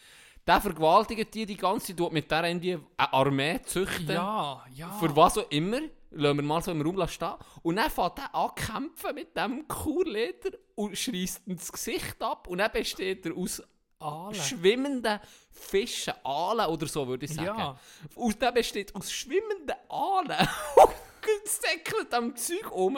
[0.47, 4.11] der vergewaltigt die die ganze Zeit, tut mit der irgendwie eine Armee züchten.
[4.11, 4.91] Ja, ja.
[4.99, 5.79] Für was auch immer.
[6.11, 7.33] Lassen wir mal so im Raum stehen.
[7.63, 12.47] Und dann fängt er an kämpfen mit dem Kurleiter und schreist ihm das Gesicht ab.
[12.47, 13.61] Und dann besteht er aus
[13.99, 14.35] Alle.
[14.35, 15.19] schwimmenden
[15.51, 17.59] Fischen, Aalen oder so, würde ich sagen.
[17.59, 17.79] Ja.
[18.13, 20.47] Und der besteht aus schwimmenden Aalen.
[20.75, 22.97] und säckelt am Zeug um.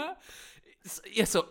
[1.05, 1.43] Ich so,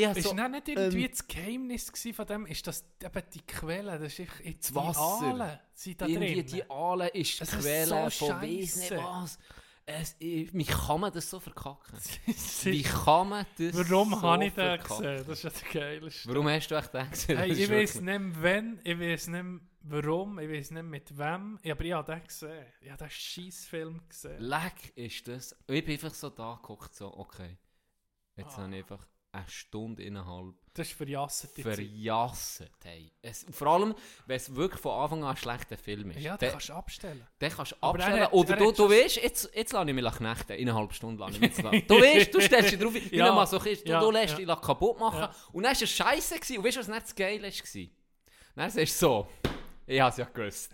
[0.00, 3.40] ich Ist so, dann nicht irgendwie ähm, das Geheimnis von dem, ist das eben die
[3.46, 5.18] Quelle, das ist einfach Das Wasser.
[5.20, 6.46] die Aale sind da irgendwie drin.
[6.46, 8.96] die Aalen ist die Es ist Quelle so von weiss nicht scheisse.
[8.98, 9.38] was.
[9.86, 11.98] Es, ich, wie kann man das so verkacken?
[12.62, 14.98] Wie kann man das Warum so habe ich den verkacken?
[15.02, 15.24] gesehen?
[15.26, 16.28] Das ist ja der geilste.
[16.28, 17.38] Warum hast du echt den gesehen?
[17.38, 21.18] Hey, ich weiß nicht mehr wann, ich weiß nicht mehr warum, ich weiß nicht mit
[21.18, 22.66] wem, Ja, aber ich habe den gesehen.
[22.82, 24.38] Ich habe den Scheissfilm gesehen.
[24.40, 25.56] Leck ist das.
[25.66, 27.56] Ich bin einfach so da geguckt, so, okay.
[28.36, 28.62] Jetzt Ah.
[28.62, 32.70] habe ich einfach eine Stunde innerhalb Das ist verjasset verjasset.
[32.82, 33.12] Hey.
[33.22, 33.94] Es, vor allem,
[34.26, 36.20] wenn es wirklich von Anfang an ein schlechter Film ist.
[36.20, 37.26] Ja, den kannst du abstellen.
[37.40, 38.20] den kannst du abstellen.
[38.22, 40.52] hat- Oder er du, du weißt, jetzt, jetzt lasse ich mich knechten.
[40.52, 41.52] Innerhalb Stunde lasse ich mich.
[41.86, 43.28] Du weißt, du stellst dich drauf, wie Ja.
[43.28, 43.86] ein Masochist.
[43.86, 44.44] Du, Ja, du lässt ja.
[44.54, 45.20] dich kaputt machen.
[45.20, 45.34] Ja.
[45.52, 46.34] Und dann war es scheiße.
[46.36, 46.58] Gewesen.
[46.58, 47.86] Und weißt du, was nicht das Geile war?
[48.56, 49.28] Dann sagst du so,
[49.86, 50.70] ich habe es ja gewusst.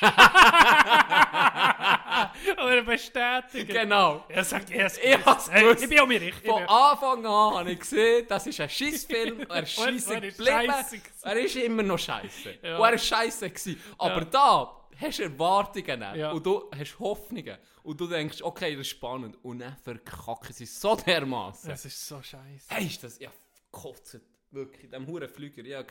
[2.56, 3.72] Oder bestätigen.
[3.72, 4.24] Genau.
[4.28, 5.04] Er sagt, er ist Ich
[5.50, 5.72] hey.
[5.72, 6.46] Ich bin auch mir richtig.
[6.50, 9.40] Von Anfang an habe ich gesehen, das ist ein Scheissfilm.
[9.48, 10.72] Er ist scheisse er ist geblieben.
[10.72, 11.00] scheisse.
[11.22, 12.58] Er ist immer noch scheiße.
[12.62, 12.78] Ja.
[12.78, 13.80] Und er ist scheiße gewesen.
[13.98, 14.24] Aber Ja.
[14.24, 16.30] da hast du Erwartungen Ja.
[16.32, 17.56] und du hast Hoffnungen.
[17.82, 19.36] Und du denkst, okay, das ist spannend.
[19.42, 21.70] Und dann verkacken sie so dermaßen.
[21.70, 22.66] Es ist so scheiße.
[22.68, 23.30] Hey, ist das ja
[23.70, 24.18] kotzt.
[24.50, 25.62] Wirklich, in diesem huren Flüger.
[25.64, 25.82] Ja,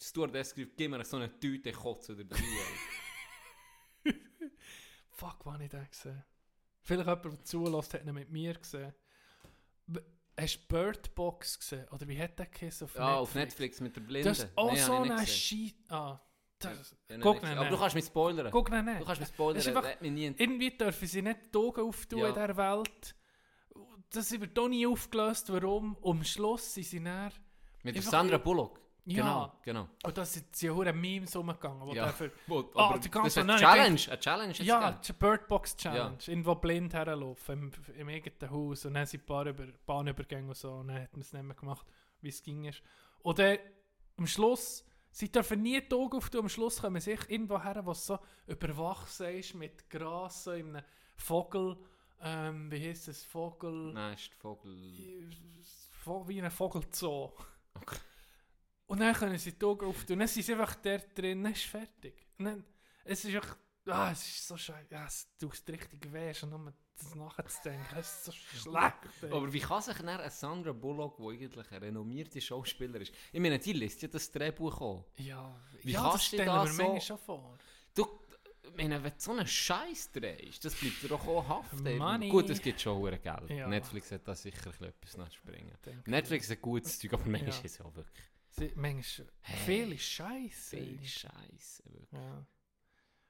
[0.00, 2.38] Stewardess gesagt, gib mir so eine Tüte Kotze oder drei.
[2.38, 2.44] ey.
[5.14, 6.24] Fuck, wann ich den gesehen?
[6.82, 8.92] Vielleicht jemand, der zulässt, hat ihn mit mir gesehen.
[10.38, 11.86] Hast du Bird Box gesehen?
[11.90, 13.20] Oder wie hat der geheißen auf ja, Netflix?
[13.22, 14.28] auf Netflix mit der Blinden.
[14.28, 15.68] Das ist auch Nee, so habe ich ein nicht gesehen.
[15.68, 15.76] Shit.
[15.92, 16.20] Ah,
[16.58, 17.56] das, Ja, guck nicht.
[17.56, 18.50] Aber du kannst mich spoilern.
[18.50, 19.00] Guck nicht.
[19.00, 19.56] Du kannst mich spoilern.
[19.58, 22.28] Ist einfach- mich nie Irgendwie dürfen sie nicht die Augen auftun Ja.
[22.28, 23.14] in dieser Welt.
[24.10, 25.96] Das wird auch nie aufgelöst, warum.
[26.04, 27.32] Am Schluss sind sie näher.
[27.84, 28.80] Mit der Einfach- Sandra Bullock.
[29.06, 29.22] Ja.
[29.22, 29.88] Genau, genau.
[30.02, 32.04] Und da sind sie hure Memes umgegangen, wo Ja.
[32.06, 32.32] der für...
[32.46, 35.12] Wo, Ah, aber die das ganze- ist nein, eine Challenge, eine Challenge ist Ja, die
[35.12, 36.16] Birdbox Challenge.
[36.26, 38.86] Irgendwo blind herlaufen, im, im eigenen Haus.
[38.86, 40.72] Und dann sind ein paar über, Bahnübergänge und so.
[40.72, 41.86] Und dann hat man es nicht mehr gemacht,
[42.22, 42.64] wie es ging.
[42.64, 42.82] Ist.
[43.22, 43.58] Und dann
[44.16, 46.40] am Schluss, sie dürfen nie die Augen auftun.
[46.40, 50.76] Am Schluss kommen sie sich irgendwo her, was so überwachsen ist mit Gras, so in
[50.76, 50.84] einem
[51.16, 51.76] Vogel.
[52.22, 53.22] Ähm, wie heißt es?
[53.26, 53.92] Vogel.
[53.92, 55.28] Nein, ist Vogel...
[56.06, 57.32] Vo- wie ein Vogelzoo.
[58.86, 60.18] Und dann können sie die Augen auftun.
[60.18, 62.26] Dann sind sie einfach der drin, dann ist fertig.
[62.38, 62.64] Und dann,
[63.04, 63.56] es ist echt,
[63.86, 64.88] ah, es ist so scheiße.
[64.92, 67.96] Ja, es tut richtig weh, schon nur das nachzudenken.
[67.98, 68.94] Es ist so schlecht.
[69.22, 69.32] ey.
[69.32, 73.40] Aber wie kann sich dann eine Sandra Bullock, die eigentlich eine renommierte Schauspielerin ist, ich
[73.40, 75.04] meine, die liest ja das Drehbuch auch.
[75.16, 77.58] ja, Wie ja, kannst das du stellen da wir so- manchmal schon vor.
[77.94, 78.06] Du,
[78.62, 82.28] ich meine, wenn du so einen Scheiß drehst, das bleibt dir doch auch haften.
[82.28, 83.50] Gut, es gibt schon Geld.
[83.50, 83.66] Ja.
[83.68, 85.72] Netflix hat da sicher ein etwas nachspringen.
[86.06, 87.56] Netflix hat gutes Zeug, aber manchmal Ja.
[87.56, 88.24] ist es auch wirklich
[88.56, 89.28] Sie, manchmal,
[89.64, 90.76] viel ist scheiße.
[90.76, 91.82] viel Scheiße.
[91.86, 92.08] wirklich.
[92.12, 92.46] Ja.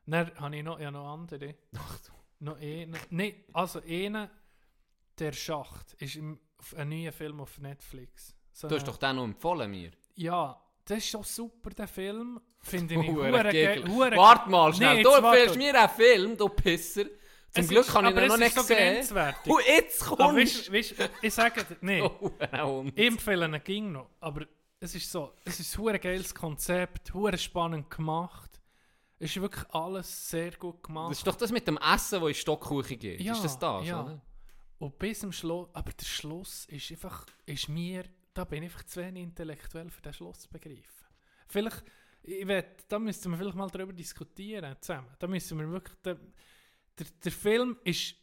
[0.06, 1.54] Dann habe ich noch, ja, noch andere.
[1.76, 2.12] Ach du.
[2.40, 2.94] Noch einen.
[3.10, 4.28] Nein, also einen,
[5.18, 6.38] der Schacht, ist im,
[6.76, 8.34] ein neuer Film auf Netflix.
[8.52, 9.92] So Du hast eine- doch den noch empfohlen mir.
[10.14, 12.38] Ja, das ist schon super, der Film.
[12.60, 13.82] Finde ich Hure geil.
[14.16, 17.04] Warte mal schnell, Nee, du empfiehlst mir einen Film, du Pisser.
[17.04, 19.54] Zum Es Glück ist- habe ich ihn noch ist nicht so.
[19.54, 22.30] Und jetzt kommst weißt, ich sage dir, nee, du.
[22.62, 24.44] Oh, ich empfehle ihn ging noch, aber
[24.84, 28.60] es ist so, es ist ein geiles Konzept, hure spannend gemacht.
[29.18, 31.10] Es ist wirklich alles sehr gut gemacht.
[31.10, 33.20] Das ist doch das mit dem Essen, das in die Stockküche geht.
[33.20, 34.02] Ja, ist das das, ja.
[34.02, 34.20] oder?
[34.78, 38.04] Und bis zum Schluss, aber der Schluss ist einfach, ist mir,
[38.34, 41.06] da bin ich einfach zu wenig intellektuell für den Schluss zu begreifen.
[41.48, 41.82] Vielleicht,
[42.22, 45.08] ich werd, da müssten wir vielleicht mal darüber diskutieren zusammen.
[45.18, 46.18] Da müssen wir wirklich, der,
[46.98, 48.16] der, der Film ist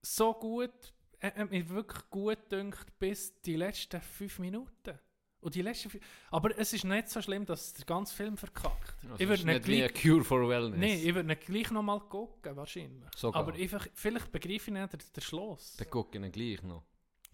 [0.00, 4.98] so gut, hat mir wirklich gut dünkt bis die letzten fünf Minuten.
[5.40, 8.96] Und die letzten aber es ist nicht so schlimm, dass der ganze Film verkackt.
[9.04, 10.78] Also ich würde nicht nicht gleich, Cure for Wellness.
[10.78, 13.08] nee, ich würde ihn gleich noch mal gucken, wahrscheinlich.
[13.16, 13.42] Sogar.
[13.42, 15.76] Aber einfach, vielleicht begreife ich nicht den, den Schluss.
[15.76, 16.82] Dann gucken wir gleich noch.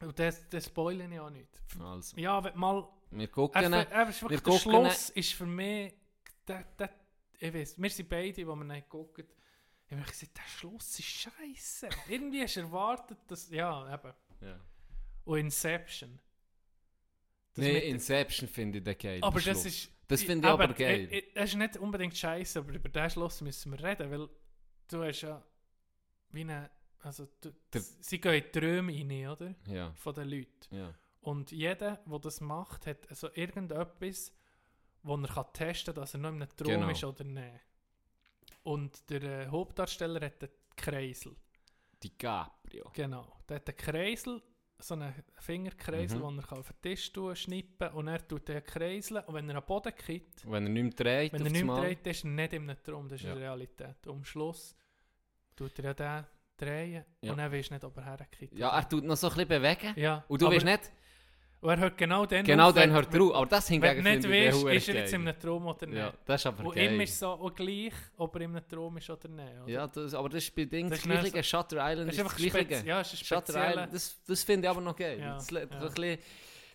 [0.00, 1.48] Und das, das spoilern ich auch nicht.
[1.80, 2.86] Also, Ja, wenn mal.
[3.10, 3.72] wir gucken.
[3.72, 5.94] er, er ist wirklich, wir der Schluss ist für mich.
[6.46, 6.90] Der, der,
[7.38, 9.24] ich weiß, wir sind beide, die wir nicht gucken.
[9.86, 11.88] Ich habe gesagt, der Schluss ist scheiße.
[12.08, 13.48] Irgendwie hast du erwartet, dass.
[13.50, 14.12] Ja, eben.
[14.42, 14.60] Ja.
[15.24, 16.18] Und Inception.
[17.56, 19.18] Nee, Inception finde ich den geil.
[19.22, 19.64] Aber das Schluss.
[19.66, 19.90] ist.
[20.08, 21.08] Das finde ich aber eben, geil.
[21.10, 24.28] äh, Das ist nicht unbedingt scheiße, aber über den Schluss müssen wir reden, weil
[24.88, 25.42] du hast ja.
[26.30, 26.70] Wie eine.
[27.00, 29.54] Also, du, Der- sie gehen in die Träume rein, oder?
[29.68, 30.74] Ja, Von den Leuten.
[30.74, 30.94] ja.
[31.20, 34.32] Und jeder, der das macht, hat also irgendetwas,
[35.02, 36.88] wo er kann testen kann, dass er noch in einem Traum Genau.
[36.90, 37.60] ist oder nicht.
[38.62, 41.34] Und der äh, Hauptdarsteller hat einen Kreisel.
[42.02, 42.90] DiCaprio.
[42.92, 43.40] Genau.
[43.48, 44.42] Der hat einen Kreisel,
[44.78, 46.36] so einen Fingerkreisel, Mhm.
[46.36, 49.56] den er auf den Tisch tun, schnippen und er tut den Kreisel und wenn er
[49.56, 52.30] am Boden kippt, Wenn er nicht mehr dreht, wenn er nicht mehr dreht, ist er
[52.30, 53.34] nicht einem Traum, das ist Ja.
[53.34, 54.06] der Realität.
[54.06, 54.76] Und am Schluss
[55.56, 57.32] tut er ja den drehen Ja.
[57.32, 58.58] und dann weisst du nicht, ob er herkippt.
[58.58, 59.92] Ja, er tut noch so ein bisschen bewegen.
[59.96, 60.24] ja.
[60.28, 60.92] Und du aber, weißt nicht,
[61.64, 63.34] Und er hört genau dann genau auf, dann hört er auf.
[63.34, 65.96] Aber das Wenn du nicht weißt, ist er jetzt in einem Traum oder nicht.
[65.96, 66.92] Ja, das ist aber Und geil.
[66.92, 69.48] ihm ist so auch gleich, ob er in einem Traum ist oder nicht.
[69.62, 69.70] Oder?
[69.72, 71.42] Ja, das, aber das ist bei Ding Das das ist Gleiche.
[71.42, 72.86] Shutter Island das ist ist das Gleiche.
[72.86, 75.18] ja, ist Shutter Island, das, das finde ich aber noch geil.
[75.18, 75.88] Ja, das, le- ja.
[75.88, 76.18] bisschen,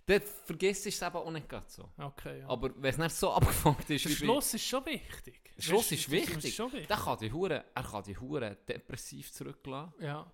[0.08, 1.88] dort vergisst du es eben auch nicht gerade so.
[1.98, 2.48] Okay, ja.
[2.50, 5.40] Aber wenn es nicht so abgefangen ist, der Schluss ist schon wichtig.
[5.56, 6.56] Der Schluss ist das wichtig.
[6.56, 6.88] schon wichtig.
[6.88, 9.94] Der kann die Hure, er kann die Hure depressiv zurücklassen.
[10.00, 10.26] Ja.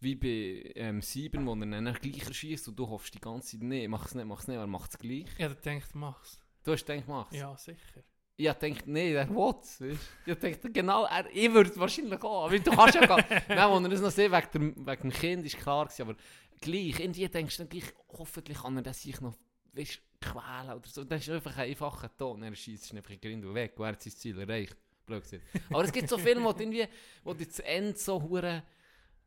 [0.00, 3.62] Wie bei ähm, Sieben, wo er dann gleich erschießt und du hoffst die ganze Zeit,
[3.62, 5.26] nee, mach es nicht, mach es nicht, er macht es gleich.
[5.32, 6.38] Ich hätte gedacht, mach's.
[6.62, 7.34] Du hast gedacht, mach's.
[7.34, 8.02] Ja, sicher.
[8.36, 9.80] Ich gedacht, nee, der will es.
[9.80, 12.46] Ich dachte, genau, er, ich würde es wahrscheinlich auch.
[12.46, 13.18] Aber du kannst ja gar
[13.48, 16.16] Nein, als er das noch sehen, wegen, der, wegen dem Kind, ist klar gewesen, aber
[16.60, 19.36] gleich, irgendwie denkst du dann gleich, hoffentlich kann er das sich noch,
[19.72, 21.04] weißt, quälen oder so.
[21.04, 22.42] Das ist einfach ein einfacher Ton.
[22.42, 24.76] Er schießt einfach in weg, und er sein Ziel erreicht.
[25.06, 25.44] Blöd gesagt.
[25.70, 26.88] Aber es gibt so Filme, wo du irgendwie,
[27.22, 28.62] wo du zu Ende so hure,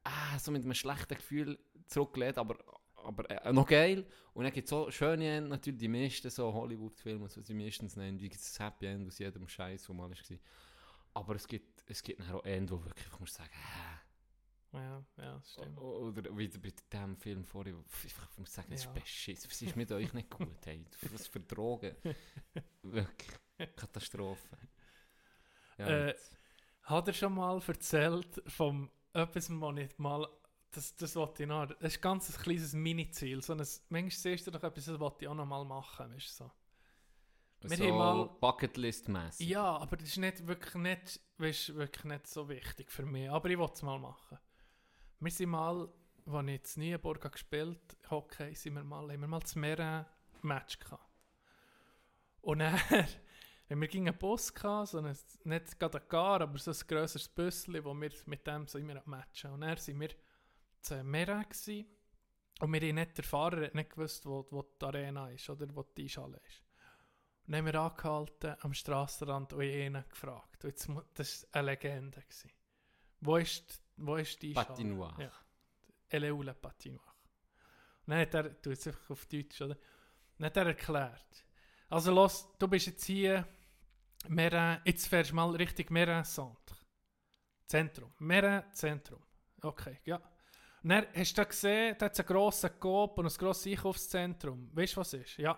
[0.08, 2.58] ah, so mit einem schlechten Gefühl zurücklädt, aber,
[2.96, 4.06] aber äh, noch geil.
[4.34, 7.96] Und dann gibt es so schöne Ende, natürlich die meisten so Hollywood-Filme, so sie meistens
[7.96, 10.38] nennen, wie gibt es Happy End aus jedem Scheiß, wo mal war.
[11.14, 14.00] Aber es gibt, es gibt nachher auch Ende, wo wirklich musst sagen, hä?
[14.74, 15.80] Ja, ja, das stimmt.
[15.80, 18.92] Oder wie bei dem Film vorher, wo ich muss sagen, das Ja.
[18.92, 19.50] ist beschiss.
[19.50, 20.50] Was ist mit euch nicht gut?
[20.66, 20.86] Hey?
[21.12, 21.96] Was für Drogen?
[22.84, 23.32] Wirklich.
[23.76, 24.58] Katastrophe.
[25.78, 26.16] Ja, Äh.
[26.84, 30.28] Hat er schon mal erzählt vom etwas, was ich mal.
[30.72, 31.66] Das, das wollte ich noch.
[31.66, 33.42] Das ist ganz ein kleines Mini-Ziel.
[33.42, 33.60] So ein,
[33.90, 36.14] manchmal siehst du doch etwas, das wollte ich auch noch mal machen.
[36.14, 36.52] Weißt so.
[37.62, 39.48] wir so haben mal- Bucketlist-mässig.
[39.48, 43.30] Ja, aber das ist nicht wirklich nicht, weißt, wirklich nicht so wichtig für mich.
[43.30, 44.38] Aber ich wollte es mal machen.
[45.20, 45.90] Wir sind mal,
[46.28, 50.06] als ich in Nieburg gespielt habe, Hockey, sind wir mal, haben wir mal das Meer
[50.44, 51.04] Match gehabt.
[52.42, 52.80] Und dann,
[53.68, 56.88] wenn wir gingen einen Bus hatten, so ein, nicht gerade ein Gar, aber so ein
[56.88, 59.52] grösseres Büsschen, wo wir mit dem so immer matchen.
[59.52, 60.10] Und dann sind wir
[60.81, 61.85] zu Mera gewesen.
[62.60, 65.68] Und wir haben nicht, der Fahrer hat nicht gewusst, wo, wo die Arena ist oder
[65.76, 66.64] wo die Einschale ist.
[67.45, 70.64] Und dann haben wir angehalten am Strassenrand und ihn gefragt.
[70.64, 72.22] Und jetzt, das war eine Legende.
[72.22, 72.52] Gewesen.
[73.19, 74.68] Wo ist, wo ist die Einschale?
[74.68, 75.23] Patinoire.
[75.23, 75.31] Ja.
[76.10, 77.14] Eleule Patinoire.
[78.06, 79.77] Und dann hat er, du jetzt einfach auf Deutsch, oder?
[80.38, 81.45] Dann hat er erklärt.
[81.89, 83.48] Also los, du bist jetzt hier,
[84.27, 86.76] Merin, jetzt fährst du mal Richtung Merin Centre.
[87.65, 88.14] Zentrum.
[88.19, 89.22] Merin Zentrum.
[89.61, 90.18] Okay, ja.
[90.84, 93.68] Und dann hast du da gesehen, da hat es einen grossen Coop und ein grosses
[93.68, 94.69] Einkaufszentrum.
[94.73, 95.38] Weißt du, was ist?
[95.38, 95.57] Ja.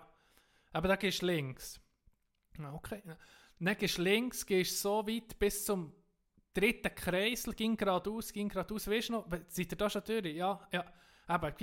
[0.72, 1.80] Aber da gehst du links.
[2.60, 3.02] Ah, Okay.
[3.62, 5.94] Dann gehst du links, gehst so weit bis zum
[6.54, 8.88] dritten Kreisel, ging geradeaus, ging geradeaus.
[8.88, 10.34] Weißt du noch, seid ihr da schon durch?
[10.34, 10.86] Ja, ja.
[11.28, 11.54] Aber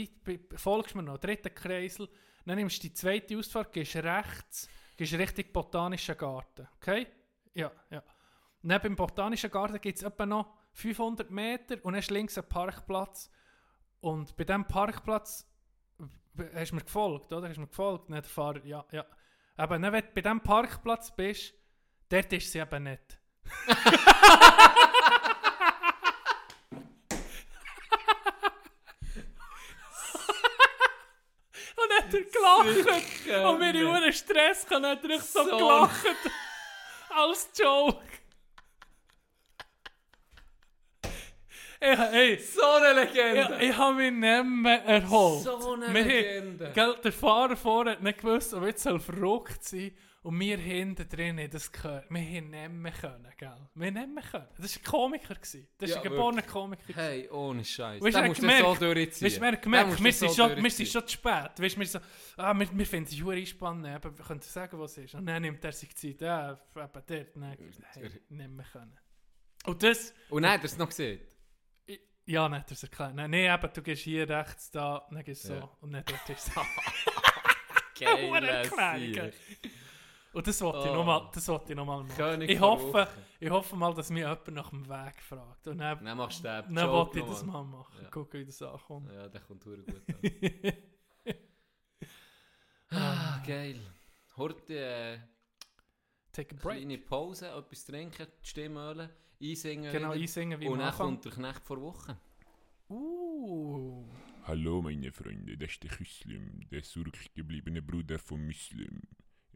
[0.57, 2.09] folgst mir noch, dritter Kreisel.
[2.45, 6.69] Dann nimmst du die zweite Ausfahrt, gehst rechts, gehst Richtung Botanischen Garten.
[6.77, 7.07] Okay?
[7.55, 8.03] Ja, ja.
[8.63, 12.49] Neben dem Botanischen Garten gibt es etwa noch 500 Meter und dann ist links ein
[12.49, 13.31] Parkplatz.
[14.01, 15.47] Und bei diesem Parkplatz
[16.55, 17.49] hast du mir gefolgt, oder?
[17.49, 18.11] Hast du mir gefolgt?
[18.11, 19.05] Nicht der Fahrer, ja, ja.
[19.57, 21.55] Aber wenn du bei diesem Parkplatz bist,
[22.09, 23.19] dort ist sie eben nicht.
[31.77, 33.45] Und dann hat er gelacht.
[33.45, 35.57] Und wir haben einen Stress hat er so, So.
[35.57, 36.07] gelacht.
[37.11, 38.01] Als Joke.
[41.79, 43.59] Ich, hey, So eine Legende!
[43.61, 45.43] ich, ich habe mich nicht mehr erholt.
[45.45, 46.73] So eine Wir haben- Legende!
[46.75, 49.95] Gell, der Fahrer vorne hat nicht gewusst, ob jetzt soll verrückt sein
[50.27, 52.11] und wir hinten drin haben das gehört.
[52.11, 53.57] Wir haben nicht mehr können, gell?
[53.75, 54.49] Wir haben nicht mehr können.
[54.59, 55.35] Das war ein Komiker.
[55.37, 55.69] Gewesen.
[55.79, 56.83] Das war Ja, ein geborener Komiker.
[56.83, 56.99] gewesen.
[57.01, 58.03] Hey, ohne Scheiß.
[58.03, 59.27] Weißt du, nicht so gemerkt- durchziehen.
[59.27, 60.87] Weißt wir haben Den gemerkt, wir nicht sind, so schon, wir durchziehen.
[60.87, 61.51] sind schon zu spät.
[61.61, 61.99] Weißt, wir, so,
[62.39, 65.15] ah, wir, wir finden es hure spannend, aber wir können sagen, was es ist.
[65.15, 67.37] Und dann nimmt er sich Zeit, ja, eben dort.
[67.37, 67.57] Nein,
[67.93, 68.99] hey, nicht mehr können.
[69.65, 71.21] Und das, Und nein, hast du es noch gesehen?
[72.29, 73.15] ja, nicht das erklärt.
[73.15, 75.71] Nein, nee, eben, du gehst hier rechts, da, dann gehst du so, Ja.
[75.81, 76.61] und dann dort ist es so.
[78.01, 79.33] Geil.
[80.37, 80.97] Und das wollte ich Oh.
[80.97, 82.15] nochmal ich noch mal machen.
[82.15, 83.09] König Ich hoffe,
[83.41, 85.67] ich hoffe mal, dass mich jemand nach dem Weg fragt.
[85.67, 88.03] Und dann, Dann machst du den dann Joke wollte ich das mal machen.
[88.03, 88.11] Ja.
[88.11, 89.11] Gucken, wie das ankommt.
[89.11, 90.73] Ja, der kommt hure gut an.
[92.99, 93.81] ah, geil.
[94.37, 95.19] Heute äh,
[96.33, 96.77] Take a break.
[96.81, 99.09] kleine Pause, etwas trinken, die Stimme ölen,
[99.41, 100.21] einsingen Genau, wieder.
[100.21, 102.15] einsingen wie Und dann kommt der Knecht vor Woche.
[102.91, 104.05] Uh.
[104.45, 109.01] Hallo meine Freunde, das ist der Chüslim, der zurückgebliebene Bruder von Muslim.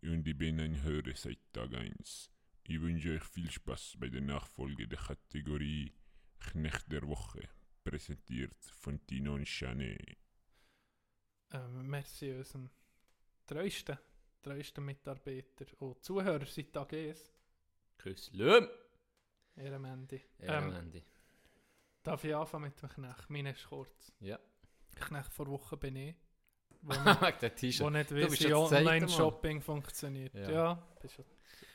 [0.03, 2.31] Und ich bin ein Hörer seit Tag 1.
[2.65, 5.93] Ich wünsche euch viel Spaß bei der Nachfolge der Kategorie
[6.39, 7.49] Knecht der Woche,
[7.85, 10.17] präsentiert von Tino und Chanet.
[11.53, 12.71] Ähm, merci unserem
[13.47, 13.99] treuesten,
[14.43, 17.31] treuesten Mitarbeiter und Zuhörer seit Tag 1.
[17.99, 18.69] Küsslüm!
[19.57, 20.23] Ehrenmänti.
[20.39, 21.05] Ja, Ähm, Mandy.
[22.03, 23.29] darf ich anfangen mit dem Knecht?
[23.29, 24.13] Meine ist kurz.
[24.21, 24.39] Ja.
[24.95, 26.17] Knecht vor Woche bin ich.
[26.83, 28.53] Wo nicht, wo nicht wie das.
[28.53, 30.35] Online-Shopping funktioniert.
[30.35, 30.51] Ja.
[30.51, 31.25] Ja, schon-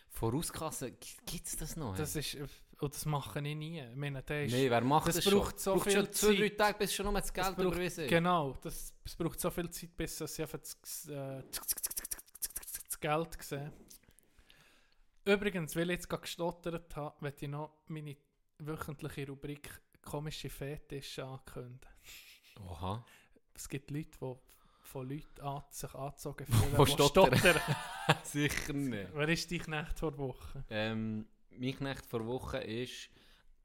[0.10, 1.95] Vorauskasse, gibt es das noch?
[1.98, 2.36] das ist,
[2.80, 3.82] und das mache ich nie.
[3.82, 5.34] Ich meine, der ist, Nein, wer macht das, das schon?
[5.40, 6.57] braucht so Braucht viel schon zwei, drei Zeit.
[6.57, 8.10] Tage, bis schon nur das das Geld braucht- überwiesen ist.
[8.10, 13.73] Genau, das, es braucht so viel Zeit, bis ich einfach das, äh, das Geld sehe.
[15.26, 18.15] Übrigens, weil ich jetzt gerade gestottert habe, möchte ich noch meine
[18.60, 19.69] wöchentliche Rubrik
[20.03, 21.80] komische Fetische ankündigen.
[22.68, 23.03] Oha.
[23.53, 24.36] Es gibt Leute, die
[24.95, 27.38] von Leuten an, sich angezogen fühlen, die stottern.
[27.38, 27.61] stottern.
[28.23, 29.09] Sicher nicht.
[29.13, 30.63] Wer ist dein Knecht vor Woche?
[30.69, 33.09] Ähm, mein Knecht vor Woche ist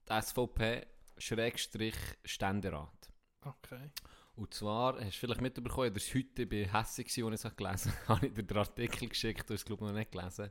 [0.09, 3.13] die SVP-Ständerat.
[3.43, 3.93] Okay.
[4.35, 7.93] Und zwar, hast du vielleicht mitbekommen, dass heute bei hässig war, als ich es gelesen
[7.93, 10.51] habe, habe ich dir den Artikel geschickt, du hast es glaube ich noch nicht gelesen.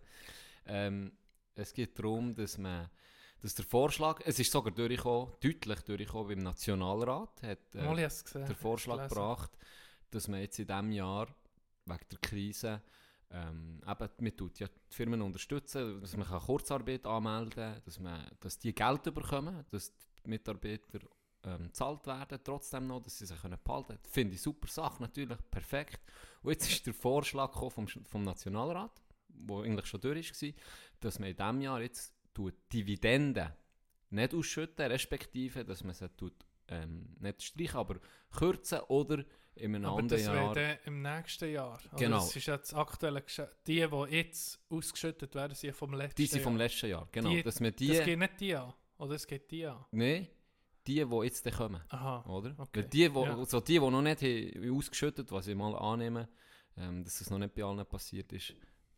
[0.65, 1.11] Ähm,
[1.55, 2.89] es geht darum, dass man,
[3.41, 9.09] dass der Vorschlag, es ist sogar durchgekommen, deutlich durchgekommen beim Nationalrat, hat äh, der Vorschlag
[9.09, 9.51] gebracht,
[10.11, 11.27] dass man jetzt in diesem Jahr,
[11.85, 12.81] wegen der Krise,
[13.31, 17.99] ähm, eben, man tut ja die Firmen unterstützen, dass man kann Kurzarbeit anmelden kann, dass,
[17.99, 19.93] man, dass die Geld bekommen, dass
[20.25, 20.99] die Mitarbeiter
[21.43, 23.99] ähm, gezahlt werden, trotzdem noch, dass sie sich können behalten können.
[24.09, 26.01] Finde ich super Sache, natürlich, perfekt.
[26.41, 30.53] Und jetzt ist der Vorschlag vom, vom Nationalrat, der eigentlich schon durch war,
[30.99, 32.15] dass man in diesem Jahr jetzt
[32.71, 33.51] Dividenden
[34.11, 36.33] nicht ausschütten, respektive, dass man sie tut,
[36.67, 37.99] ähm, nicht streichen, aber
[38.31, 39.23] kürzen oder
[39.55, 40.53] in einem Aber anderen das Jahr...
[40.53, 41.73] dann im nächsten Jahr.
[41.73, 42.17] Also Genau.
[42.17, 43.55] Das ist jetzt aktuelle Geschäft.
[43.67, 46.63] Die, die jetzt ausgeschüttet werden, sind vom letzten Die sind vom Jahr.
[46.67, 47.29] letzten Jahr, genau.
[47.29, 47.87] Die- dass die...
[47.87, 48.73] Das geht nicht die an.
[48.97, 49.85] Oder es geht die an.
[49.91, 50.27] Nein,
[50.87, 52.23] die, die jetzt dann kommen, Aha.
[52.29, 52.55] oder?
[52.57, 53.45] Okay, Weil die, wo, ja.
[53.45, 56.27] so die, die noch nicht haben ausgeschüttet was ich mal annehme,
[56.77, 58.53] ähm, dass es noch nicht bei allen passiert ist,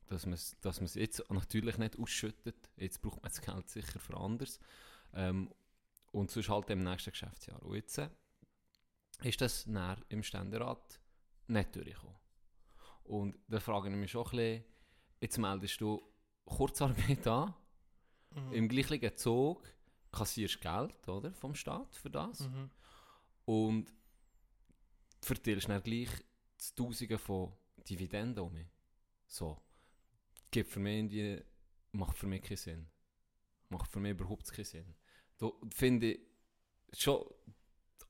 [0.07, 2.55] dass man es dass man's jetzt natürlich nicht ausschüttet.
[2.77, 4.59] Jetzt braucht man das Geld sicher für anderes.
[5.13, 5.51] Ähm,
[6.11, 7.61] und sonst halt im nächsten Geschäftsjahr.
[7.63, 8.09] Und jetzt äh,
[9.23, 10.99] ist das näher im Ständerat
[11.47, 12.15] nicht durchgekommen.
[13.03, 14.63] Und da frage ich mich schon ein bisschen,
[15.19, 16.01] jetzt meldest du
[16.45, 17.53] Kurzarbeit an,
[18.33, 18.53] Mhm.
[18.53, 19.61] im gleichen Zug
[20.11, 22.69] kassierst Geld oder, vom Staat für das Mhm.
[23.45, 23.93] und
[25.21, 26.09] verteilst dann gleich
[26.75, 27.51] Tausende von
[27.89, 28.65] Dividenden um.
[29.27, 29.59] So.
[30.51, 31.43] Gibt für mich irgendwie,
[31.91, 32.87] macht für mich keinen Sinn.
[33.69, 34.95] Macht für mich überhaupt keinen Sinn.
[35.37, 36.19] Da finde ich
[36.99, 37.25] schon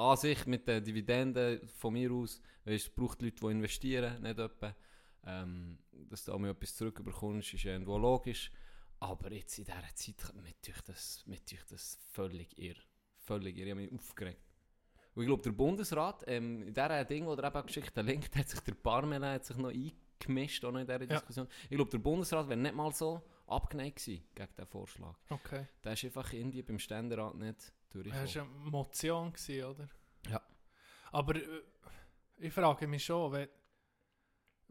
[0.01, 4.39] an sich mit den Dividenden von mir aus, weißt, es braucht Leute, die investieren, nicht
[4.39, 4.75] etwa.
[5.23, 8.51] Ähm, dass du auch mal etwas zurückbekommst, ist ja irgendwo logisch.
[8.99, 12.75] Aber jetzt in dieser Zeit, mir tue das, mir tue das völlig irr.
[13.17, 13.65] Völlig irr.
[13.67, 14.41] Ich habe mich aufgeregt.
[15.13, 18.49] Und ich glaube, der Bundesrat, ähm, in dieser Ding, oder eben geschickt, der Link, hat
[18.49, 21.05] sich der Parmela hat sich noch eingemischt auch noch in dieser Ja.
[21.07, 21.47] Diskussion.
[21.63, 25.15] Ich glaube, der Bundesrat wäre nicht mal so abgeneigt gewesen gegen diesen Vorschlag.
[25.29, 25.67] Okay.
[25.83, 28.35] Der ist einfach irgendwie beim Ständerat nicht Das durchgekommen.
[28.35, 29.89] war eine Motion, gewesen, oder?
[30.29, 30.41] Ja.
[31.11, 31.61] Aber äh,
[32.39, 33.49] ich frage mich schon, wenn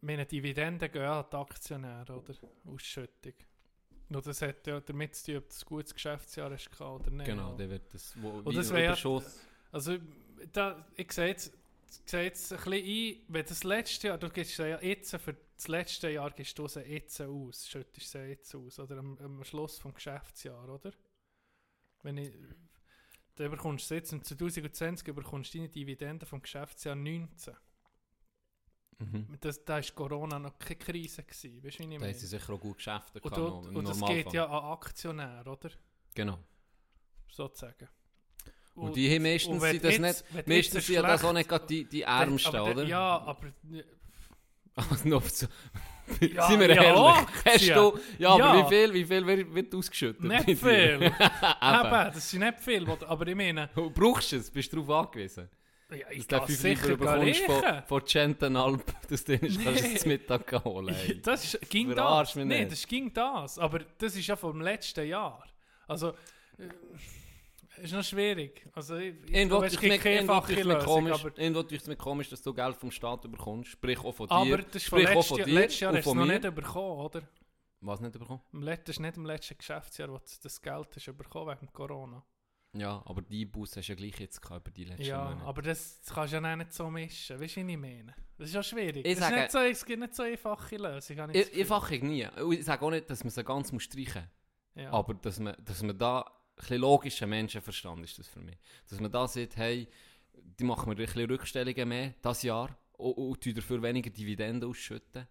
[0.02, 2.34] meine Dividenden gehen an die Aktionäre, oder?
[2.64, 3.34] Ausschüttung.
[4.09, 7.26] Nur das hat ja damit zu tun, ob du ein gutes Geschäftsjahr hast oder nicht.
[7.26, 9.40] Genau, der wird das, wo, Und das wäre- Überschuss.
[9.70, 9.98] Also,
[10.52, 11.52] da, ich sehe jetzt,
[11.88, 12.72] ich sehe jetzt ein bisschen
[13.20, 16.66] ein, wenn das letzte Jahr, du gibst ja jetzt, für das letzte Jahr gibst du
[16.66, 20.90] sie jetzt aus, schüttest sie jetzt aus, oder am, am Schluss vom Geschäftsjahr, oder?
[22.02, 22.32] Wenn ich,
[23.41, 27.55] dann bekommst du jetzt im 2020 bekommst du deine Dividende vom Geschäftsjahr 19.
[28.99, 29.29] Mhm.
[29.41, 32.61] Das, da war Corona noch keine Krise, gewesen, weißt du, Da haben sie sicher auch
[32.61, 35.71] gut Geschäfte Und, im und das geht ja an Aktionäre, oder?
[36.15, 36.39] Genau.
[37.29, 37.89] Sozusagen.
[38.75, 42.03] Und, die haben meistens und das jetzt- nicht, meistens ja das auch nicht die, die
[42.03, 42.85] Ärmsten, der- oder?
[42.85, 43.53] Ja, aber
[44.90, 45.47] Also noch so.
[46.20, 47.26] Ja, Sind wir ja, ehrlich?
[47.44, 47.74] Hast Aktien.
[47.76, 48.64] du, ja, aber Ja.
[48.66, 50.22] wie viel, wie viel wird, wird ausgeschüttet?
[50.24, 51.02] Nicht viel.
[51.02, 51.14] Eben.
[51.60, 55.48] Das sind nicht viel, aber ich meine, Du brauchst es, bist du darauf angewiesen?
[55.92, 59.62] ja, ich Dass kann du den sicher 5 bekommst von, von Centenalp, dass du nicht
[59.64, 59.92] kannst Nee.
[59.94, 61.20] es zum Mittag holen ey.
[61.22, 62.34] Das ist, ging das.
[62.36, 63.59] Nein, das ging das.
[63.59, 65.44] Aber das ist ja vom letzten Jahr.
[65.86, 66.10] Also,
[66.59, 66.68] äh,
[67.85, 68.66] ist noch schwierig.
[68.73, 70.55] Also, ich, ich Irgendwo glaube, es mir einfache
[71.97, 75.09] komisch, dass du Geld vom Staat bekommst, sprich auch von dir, aber das von sprich
[75.27, 77.23] von Jahr, dir letztes Jahr hast du es von noch nicht bekommen, oder?
[77.82, 78.40] Was nicht bekommen?
[78.52, 81.73] Im letzten, das ist nicht im letzten Geschäftsjahr, wo du das Geld hast bekommen wegen
[81.73, 82.23] Corona.
[82.73, 85.44] Ja, aber die Bus hast du ja gleich jetzt gehabt über die letzten Ja, Monate.
[85.44, 87.40] aber das, das kannst du ja nicht so mischen.
[87.40, 88.15] Weißt du, wie ich meine?
[88.39, 89.05] Das ist ja schwierig.
[89.05, 91.19] Ich das sage- nicht so, es gibt nicht so einfache Lösung.
[91.19, 91.62] habe ich Ich, das Gefühl.
[91.74, 92.28] einfach ich nie.
[92.52, 94.23] Ich sage auch nicht, dass man sie ganz muss streichen
[94.74, 94.85] muss.
[94.85, 94.93] Ja.
[94.93, 96.31] Aber dass man, dass man da
[96.61, 98.59] bisschen logischer Menschenverstand ist das für mich.
[98.89, 99.89] Dass man da sieht, hey,
[100.32, 105.27] die machen wir ein bisschen Rückstellungen mehr das Jahr und, und dafür weniger Dividenden ausschütten.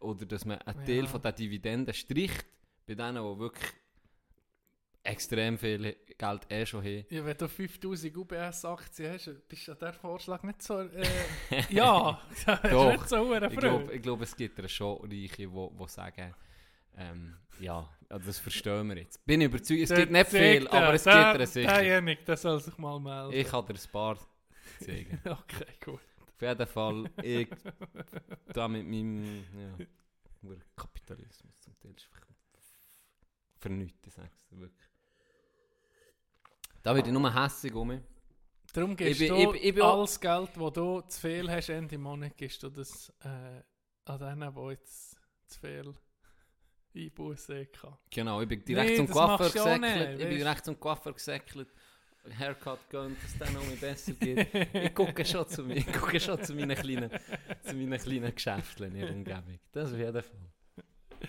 [0.00, 1.06] Oder dass man einen Teil Ja.
[1.06, 2.46] von der Dividenden stricht
[2.86, 3.72] bei denen, die wirklich
[5.02, 7.06] extrem viel Geld eh schon haben.
[7.08, 10.80] Ja, wenn du 5000 UBS-Aktien hast, bist du an diesem Vorschlag nicht so.
[10.80, 11.06] Äh,
[11.70, 12.20] ja,
[12.70, 12.92] Doch.
[12.92, 16.34] nicht so Ich glaube, glaub, es gibt schon Reiche, die wo sagen,
[16.96, 19.24] ähm, ja, ja, das verstehen wir jetzt.
[19.26, 21.68] Bin überzeugt, es Der gibt nicht viel, zeigt, aber es der- gibt er der- sicher.
[21.74, 23.32] Derjenige, der soll sich mal melden.
[23.34, 24.18] Ich kann dir ein paar
[24.80, 25.20] zeigen.
[25.24, 26.00] Okay, gut.
[26.20, 27.48] Auf jeden Fall, ich
[28.54, 29.44] da mit meinem
[30.42, 32.26] ja, Kapitalismus zum Teil ist einfach
[33.60, 34.88] für nichts, ich sag's dir wirklich.
[36.82, 38.00] Da werde ich nur hässig um mich.
[38.72, 41.98] Darum gibst bin- du ich ich bin alles Geld, das du zu viel hast, Ende
[41.98, 43.62] Monat, gibst du das äh,
[44.04, 45.16] an denen, die jetzt
[45.48, 45.94] zu viel
[46.94, 47.96] Einbußen hatten.
[48.10, 50.20] Genau, ich bin direkt Nee, zum Coiffeur auch gesäckelt.
[50.20, 51.68] Ich bin direkt zum Coiffeur gesäckelt.
[52.38, 54.48] Haircut gönnt, dass es dann noch besser geht.
[54.74, 57.10] Ich gucke schon zu, ich gucke schon zu meinen kleinen,
[57.62, 59.58] zu meinen kleinen Geschäften in der Umgebung.
[59.72, 61.28] Das auf jeden Fall.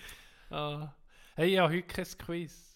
[0.50, 0.94] Ah.
[1.36, 2.74] Hey, ja, heute kein Quiz.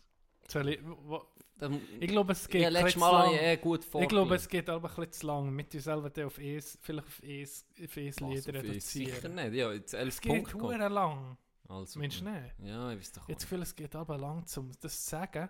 [0.49, 1.23] Ich, wo,
[1.59, 3.35] Dann, ich glaube, es geht ja, letztes Mal lang.
[3.35, 4.01] ich eh gut vor.
[4.03, 7.07] Ich glaube, es geht aber ein bisschen zu lang, mit dir selber auf es, vielleicht
[7.09, 9.35] auf es, auf es Lieder Sicher reduzieren.
[9.35, 9.55] nicht.
[9.55, 10.81] Ja, jetzt elf Es geht Punkte gekommen.
[10.81, 11.37] hure lang.
[11.69, 12.55] Also, Meinst du nicht?
[12.59, 13.43] Ja, ich weiß doch Jetzt.
[13.43, 15.49] Gefühl, es geht aber lang, um das zu sagen.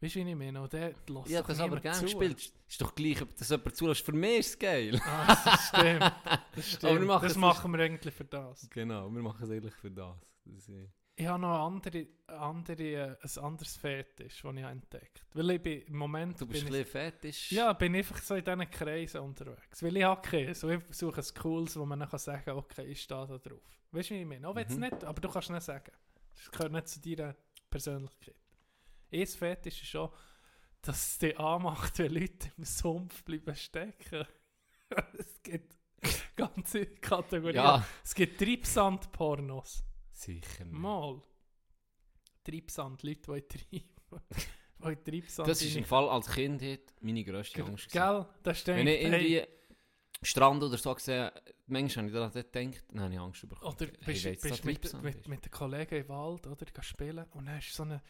[0.00, 0.60] Weißt du, wie ich meine?
[0.60, 2.52] Und der lässt Ja, das aber gerne gespielt.
[2.68, 4.04] Ist doch gleich, ob das jemand zulässt.
[4.04, 5.00] Für mich ist es geil.
[5.04, 6.12] Ah, das stimmt.
[6.54, 6.84] Das, stimmt.
[6.84, 8.68] Aber wir machen das machen wir eigentlich für das.
[8.70, 10.14] Genau, wir machen es eigentlich für das.
[10.44, 15.50] das ist, Ich habe noch andere, andere, ein anderes Fetisch, das ich habe entdeckt Weil
[15.52, 16.40] ich bin im Moment...
[16.40, 17.52] du bist ein ich, bisschen fetisch.
[17.52, 19.80] ja, bin einfach so in diesen Kreisen unterwegs.
[19.82, 20.54] Weil ich habe keine.
[20.54, 23.38] So, ich suche ein Cooles, wo man dann kann sagen kann, okay, ich stehe da
[23.38, 23.62] drauf.
[23.92, 24.48] Weißt du, wie ich meine?
[24.48, 24.80] Auch wenn es Mhm.
[24.80, 25.92] nicht, aber du kannst nicht sagen.
[26.34, 27.36] Das gehört nicht zu deiner
[27.70, 28.34] Persönlichkeit.
[29.12, 30.10] Ein Fetisch ist schon,
[30.82, 34.26] dass es dich anmacht, wenn Leute im Sumpf bleiben stecken.
[35.16, 35.76] es gibt
[36.34, 37.54] ganze Kategorien.
[37.54, 39.84] Ja, Es gibt Treibsand-Pornos.
[40.14, 40.72] Sicher nicht.
[40.78, 41.20] Mal.
[42.44, 43.88] Treibsand, Leute, die treiben.
[44.84, 46.62] Die Treibsand Das ist im Fall als Kind
[47.00, 47.90] meine grösste Angst.
[47.90, 48.26] Gell?
[48.42, 48.78] Das stimmt.
[48.80, 49.48] Wenn ich irgendwie Hey,
[50.22, 51.30] Strand oder so gesehen
[51.66, 53.74] manchmal habe ich daran gedacht, dann habe ich Angst bekommen.
[53.74, 56.66] oder Hey, bist, du, bist da mit, mit, mit den Kollegen im Wald, oder?
[56.66, 58.02] Gehen spielen und dann ist so eine...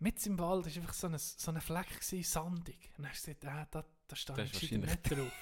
[0.00, 2.90] Mit im Wald ist einfach so eine, so eine Fleck gewesen, sandig.
[2.96, 5.32] Und dann hast du gesagt, ah, da, da gescheiter nicht drauf.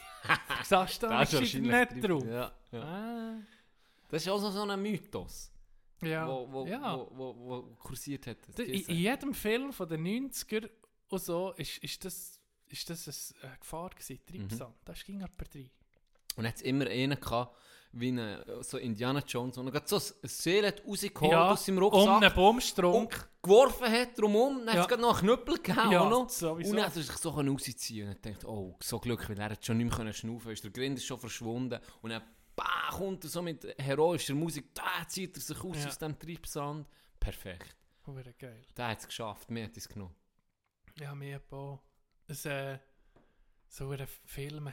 [0.68, 2.24] Da ich ist gescheiter wahrscheinlich nicht drauf.
[2.26, 2.82] Ja, ja.
[2.82, 3.36] Ah,
[4.08, 5.50] Das ist also so ein Mythos,
[6.02, 6.26] ja.
[6.28, 6.96] wo, wo, ja.
[6.96, 8.36] wo, wo, wo kursiert hat.
[8.58, 10.68] In, in jedem Film von den 90er
[11.08, 14.74] und so ist, ist das, ist das eine Gefahr gewesen, Treibsand.
[14.84, 15.70] Da ging jemand rein.
[16.36, 17.56] Und hat es immer einen gehabt,
[17.92, 21.64] wie eine, so Indiana Jones, und er gerade so ein Seele hat rausgeholt Ja, aus
[21.64, 22.94] seinem Um Rucksack einen Baumstrunk.
[22.94, 24.72] und geworfen hat drumherum, dann Ja.
[24.74, 25.90] hat es gerade noch einen Knüppel gegeben.
[25.90, 26.28] Ja, noch.
[26.28, 26.70] sowieso.
[26.70, 29.64] Und dann hat er sich so rausziehen und dachte, oh, so Glück, weil er hat
[29.64, 31.80] schon nicht mehr schnaufen ist der Grind ist schon verschwunden.
[32.02, 32.22] Und dann
[32.58, 35.88] bah, kommt er so mit heroischer Musik, da zieht er sich aus Ja.
[35.88, 36.86] aus dem Treibsand.
[37.20, 37.76] Perfekt.
[38.06, 38.62] Hure geil.
[38.76, 40.14] Der hat es geschafft, mir hat es genommen.
[40.98, 41.80] Ja, mir auch.
[42.26, 42.78] Es, äh,
[43.68, 44.70] so ein Film,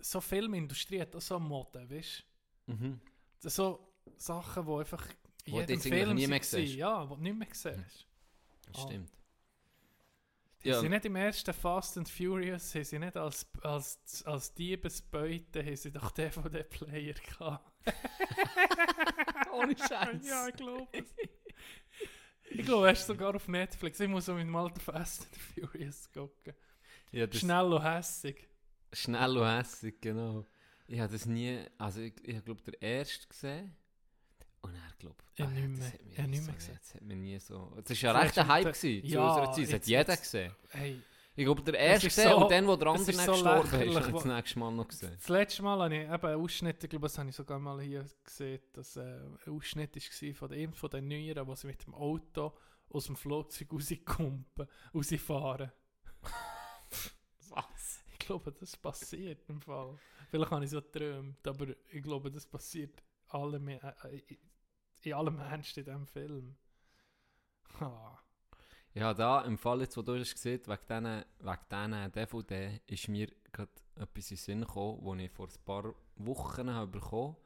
[0.00, 2.24] so Filmindustrie hat auch so Mode, weißt
[2.66, 3.00] Mhm.
[3.42, 3.48] du?
[3.50, 5.06] So Sachen, die einfach
[5.44, 6.74] in Wo jedem Film nie mehr siehst.
[6.74, 8.06] Ja, die du nicht mehr siehst.
[8.74, 8.80] Ah.
[8.86, 9.10] stimmt.
[10.62, 10.80] Ja.
[10.80, 15.76] Sie nicht im ersten Fast and Furious, haben sie nicht als, als, als Diebesbeute, haben
[15.76, 17.70] sie doch DVD-Player gehabt.
[19.52, 20.28] Ohne Scheiß.
[20.28, 21.14] ja, ich glaube es.
[22.50, 24.00] Ich glaube, er ist sogar auf Netflix.
[24.00, 26.54] Ich muss so mit dem alten Fast and Furious gucken.
[27.12, 28.48] Ja, Schnell und hässig.
[28.92, 30.44] Schnell und hässig, genau.
[30.86, 33.76] Ich habe das nie, also ich, ich glaube der erste gesehen
[34.62, 35.78] und er glaube Ich nicht mehr.
[35.78, 36.78] das hat mich Ich nie nicht so, mehr gesehen.
[36.80, 39.28] Das hat mir nie so, das ist ja Vielleicht recht ein Hype gewesen, zu Ja,
[39.28, 40.54] unserer Zeit, das hat jeder gesehen.
[40.70, 41.02] Hey,
[41.36, 44.06] Ich glaube der erste gesehen so- und dann, wo der andere so gestorben ist, lächerlich,
[44.08, 45.12] ich das nächste Mal noch gesehen.
[45.16, 47.80] das letzte Mal habe ich eben einen Ausschnitt, ich glaube, das habe ich sogar mal
[47.80, 49.00] hier gesehen, dass äh,
[49.46, 52.52] ein Ausschnitt war von einem von den Neueren, wo sie mit dem Auto
[52.90, 55.70] aus dem Flugzeug rauskumpen, rausfahren.
[57.50, 58.00] Was?
[58.12, 59.96] Ich glaube, das passiert im Fall.
[60.30, 64.22] Vielleicht habe ich so geträumt, aber ich glaube, das passiert allem, äh, äh,
[65.02, 66.56] in allem Ernst in diesem Film.
[67.80, 68.18] Ah.
[68.94, 73.30] Ja, da im Fall jetzt, wo du hast gesehen diesen wegen diesen DVD, ist mir
[73.52, 77.36] gerade etwas in den Sinn gekommen, das ich vor ein paar Wochen habe bekommen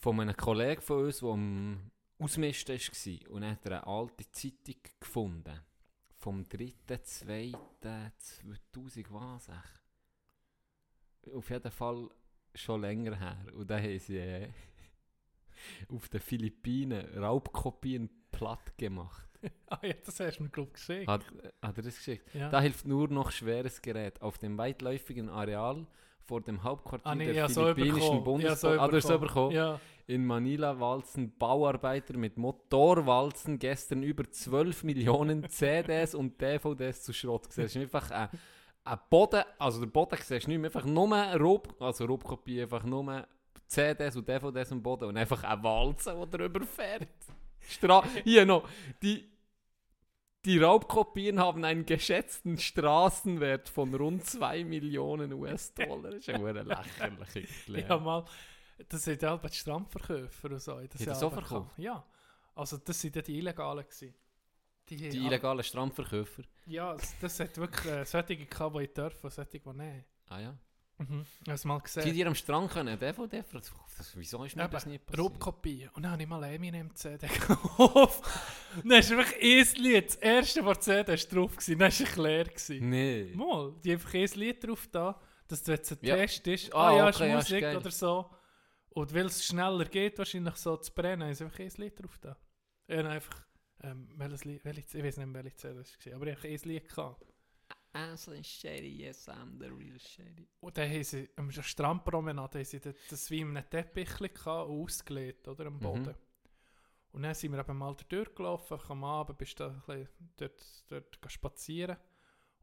[0.00, 3.30] von einem Kollegen von uns, der am Ausmisten war.
[3.30, 5.60] Und er hat eine alte Zeitung gefunden.
[6.16, 9.50] Vom 3.2.2000, was?
[11.34, 12.08] Auf jeden Fall
[12.54, 13.36] schon länger her.
[13.54, 14.48] Und da haben sie äh,
[15.94, 19.26] auf den Philippinen Raubkopien platt gemacht.
[19.68, 21.06] ah ja, das hast du mir, glaube ich, gesehen.
[21.06, 21.24] Hat,
[21.62, 22.34] hat er das geschickt?
[22.34, 22.50] ja.
[22.50, 24.20] Da hilft nur noch schweres Gerät.
[24.20, 25.86] Auf dem weitläufigen Areal
[26.30, 28.78] vor dem Hauptquartier Ah, nee, der philippinischen so Bundespolizei.
[28.78, 29.52] ah, so bekommen.
[29.52, 29.80] Ja.
[30.06, 37.46] In Manila walzen Bauarbeiter mit Motorwalzen gestern über 12 Millionen CDs und DVDs zu Schrott
[37.56, 38.28] ist einfach ein,
[38.90, 42.82] ein Boden, also der Boden siehst du nicht mehr, einfach nur Raub, also Raubkopie, einfach
[42.82, 43.26] nur
[43.66, 47.08] CDs und DVDs am Boden und einfach eine Walze, die drüber fährt.
[47.60, 48.68] Stra Hier noch,
[49.00, 49.30] die,
[50.44, 56.10] die Raubkopien haben einen geschätzten Straßenwert von rund 2 Millionen US-Dollar.
[56.10, 57.88] Das ist ja eine lächerliche Erklärung.
[57.88, 58.24] Ja, mal,
[58.88, 60.80] das sind ja die Strandverkäufer und so.
[60.80, 61.70] Das Hat er so verkauft?
[61.76, 62.04] Ja.
[62.56, 64.14] Also das ja die Illegalen gewesen.
[64.90, 66.42] Die, Die illegalen Strandverkäufer.
[66.66, 70.04] Ja, das, hat wirklich äh, solche gehabt, die ich dürfen und solche, die nicht.
[70.28, 70.58] Ah ja.
[70.98, 71.24] Mhm.
[71.46, 72.12] Ich es mal Die gesehen.
[72.14, 73.72] dir am Strand können, DVD, das,
[74.16, 75.18] wieso ist mir Eben, das nie passiert?
[75.18, 75.88] Raubkopie.
[75.94, 78.22] Und dann habe ich mal Eminem CD gekauft.
[78.84, 81.78] dann ist einfach ein Lied, das erste der CD war drauf, gewesen.
[81.78, 82.80] dann war es leer.
[82.82, 83.32] Nee.
[83.34, 85.18] Mal, die haben einfach ein Lied drauf da,
[85.48, 86.16] dass wenn es ein Ja.
[86.16, 87.76] Test ist, Ah, ah, ja, okay, ja, ist ist Musik geil.
[87.78, 88.30] oder so.
[88.90, 92.36] Und weil es schneller geht, wahrscheinlich so zu brennen, sie einfach ein Lied drauf da.
[92.88, 93.42] Ich habe einfach,
[93.82, 94.64] ähm, welches Lied, ich
[95.04, 97.26] weiß nicht mehr, welche CD das war, aber ich habe ein Lied gehabt.
[97.92, 100.48] Aslan Shady, yes, I'm the real Shady.
[100.60, 105.66] Und dann haben sie, am Strandpromenade, haben sie das, wie in einem Teppich ausgelegt, oder,
[105.66, 106.02] am Boden.
[106.04, 106.14] Mhm.
[107.12, 110.08] Und dann sind wir eben mal da durchgelaufen, am Abend bist du da ein bisschen
[110.36, 111.96] dort, dort spazieren.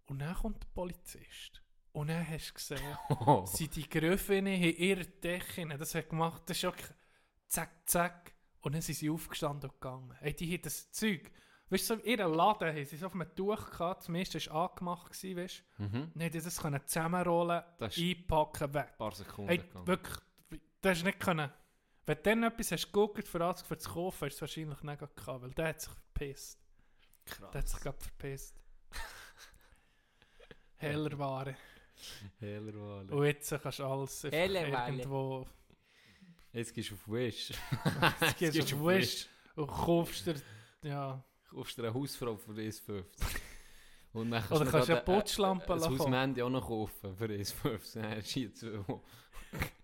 [0.06, 1.62] Und dann kommt der Polizist.
[1.92, 3.46] Und dann hast du gesehen, Oh.
[3.46, 6.76] sind die Gröfinnen in ihre Decken, das hat gemacht, das ist auch
[7.48, 8.34] zack, zack.
[8.68, 10.14] Und dann sind sie aufgestanden und gegangen.
[10.20, 11.32] Hey, die haben das Zeug,
[11.70, 14.46] weißt du, so in ihrem Laden haben sie es auf einem Tuch gehabt, das meiste
[14.48, 15.84] war angemacht, gewesen, weißt du.
[15.84, 15.92] Mhm.
[16.14, 18.90] Dann haben die das können zusammenrollen, Das ist einpacken, weg.
[18.92, 19.88] ein paar Sekunden Hey, gegangen.
[19.88, 20.18] wirklich,
[20.82, 21.50] das du nicht können.
[22.06, 24.82] Wenn du dann etwas hast geguckt für, alles- für zu kaufen, hast du es wahrscheinlich
[24.84, 26.60] nicht gehabt, weil der hat sich verpisst.
[27.54, 28.54] Der hat sich gerade verpisst.
[30.76, 31.56] Heller Ware.
[32.40, 33.16] Heller Wale.
[33.16, 35.48] Und jetzt kannst du alles irgendwo
[36.58, 37.52] Jetzt gehst du auf Wish.
[38.40, 40.36] Jetzt gehst du auf Wish und kaufst dir,
[40.84, 43.04] ja, Kaufst dir eine Hausfrau für 1,50.
[44.14, 46.00] Und dann Oder du kannst du eine Putzlampe Ein lassen.
[46.00, 48.02] Hausmänti auch noch kaufen für 1,50.
[48.02, 49.00] Dann hast du hier zwei.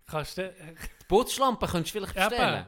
[0.07, 2.29] kannst du, Die Putzlampe könntest du vielleicht Eben.
[2.29, 2.67] bestellen.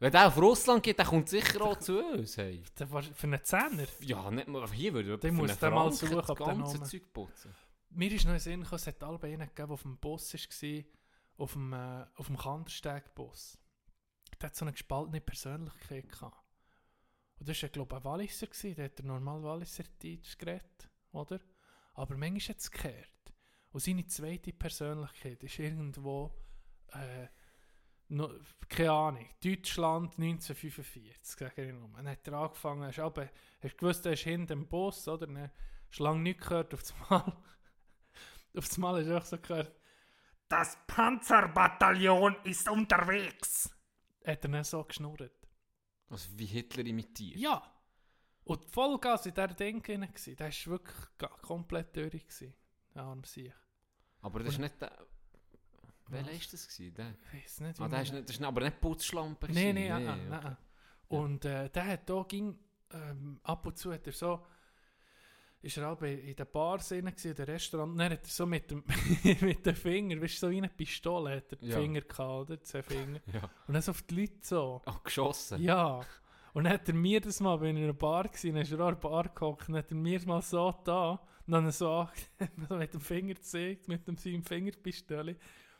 [0.00, 2.36] Wenn der auf Russland geht, dann kommt sicher auch zu uns.
[2.36, 2.64] Hey.
[2.76, 3.86] der für einen Zehner.
[4.00, 7.12] Ja, nicht mal hier würde ich Den muss der mal suchen, das der ganze Zeug
[7.12, 7.54] putzen.
[7.90, 9.96] Mir ist noch in den Sinn gekommen, es hat alle einen gegeben, der auf dem
[9.98, 10.84] Bus war,
[11.36, 13.58] auf dem, äh, auf dem Kandersteg-Bus.
[14.40, 16.44] Der hat so eine gespaltene Persönlichkeit gehabt.
[17.38, 20.88] Und das war, glaube ich, ein Walliser, gewesen, der hat der normal Walliser Deutsch geredet,
[21.12, 21.40] oder?
[21.94, 23.08] Aber manchmal hat es gekehrt.
[23.70, 26.32] Und seine zweite Persönlichkeit ist irgendwo,
[26.92, 27.26] äh,
[28.08, 28.30] no,
[28.68, 31.88] keine Ahnung, Deutschland 1945, sage ich nur.
[31.96, 33.28] Dann hat er angefangen, hast, aber,
[33.60, 35.26] hast gewusst, er ist hinter dem Bus, oder?
[35.26, 35.50] Dann
[35.88, 37.36] hast du lange nichts gehört, auf einmal,
[38.56, 39.76] auf einmal hast du auch so gehört,
[40.48, 43.70] das Panzerbataillon ist unterwegs.
[44.26, 45.32] Hat er dann so geschnurrt.
[46.08, 47.36] Also wie Hitler imitiert.
[47.38, 47.62] Ja.
[48.44, 50.36] Und Vollgas in dieser Ding drin gsi.
[50.36, 50.96] Der war wirklich
[51.42, 52.26] komplett durch.
[52.26, 52.54] gsi.
[52.94, 53.54] Der arme Sieg.
[54.20, 54.92] Aber das ist nicht der...
[56.08, 56.68] Welcher war das?
[56.68, 56.94] Gewesen?
[56.94, 57.14] Der?
[57.32, 59.46] Ich weiß nicht, Ah, der ist nicht, das ist aber nicht Putzschlampe.
[59.46, 59.88] Nein, gewesen.
[59.88, 60.28] nein, nein, okay.
[60.28, 60.42] nein.
[60.44, 60.56] nein.
[61.08, 62.58] Und äh, der hat da ging,
[62.92, 64.44] ähm, ab und zu hat er so,
[65.64, 67.04] ist er bei- in der Bar in
[67.34, 68.84] der Restaurant, dann hat er so mit dem,
[69.40, 71.76] mit dem Finger, weißt du, so wie eine Pistole hat er Ja.
[71.78, 72.62] Finger gehabt, oder?
[72.62, 73.20] Zwei Finger.
[73.32, 73.42] Ja.
[73.66, 74.82] Und dann so auf die Leute so.
[74.84, 75.62] Ah, geschossen.
[75.62, 76.00] Ja.
[76.52, 78.70] Und dann hat er mir das mal, wenn ich in einer Bar war, dann ist
[78.72, 81.10] er auch in einer Bar gehockt, und hat er mir mal so da,
[81.46, 82.08] und dann so,
[82.68, 85.32] so mit dem Finger gezeigt, mit dem seinem Fingerpistole.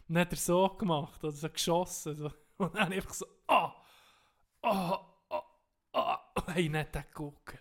[0.08, 2.16] Und dann hat er so gemacht, oder so geschossen.
[2.16, 2.30] So.
[2.56, 3.72] Und dann einfach so, ah,
[4.62, 4.98] ah,
[5.30, 5.42] ah,
[5.92, 6.18] ah.
[6.46, 7.58] Und dann hat er geguckt.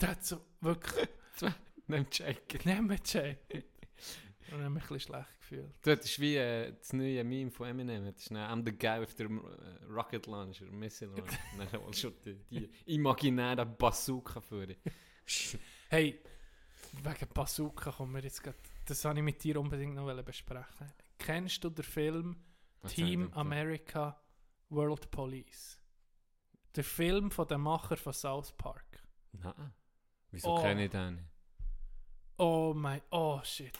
[0.00, 1.08] Der hat so wirklich,
[1.40, 1.54] Nimm
[1.86, 3.64] nicht mehr gecheckt.
[4.52, 5.74] Und dann habe ich mich ein bisschen schlecht gefühlt.
[5.82, 8.04] Du hättest wie äh, das neue Meme von Eminem.
[8.04, 11.38] Das ist I'm the guy with the äh, rocket launcher, missile launcher.
[11.58, 14.78] Dann holst du die, die imaginäre Bazooka dich.
[15.88, 16.20] Hey,
[17.02, 20.92] wegen Bazooka kommen wir jetzt grad, das wollte ich mit dir unbedingt noch besprechen.
[21.18, 22.36] Kennst du den Film
[22.82, 23.36] Was Team er?
[23.36, 24.20] America
[24.70, 25.80] World Police?
[26.74, 29.04] Der Film von dem Macher von South Park.
[29.32, 29.72] Nein.
[30.30, 30.62] Wieso Oh.
[30.62, 31.24] kenne ich den nicht?
[32.38, 33.72] Oh mein, oh shit.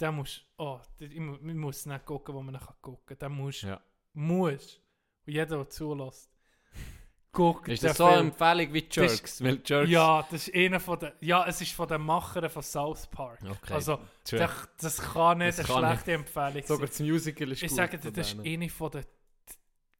[0.00, 3.16] Der muss, oh, ich muss nicht gucken, wo man kann gucken.
[3.18, 3.80] Der muss, Ja.
[4.14, 4.80] muss.
[5.26, 6.30] Und jeder, der zulässt,
[7.32, 8.26] guckt Ist das so eine Film.
[8.28, 9.44] Empfehlung wie Das Jerks?
[9.44, 9.90] Weil Jerks...
[9.90, 13.38] Ja, das ist einer von den, ja, es ist von den Machern von South Park.
[13.42, 13.74] Okay.
[13.74, 14.00] Also,
[14.30, 16.88] das, das kann nicht Das eine kann schlechte Empfehlung Sogar sein.
[16.88, 18.62] das Musical ist Ich gut sage dir, das ist denen.
[18.62, 19.04] eine von den,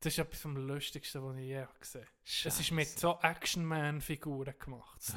[0.04, 2.48] das ist etwas vom Lustigsten, was ich je habe gesehen habe.
[2.48, 4.98] Es ist mit so Action-Man-Figuren gemacht.
[5.00, 5.12] Hä?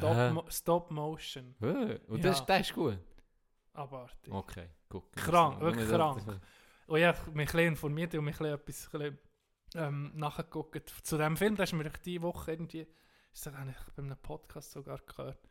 [0.50, 0.92] Stop.
[1.62, 2.30] Äh, Und Ja.
[2.30, 3.00] das, das ist gut?
[3.74, 4.34] Abartig.
[4.34, 5.12] Okay, guck.
[5.14, 6.24] Krank, wirklich krank.
[6.26, 6.40] das-
[6.88, 9.18] Und ich habe mich ein informiert und mich ein etwas ein
[9.76, 10.90] ähm, nachgeguckt.
[11.04, 12.88] Zu diesem Film, da ist mir diese Woche irgendwie,
[13.34, 15.50] ist das eigentlich bei einem Podcast sogar gehört.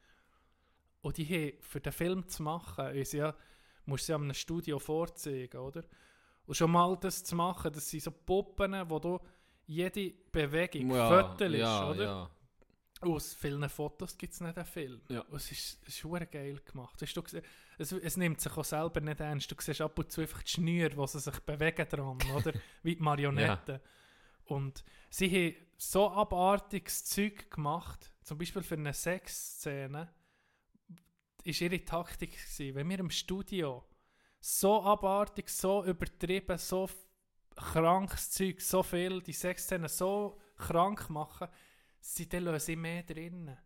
[1.03, 3.35] Und die haben, für den Film zu machen, ist ja,
[3.85, 5.85] musst du ja einem Studio vorzeigen, oder?
[6.47, 9.19] Und schon mal das zu machen, das sind so Puppen, wo du
[9.67, 12.05] jede Bewegung Ja, fotelst, ja, oder?
[12.05, 12.31] Ja.
[13.01, 15.01] Aus vielen Fotos gibt es nicht einen Film.
[15.09, 15.21] Ja.
[15.23, 17.01] Und es ist, es ist verdammt geil gemacht.
[17.01, 17.45] Hast du gesehen,
[17.79, 19.51] es, es nimmt sich auch selber nicht ernst.
[19.51, 22.53] Du siehst ab und zu einfach die Schnüre, wo sie sich bewegen dran, oder?
[22.83, 23.81] Wie die Marionetten.
[24.45, 30.13] Und sie haben so abartiges Zeug gemacht, zum Beispiel für eine Sexszene,
[31.45, 33.85] ist ihre Taktik gewesen, wenn wir im Studio
[34.45, 36.87] so abartig, so übertrieben, so
[37.57, 41.49] krankes Zeug, so viel, die Sexszenen so krank machen,
[41.99, 43.57] sie dann sie mehr drinnen.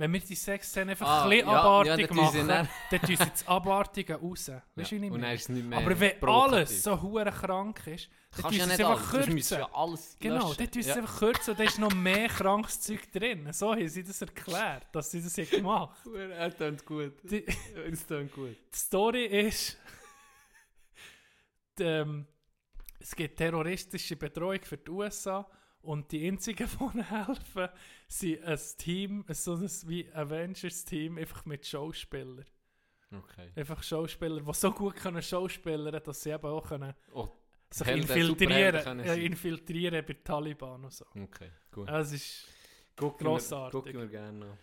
[0.00, 2.68] Wenn wir die Sexszene einfach Ah, ein bisschen ja, ja, abartig dann sie machen, dann-
[2.90, 4.48] dann tun sie das Abartige raus.
[4.76, 5.34] Weißt du, wie ich Und dann meine?
[5.34, 8.70] ist nicht mehr Aber wenn alles so hure krank ist, dann tun du ja sie
[8.72, 9.26] es nicht einfach alles.
[9.26, 9.58] Du kürzen.
[9.58, 10.94] ja alles Genau, dort tun sie es Ja.
[10.96, 13.52] einfach kürzen und da ist noch mehr krankes Zeug drin.
[13.52, 17.14] So haben sie das erklärt, dass sie das haben gemacht Er tönt gut.
[17.24, 17.44] Die,
[17.90, 18.56] Es tönt gut.
[18.74, 19.76] die Story ist,
[21.78, 22.26] die, ähm,
[23.00, 25.44] es gibt terroristische Bedrohung für die USA
[25.82, 27.68] und die einzigen, die helfen,
[28.08, 32.44] sind ein Team, so ein wie Avengers-Team, einfach mit Schauspielern.
[33.12, 33.52] Okay.
[33.54, 37.28] Einfach Schauspieler, die so gut können Schauspielern, dass sie eben auch können Oh,
[37.70, 41.06] sich infiltrieren, können ja, infiltrieren bei Taliban und so.
[41.14, 41.88] okay, gut.
[41.88, 42.48] Es ist
[42.96, 43.84] Gucken grossartig.
[43.84, 44.58] Wir, gucken wir gerne noch.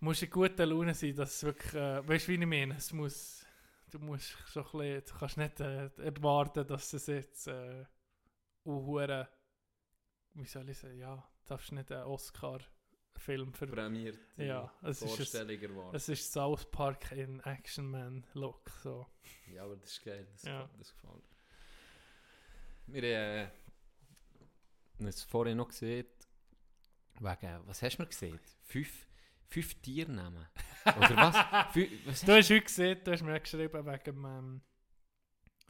[0.00, 2.74] musst in guter Laune sein, dass es wirklich, äh, weißt du, wie ich meine?
[2.76, 3.46] Es muss,
[3.90, 7.84] du musst so ein bisschen, du kannst nicht äh, erwarten, dass es jetzt, äh,
[8.66, 9.28] uhure,
[10.34, 14.18] wie soll ich sagen, ja, darfst nicht einen Oscar-Film für, Prämiert.
[14.36, 15.50] ja, es ist, ein,
[15.92, 19.06] es ist South Park in Action Man Look, so.
[19.52, 20.26] Ja, aber das ist geil.
[20.32, 20.68] Das, Ja.
[20.78, 21.14] das gefällt
[22.86, 23.02] mir.
[23.02, 23.50] Wir
[24.96, 26.06] haben äh, es vorhin noch gesehen,
[27.20, 28.38] wegen, was hast du mir gesehen?
[28.62, 29.06] Fünf,
[29.48, 30.46] fünf Tiernamen.
[30.84, 31.72] Oder was?
[31.72, 34.62] Fü was Du hast heute gesehen, du hast mir geschrieben wegen ähm,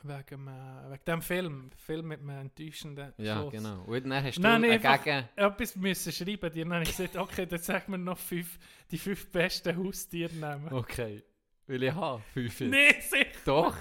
[0.03, 1.71] wegen, äh, wegen dem Film.
[1.77, 3.53] Film mit einem enttäuschenden Ja, Schluss.
[3.53, 3.83] genau.
[3.85, 5.29] Und dann hast du Nein, äh, einfach- gegen...
[5.37, 6.53] Etwas müssen schreiben.
[6.53, 8.59] Die dann habe ich gesagt, okay, dann sag mir noch fünf,
[8.91, 11.23] die fünf besten Haustiere Okay.
[11.67, 12.23] Will ich haben?
[12.33, 12.71] Fünf jetzt?
[12.71, 13.27] Nee, sicher.
[13.45, 13.77] Doch.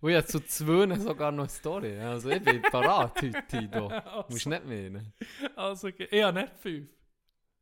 [0.00, 1.96] Und ich habe zu zwei sogar noch eine Story.
[1.98, 3.92] Also ich bin parat heute, Tito.
[4.28, 5.12] Musst du nicht meinen.
[5.54, 6.88] Also, ich habe nicht fünf.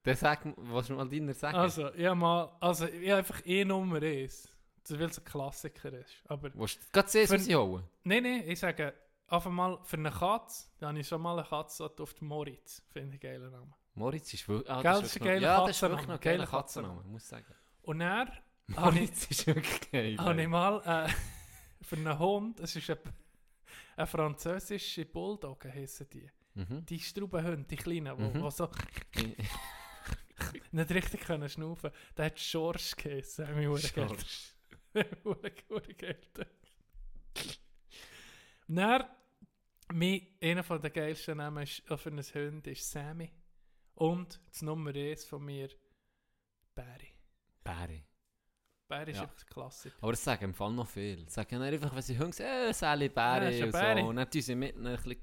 [0.05, 1.57] Dann sag, was du mal deiner sagen?
[1.59, 4.49] Also, ich habe mal, also, ich habe einfach eh Nummer eins.
[4.91, 6.13] Weil es ein Klassiker ist.
[6.27, 7.85] Aber, Willst du gerade sehen, was sie holen?
[8.05, 8.95] nein, nein, ich sage,
[9.27, 12.83] einfach mal für eine Katze, da habe ich schon mal eine Katze auf den Moritz.
[12.93, 13.75] Finde ich einen geilen Namen.
[13.95, 14.71] Moritz ist wirklich...
[14.71, 17.29] Ah, Gell, das ist ein Ja, das ist wirklich noch ein geiler Katzenname, muss ich
[17.29, 17.55] sagen.
[17.83, 18.27] Und er
[18.77, 20.17] habe ich, Moritz ist wirklich geil.
[20.19, 21.13] habe ich mal äh,
[21.85, 22.99] für einen Hund, es ist ein,
[23.97, 26.31] ein französische Bulldog, heissen die.
[26.55, 26.87] Mhm.
[26.87, 28.43] Die Straubenhunde, die kleinen, die Mhm.
[28.43, 28.69] wo so
[30.73, 31.91] nicht richtig können schnaufen.
[32.17, 33.47] Der hat Schorsch geheissen.
[33.49, 34.25] Hat mich verdammt
[34.93, 36.19] Verdammt geil.
[38.69, 39.05] Und dann,
[39.93, 43.33] mein, einer von der geilsten Namen für einen Hund ist Sammy.
[43.95, 45.69] Und das Nummer 1 von mir,
[46.75, 47.13] Barry.
[47.65, 48.05] Barry.
[48.87, 49.23] Barry ist Ja.
[49.25, 49.93] einfach klasse.
[50.01, 51.29] Aber das sagen im Fall noch viel.
[51.29, 54.09] Sagen dann einfach, wenn sie hören, äh, Sally Ja, Barry ist ein und so.
[54.09, 55.17] Und dann tun sie mit ein bisschen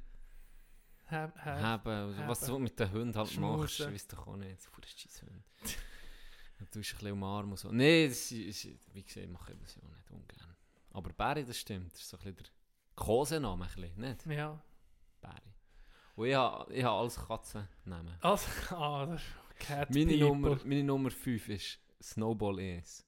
[1.07, 2.27] haben.
[2.27, 4.61] Was du mit den Hunden halt machst, weißt du auch nicht.
[4.61, 5.43] So ein scheiß Hund.
[6.65, 7.71] Dann tust du ein bisschen umarmen und so.
[7.71, 10.55] Nein, das ist, wie gesagt, mache ich das ja auch nicht ungern.
[10.91, 11.93] Aber Barry, das stimmt.
[11.93, 12.45] Das ist so ein bisschen der
[12.95, 13.67] Kosename,
[13.97, 14.25] nicht?
[14.25, 14.61] Ja.
[15.21, 15.53] Barry.
[16.15, 18.17] Und ich habe, ich habe alles Katzennamen.
[18.21, 20.27] Also, ah, das ist Cat Meine People.
[20.27, 23.05] Nummer, meine Nummer 5 ist Snowball Ace.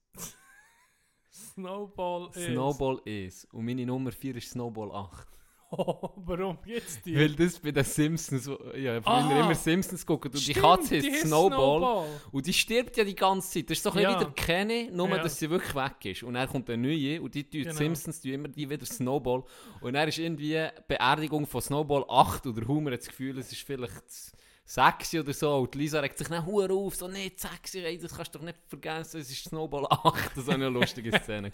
[1.31, 2.45] Snowball ist.
[2.45, 3.45] Snowball Ace.
[3.51, 5.36] Und meine Nummer 4 ist Snowball 8.
[6.15, 7.15] Warum jetzt die?
[7.15, 9.21] Weil das bei den Simpsons, ja, Ah.
[9.27, 12.07] früher immer Simpsons gucken und die Stimmt, Katze heißt die Snowball.
[12.31, 13.69] Und die stirbt ja die ganze Zeit.
[13.69, 14.19] Das ist so ein bisschen Ja.
[14.19, 15.17] wie der Kenny, nur Ja.
[15.21, 16.23] dass sie wirklich weg ist.
[16.23, 17.75] Und dann kommt eine neue und die, die Genau.
[17.75, 19.43] Simpsons tun immer die wieder Snowball.
[19.81, 23.51] Und dann ist irgendwie Beerdigung von Snowball 8 und der Humor hat das Gefühl, es
[23.51, 24.33] ist vielleicht z-
[24.67, 25.59] sexy oder so.
[25.59, 28.45] Und Lisa regt sich dann hure auf, so nicht sexy, ey, das kannst du doch
[28.45, 30.31] nicht vergessen, es ist Snowball 8.
[30.35, 31.51] Das ist eine lustige Szene.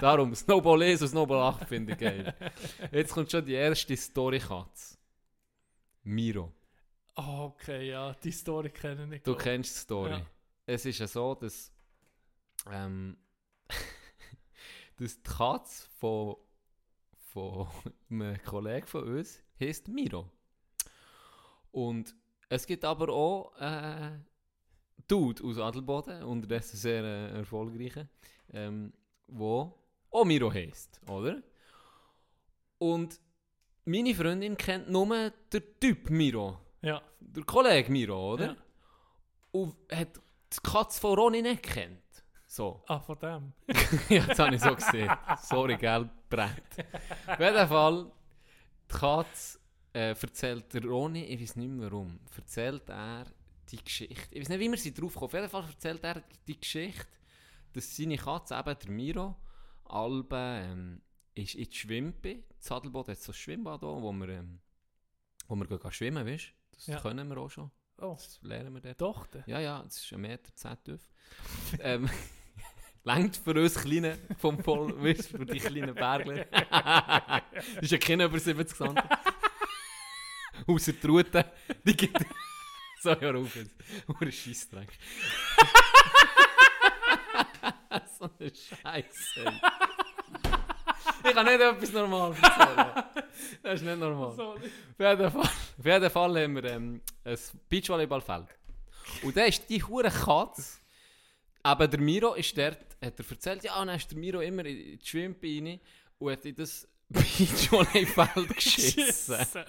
[0.00, 2.34] Darum, Snowball 1 und Snowball 8 finde ich geil.
[2.92, 4.98] Jetzt kommt schon die erste Story-Katze.
[6.04, 6.52] Miro.
[7.14, 9.26] Ah, okay, ja, die Story kenne ich nicht.
[9.26, 10.10] Du kennst die Story.
[10.10, 10.26] Ja.
[10.66, 11.72] Es ist ja so, dass,
[12.70, 13.16] ähm,
[14.98, 16.36] dass die Katze von,
[17.32, 17.68] von
[18.10, 20.30] einem Kollegen von uns heißt Miro.
[21.72, 22.14] Und
[22.50, 24.10] es gibt aber auch äh,
[25.06, 28.08] Dude aus Adelboden, unterdessen sehr äh, erfolgreicher,
[28.52, 28.92] ähm,
[29.28, 29.72] wo
[30.10, 31.40] auch Miro heißt, oder?
[32.78, 33.20] Und
[33.84, 38.46] meine Freundin kennt nur den Typ Miro, Ja, der Kollege Miro, oder?
[38.46, 38.56] Ja.
[39.52, 40.16] Und hat
[40.52, 42.02] die Katze von Ronny nicht kennt.
[42.48, 42.82] So.
[42.88, 43.52] ah, von dem.
[44.08, 45.10] ja, das habe ich so gesehen.
[45.40, 46.64] Sorry, gell, Brett.
[47.28, 48.10] Auf jeden Fall,
[48.90, 49.59] die Katze
[49.92, 53.26] äh, erzählt der Ronny, ich weiß nicht mehr warum, erzählt er
[53.70, 54.34] die Geschichte.
[54.34, 55.26] Ich weiß nicht, wie wir sie drauf kommen.
[55.26, 57.06] Auf jeden Fall erzählt er die Geschichte,
[57.72, 59.36] dass seine Katze, eben der Miro,
[59.84, 61.02] Alben, ähm,
[61.34, 62.42] ist in die Schwimpe.
[62.58, 64.60] Das Sadelboot hat so ein Schwimmbad da, wo wir, ähm,
[65.48, 66.52] wo wir gehen schwimmen, weißt?
[66.72, 67.00] Das Ja.
[67.00, 67.70] können wir auch schon.
[67.98, 68.98] Oh, Das lernen wir dort.
[68.98, 69.44] Tochter.
[69.46, 71.10] Ja, ja, das ist ein Meter zehn tief.
[71.80, 72.08] ähm,
[73.04, 76.44] Längt für uns Kleine vom Voll, weißt für die kleinen Bergler.
[76.46, 78.94] das ist ja keiner über 70 cm.
[80.66, 81.44] Außer die Rute,
[81.84, 82.18] die gibt
[83.00, 83.74] so ja auf jetzt.
[84.08, 84.88] Hure Scheissdreck.
[88.18, 89.52] so eine Scheiße.
[91.24, 93.04] Ich kann nicht etwas normal erzählen.
[93.62, 94.32] Das ist nicht normal.
[94.32, 94.58] Sorry.
[94.58, 94.64] Auf
[94.98, 97.38] jeden Fall, auf jeden Fall haben wir ähm, ein
[97.68, 98.46] Beachvolleyballfeld.
[99.22, 100.78] Und da ist die hure Katze.
[101.62, 104.98] Aber der Miro ist dort, hat er erzählt, ja, dann ist der Miro immer in
[104.98, 105.80] die Schwimpe rein
[106.18, 109.64] und hat in das Beachvolleyballfeld geschissen.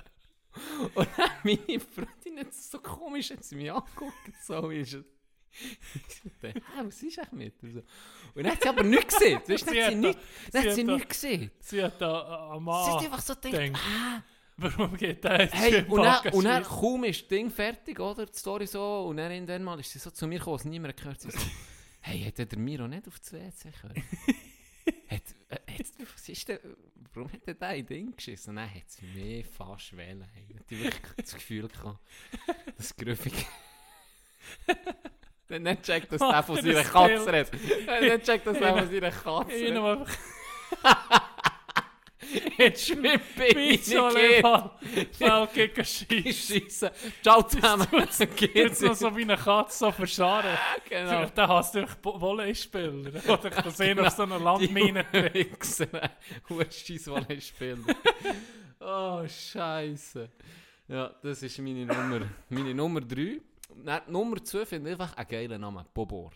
[0.95, 4.15] Und dann meine Freundin hat so komisch, hat sie mich angeguckt,
[4.45, 5.05] so ist es.
[5.53, 7.63] Ich dachte, was ist eigentlich mit?
[7.63, 7.79] Und, so.
[8.35, 9.41] und dann hat sie aber nichts gesehen.
[9.45, 10.19] Weißt, Sie hat hat sie, nicht,
[10.51, 11.51] dann sie hat hat nichts gesehen.
[11.59, 14.23] Sie hat da am Sie hat einfach so gedacht, denkt, ah,
[14.57, 18.25] warum geht der jetzt Hey, und dann, und dann kaum ist das Ding fertig, oder?
[18.25, 19.07] Die Story so.
[19.07, 21.19] Und dann irgendwann mal ist sie so zu mir gekommen, was niemand gehört.
[21.19, 21.39] Sie so,
[22.01, 24.03] hey, hätte der Miro nicht auf das WC können?
[25.09, 26.59] hat, äh, hat, was ist denn,
[27.13, 28.55] warum hat er da ein Ding geschissen?
[28.55, 30.25] Dann hat sie mich fast wählen.
[30.33, 30.55] Hey.
[30.57, 31.99] Hat die wirklich das Gefühl gehabt,
[32.77, 33.45] das Grüffig.
[35.47, 37.51] Dann nicht checkt, dass der von seiner Katze redet.
[37.85, 40.07] Dann nicht checkt, dass der von seiner Katze Ich redet.
[42.57, 44.71] noch Jetzt Beachvolleyball.
[45.11, 45.85] Feld gegen.
[45.85, 46.91] Scheiße.
[47.21, 47.87] Ciao zusammen.
[48.53, 50.57] Jetzt noch so wie eine Katze so verscharren.
[50.87, 51.25] Genau.
[51.33, 53.11] Da hast du Volleyspieler.
[53.27, 55.05] Oder ich das sehen auf so einer Landmine.
[55.11, 55.87] Wichser.
[56.49, 57.85] Hurschiss Volley spielen.
[58.79, 60.29] oh, Scheiße.
[60.87, 63.39] Ja, das ist meine Nummer, meine Nummer 3.
[63.85, 65.85] Dann, Nummer 2 finde ich einfach einen geilen Namen.
[65.93, 66.31] Bobor.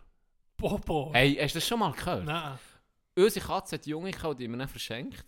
[0.57, 1.11] Bobo.
[1.13, 2.23] Hey, hast du das schon mal gehört?
[2.23, 2.57] Nein.
[3.17, 5.26] Unsere Katze hat Junge gehabt, die dann verschenkt.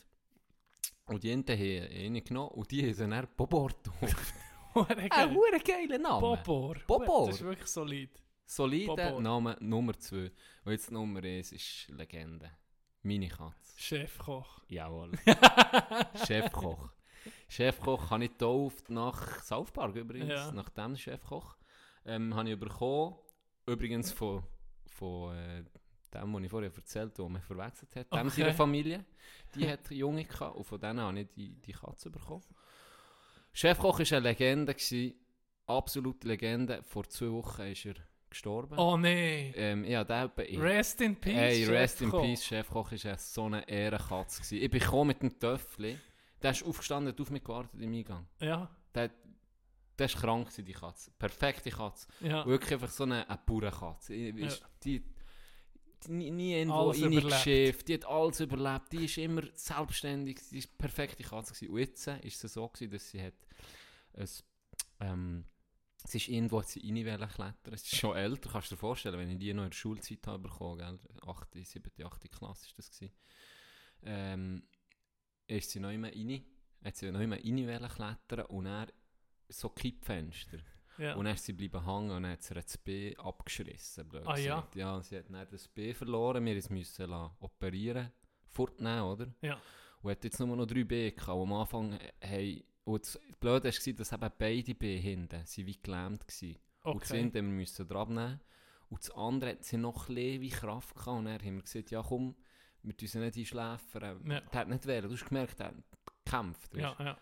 [1.07, 3.71] Und die Ente haben eine genommen und die haben dann Bobor.
[4.73, 6.19] Hure Ein hure geiler Name.
[6.21, 6.75] Bobor.
[6.85, 7.27] Bobor.
[7.27, 8.09] Das ist wirklich solid.
[8.45, 9.21] Solide Bobor.
[9.21, 10.31] Name Nummer 2.
[10.65, 12.51] Und jetzt Nummer 1 ist Legende.
[13.01, 13.79] Meine Katze.
[13.79, 14.61] Chefkoch.
[14.67, 15.11] Jawohl.
[16.27, 16.89] Chefkoch.
[17.47, 20.51] Chefkoch habe ich getauft nach South Park übrigens, Ja.
[20.51, 21.57] nach dem Chefkoch.
[22.05, 23.15] Ähm, habe ich bekommen,
[23.65, 24.43] übrigens von,
[24.87, 25.63] von äh,
[26.21, 28.11] dem, was ich vorher erzählt habe, der mich verwechselt hat.
[28.13, 28.41] Dem Okay.
[28.41, 29.05] seiner Familie,
[29.55, 32.43] die hat Junge gehabt und von denen habe ich die, die Katze bekommen.
[33.53, 35.13] Chefkoch war eine Legende, gewesen,
[35.65, 36.83] absolute Legende.
[36.83, 37.95] Vor zwei Wochen ist er
[38.29, 38.77] gestorben.
[38.77, 39.51] Oh nee.
[39.55, 41.33] Ähm, ja, der ich, Rest in Peace.
[41.35, 42.21] Hey, rest in Chefkoch.
[42.23, 44.41] peace, Chefkoch war so eine Ehrenkatze.
[44.41, 44.63] gewesen.
[44.63, 45.97] Ich bin gekommen mit dem Töffli.
[46.41, 48.27] Der ist aufgestanden, hat auf mich gewartet im Eingang.
[48.39, 48.69] Ja.
[48.93, 49.09] Der,
[49.97, 51.09] der war krank, die Katze.
[51.17, 52.07] Perfekte Katze.
[52.19, 52.45] Ja.
[52.45, 54.13] Wirklich einfach so eine, eine Bauernkatze.
[54.13, 54.49] Ich- Ja.
[54.83, 55.03] die,
[56.07, 57.87] nie, nie irgendwo reingeschifft.
[57.87, 58.91] Die hat alles überlebt.
[58.91, 60.39] Die ist immer selbstständig.
[60.51, 61.53] Die ist perfekte Katze.
[61.53, 61.71] Gewesen.
[61.71, 63.33] Und jetzt äh, ist es so, gewesen, dass sie hat
[64.13, 64.27] ein,
[64.99, 65.45] ähm,
[66.05, 67.73] sie ist irgendwo hat sie rein klettern.
[67.73, 70.25] Es ist schon älter, kannst du dir vorstellen, wenn ich die noch in der Schulzeit
[70.27, 70.99] habe bekommen, gell?
[71.25, 72.31] 8., 7., 8.
[72.31, 73.13] Klasse ist das gewesen.
[74.03, 74.63] Ähm,
[75.47, 76.45] ist sie noch immer rein,
[76.83, 78.91] hat sie noch immer rein klettern und dann
[79.49, 80.59] so Kippfenster.
[80.97, 81.15] Ja.
[81.15, 84.07] Und dann ist sie bleiben hängen und dann hat sie das B abgeschrissen.
[84.07, 84.55] Blöd Ah, ja?
[84.55, 84.75] gesagt.
[84.75, 88.11] Ja, sie hat dann das B verloren, wir lassen operieren,
[88.47, 89.27] fortnehmen, oder?
[89.41, 89.59] Ja.
[90.01, 91.29] Und hat jetzt nur noch drei B gehabt.
[91.29, 95.79] Und am Anfang haben, und das Blöde war, dass eben beide B hinten sind wie
[95.81, 96.55] gelähmt waren.
[96.83, 97.19] Und das Okay.
[97.19, 98.41] eine haben wir müssen dran nehmen.
[98.89, 101.17] Und das andere hat sie noch ein bisschen wie Kraft gehabt.
[101.19, 102.35] Und dann haben wir gesagt, ja komm,
[102.83, 104.21] wir sie nicht einschläfern.
[104.31, 104.39] Ja.
[104.39, 105.09] Der hat nicht wählen.
[105.09, 105.75] Du hast gemerkt, der hat
[106.23, 106.73] gekämpft.
[106.75, 107.17] Ja, ja.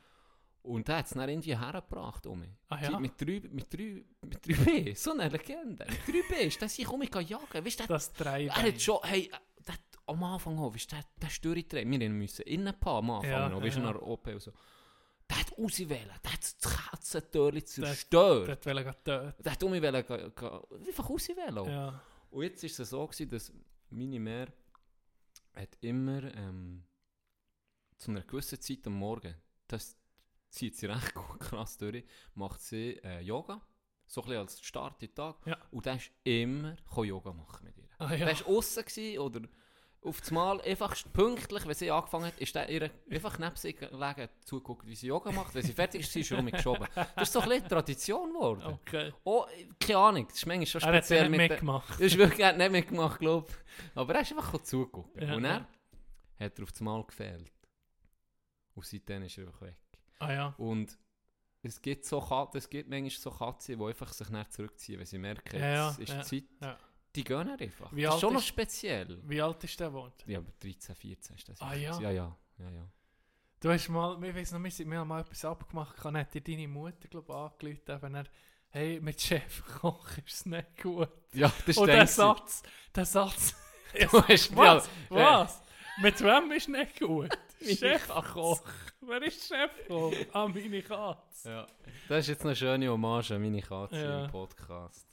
[0.65, 2.43] Und der hat es dann irgendwie hergebracht um.
[2.69, 2.99] Ah, ja?
[2.99, 4.97] Mit drei, mit drei, mit.
[4.97, 5.85] So eine Legende.
[5.85, 7.65] Mit drei B ist der sich um mich jagen.
[7.65, 9.29] Weißt der, Das drei er hat schon, hey,
[9.65, 11.91] der hat am Anfang auch, weißt der, der drin.
[11.91, 13.93] Wir müssen innen am Anfang Ja, noch, weißt du, ja.
[13.93, 14.51] nach OP und so.
[15.29, 18.65] Der hat ausgewählt, der hat das Katzentörli zerstört.
[18.65, 19.43] Der wollte gehen töten.
[19.43, 21.65] Der hat um mich einfach auswählen.
[21.65, 22.01] Ja.
[22.31, 23.53] Und jetzt ist es so gewesen, dass
[23.91, 24.47] meine Mär
[25.53, 26.83] hat immer ähm,
[27.97, 29.35] zu einer gewissen Zeit am Morgen,
[29.67, 29.95] das
[30.55, 32.03] zieht sie recht gut krass durch,
[32.33, 33.61] macht sie äh, Yoga,
[34.07, 35.35] so ein bisschen als Start in den Tag.
[35.45, 35.57] Ja.
[35.71, 37.89] Und der ist immer Yoga machen mit ihr.
[37.99, 38.25] Ah, ja.
[38.25, 39.41] Der war außen oder
[40.01, 43.73] auf das Mal einfach pünktlich, wenn sie angefangen hat, ist der ihr einfach neben sie
[43.73, 45.55] gelegen, zugeguckt, wie sie Yoga macht.
[45.55, 46.87] Wenn sie fertig ist, ist sie mich geschoben.
[46.93, 48.63] Das ist so ein bisschen Tradition geworden.
[48.65, 49.13] Okay.
[49.23, 49.45] Oh,
[49.79, 51.89] keine Ahnung, das ist manchmal schon Er hat speziell nicht mit mitgemacht.
[51.89, 53.97] das ist wirklich er hat nicht mitgemacht, glaube ich.
[53.97, 55.19] Aber er ist einfach zugeguckt.
[55.19, 55.67] Ja, und er
[56.39, 57.51] hat er auf das Mal gefehlt.
[58.75, 59.77] Und seitdem ist er einfach weg.
[60.19, 60.53] Ah ja.
[60.57, 60.97] Und
[61.61, 65.05] es gibt, so Katzen, es gibt manchmal so Katzen, die einfach sich nicht zurückziehen, wenn
[65.05, 66.43] sie merken, Ja, ja, es ist ja, Zeit.
[66.61, 66.77] ja.
[67.15, 67.91] Die gehen dann einfach.
[67.93, 69.21] Wie das ist alt schon noch ist- speziell.
[69.25, 70.13] Wie alt ist der geworden?
[70.27, 71.61] Ja, aber 13, 14 ist das.
[71.61, 71.97] Ah, ja?
[71.99, 72.37] Ja, ja.
[72.59, 72.87] ja, ja.
[73.61, 76.33] Du hast mal, wir wissen noch, wir, sind, wir haben mal etwas abgemacht, kann hat
[76.33, 77.35] dir deine Mutter, glaube ich,
[77.67, 78.25] angerufen, wenn er,
[78.69, 81.09] hey, mit Chef Koch ist es nicht gut.
[81.33, 82.63] Ja, das Und ist der Satz,
[82.93, 83.55] der Satz,
[84.11, 84.89] Du hast was?
[85.09, 85.61] ja, Was?
[86.01, 87.29] Mit wem ist nicht gut?
[87.65, 88.29] Meine Chef Katze.
[88.31, 88.63] Koch.
[89.01, 90.13] Wer ist Chef Koch?
[90.33, 91.49] Ah, meine Katze.
[91.49, 91.67] Ja.
[92.07, 94.25] Das ist jetzt eine schöne Hommage an meine Katze Ja.
[94.25, 95.07] im Podcast.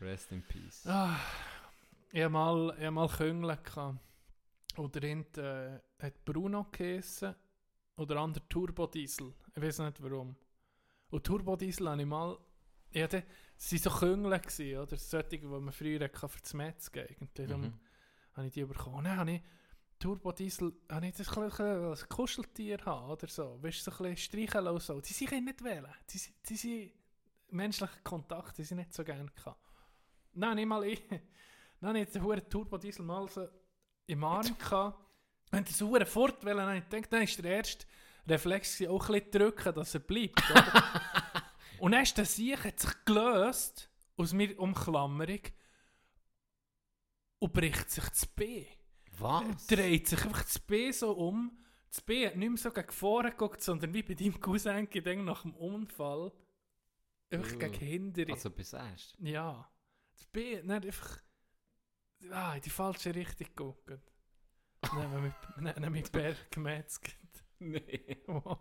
[0.00, 0.86] Rest in peace.
[0.86, 1.16] Ah,
[2.10, 3.58] ich hatte mal, ich hab mal Küngle.
[4.92, 7.34] drin äh, hat Bruno geheissen.
[7.96, 9.32] Oder andere Turbodiesel.
[9.54, 10.34] Ich weiß nicht warum.
[11.10, 12.38] Und Turbodiesel habe ich mal.
[12.92, 14.96] Ja, das waren so Küngle, gewesen, oder?
[14.96, 17.28] Solche, die man früher hatte für das Metz gegen.
[17.34, 17.80] Darum Mhm.
[18.34, 18.96] habe ich die bekommen.
[18.96, 19.42] Und Dann habe ich
[20.02, 23.62] Turbodiesel, habe ich das ein bisschen als Kuscheltier haben, oder so.
[23.62, 25.00] Weißt du, so ein bisschen streicheln und so.
[25.00, 25.94] Die sind nicht wählen.
[26.10, 26.92] Die, die sind
[27.50, 29.60] menschlichen Kontakt, die sind nicht so gerne gehabt.
[30.32, 31.00] Nein, nicht mal ich.
[31.80, 33.48] Dann habe ich den Turbodiesel mal so
[34.06, 34.98] im Arm gehabt.
[35.52, 37.86] Wenn so Huren fort will, dann ich gedacht, dann ist der erste
[38.26, 40.42] Reflex auch ein bisschen drücken, dass er bleibt.
[41.78, 45.40] Und dann ist der Sieg hat sich gelöst aus mir Umklammerung
[47.40, 48.66] und bricht sich das B.
[49.18, 49.66] Was?
[49.66, 51.58] Dreht sich einfach das B so um.
[51.88, 55.18] Das B hat nicht mehr so gegen vorne geguckt, sondern wie bei deinem Cousin gedacht
[55.18, 56.32] nach dem Unfall.
[57.30, 57.58] Einfach Uh.
[57.58, 58.32] gegen hintere.
[58.32, 59.16] Also bis erst.
[59.20, 59.70] Ja.
[60.14, 61.18] Das B hat nicht einfach
[62.30, 63.88] ah, in die falsche Richtung geguckt.
[64.80, 67.16] Dann haben wir mit, dann Berg gemetzelt.
[67.58, 68.16] Nee.
[68.26, 68.56] Oh.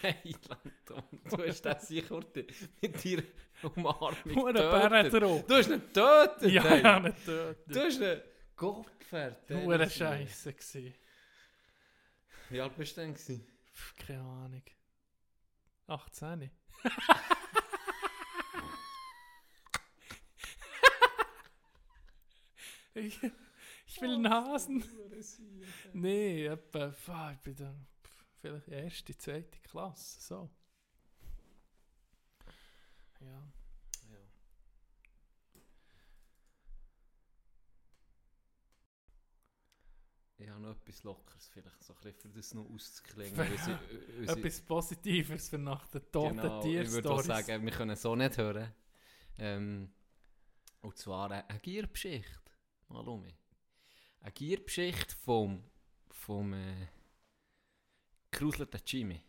[0.00, 2.20] Hey, Lanton, du hast das sicher
[2.80, 3.22] mit dir
[4.82, 5.20] getötet.
[5.20, 5.44] drauf.
[5.46, 6.82] Du hast ihn getötet, Ja, hey.
[6.82, 7.72] ja, nicht töten.
[7.72, 8.20] Du hast ihn...
[8.56, 9.50] Gottfert.
[9.50, 10.94] Hure Scheiße gsi.
[12.50, 13.14] Wie alt bist du denn?
[13.14, 13.46] gewesen?
[13.96, 14.62] Keine Ahnung.
[15.86, 16.50] 18.
[22.94, 23.20] ich,
[23.86, 24.84] ich will Nasen.
[25.92, 26.94] Nee, etwa,
[27.32, 27.86] ich bin dann
[28.40, 30.50] vielleicht erste, zweite Klasse, so.
[33.20, 33.52] Ja.
[40.42, 43.58] Ich habe noch etwas Lockeres, vielleicht so ein bisschen, für das noch auszuklingen.
[43.58, 46.90] Sie- Etwas Positives für nach den toten Genau, ich Tieren.
[46.92, 48.74] würde auch sagen, wir können so nicht hören.
[49.38, 49.92] Ähm,
[50.80, 52.40] und zwar eine, eine Gierbeschicht.
[52.88, 53.36] Mal um mich.
[54.20, 55.62] Eine Gierbeschicht vom,
[56.10, 56.88] vom äh,
[58.32, 59.22] geruselten Jimmy.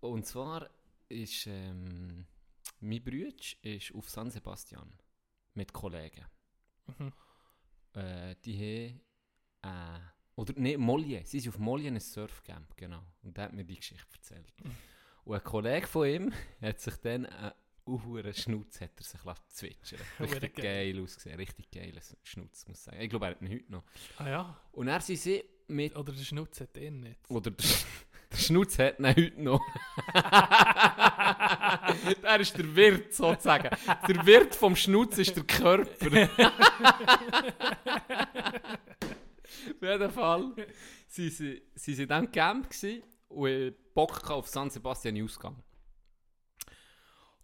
[0.00, 0.70] Und zwar
[1.08, 2.26] ist ähm,
[2.80, 4.90] mein Bruder ist auf San Sebastian
[5.52, 6.24] mit Kollegen.
[6.86, 7.12] Mhm.
[7.92, 9.00] Äh, die haben
[9.62, 10.00] äh,
[10.36, 11.22] oder nee, Molje.
[11.24, 13.02] Sie sind auf Molje in ein Surfcamp, genau.
[13.22, 14.52] Und der hat mir die Geschichte erzählt.
[15.24, 16.32] Und ein Kollege von ihm
[16.62, 17.52] hat sich dann einen
[17.86, 20.00] uhuren Schnutz hat er sich zwitschern.
[20.20, 20.92] Richtig geil.
[20.94, 21.36] geil ausgesehen.
[21.36, 23.00] Richtig geiler Schnutz, muss ich sagen.
[23.00, 23.82] Ich glaube, er hat ihn heute noch.
[24.16, 25.94] Ah ja, Und er sind sie mit...
[25.96, 27.18] oder der Schnutz hat ihn nicht.
[27.28, 27.66] Oder der,
[28.32, 29.60] der Schnutz hat ihn heute noch.
[32.22, 33.70] er ist der Wirt, sozusagen.
[34.08, 36.30] Der Wirt vom Schnutz ist der Körper.
[39.80, 40.54] Auf jeden Fall
[41.08, 41.62] sie sie
[42.02, 42.68] in diesem Camp
[43.28, 45.62] und Bock auf San Sebastian Ausgang.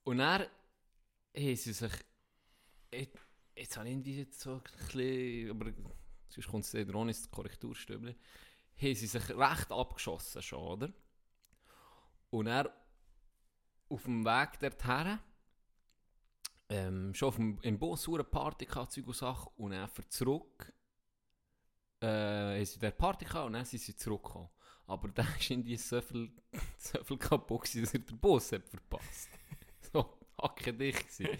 [0.05, 1.93] Und dann haben sie sich...
[2.93, 3.17] Jetzt,
[3.55, 5.51] jetzt habe ich jetzt so ein bisschen...
[5.51, 5.73] Aber
[6.29, 8.15] sonst kommt es dann auch ins Korrekturstübli.
[8.83, 10.93] Haben sie sich recht abgeschossen schon, oder?
[12.29, 12.71] Und er
[13.89, 15.19] auf dem Weg dorthin
[16.69, 20.75] ähm, schon auf dem, im Bus eine Party Zeug und Sachen, und dann zurück
[22.01, 22.07] äh,
[22.57, 24.49] haben sie der Party gehabt und dann sind sie zurückgekommen.
[24.87, 26.31] Aber dann ist irgendwie so viel,
[26.79, 29.29] so viel kaputt gewesen, dass er den Bus hat verpasst.
[29.93, 31.39] so hacke dicht gewesen.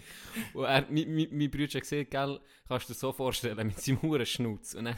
[0.53, 3.79] Und er, mein, mein, mein Bruder hat gesehen, gell, kannst du dir so vorstellen, mit
[3.79, 4.73] seinem huren Schnutz.
[4.73, 4.95] Und dann,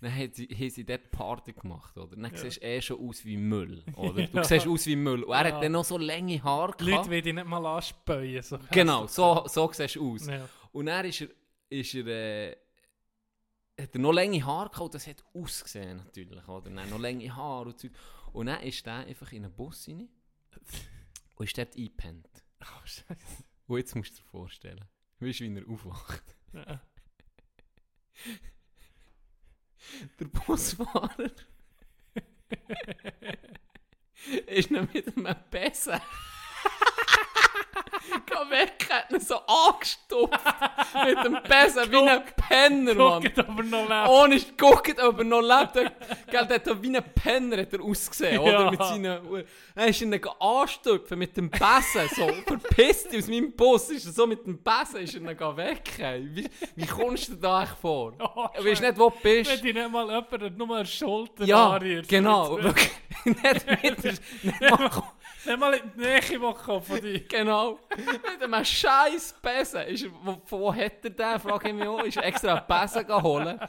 [0.00, 2.14] dann haben sie, haben sie dort Party gemacht, oder?
[2.16, 4.22] Dann siehst du eh schon aus wie Müll, oder?
[4.32, 4.44] Du Ja.
[4.44, 5.22] siehst aus wie Müll.
[5.24, 5.54] Und er Ja.
[5.56, 7.10] hat dann noch so lange Haare Die Leute gehabt.
[7.10, 8.42] will dich nicht mal anspäuen.
[8.42, 10.26] So Genau, so, so siehst du aus.
[10.28, 10.48] Ja.
[10.72, 11.28] Und dann ist er,
[11.68, 12.56] ist er, äh,
[13.80, 16.70] hat er noch lange Haare gehabt, das hat ausgesehen natürlich, oder?
[16.70, 17.92] Dann noch lange Haare und Zeug.
[18.32, 20.08] Und dann ist er einfach in einen Bus rein
[21.36, 22.44] und ist dort eingepennt.
[22.60, 23.04] Oh, Scheiße.
[23.66, 24.84] Und jetzt musst du dir vorstellen,
[25.20, 26.36] weißt du, wie er aufwacht?
[26.52, 26.82] Ja.
[30.18, 31.16] Der Busfahrer
[34.46, 36.00] ist noch mit einem Besen
[38.50, 40.40] Geh weg, hat ihn so angestupft
[41.06, 43.22] mit dem Besen wie ein Penner, Mann.
[43.22, 44.08] Guckt aber noch lebt.
[44.08, 45.92] Ohne guckt, ob er noch lebt.
[46.30, 48.64] Gell, der hat wie ein Penner hat er ausgesehen, oder?
[48.64, 48.70] Ja.
[48.70, 49.44] Mit seinen,
[49.74, 54.26] er ist ihn anstupfen mit dem Besen, so verpisst aus meinem Bus, ist er so
[54.26, 55.82] mit dem Besen, ist er ihn weg.
[56.34, 58.12] Wie, wie kommst du da eigentlich vor?
[58.36, 59.50] Oh, du weißt nicht, wo du bist.
[59.50, 62.08] Wenn dich nicht mal jemand nur eine Schulter Ja, anrührt.
[62.08, 62.58] genau.
[63.24, 64.12] Nicht mit der,
[64.42, 64.90] nicht mal,
[65.46, 67.20] Nicht mal in die Nähe machen von dir.
[67.20, 67.78] genau.
[67.96, 69.82] Mit einem scheiß Besen.
[69.82, 71.40] Ist, wo, von wo hat er den?
[71.40, 72.02] Frage ich mich auch.
[72.02, 73.60] Ist extra einen Besen geholt?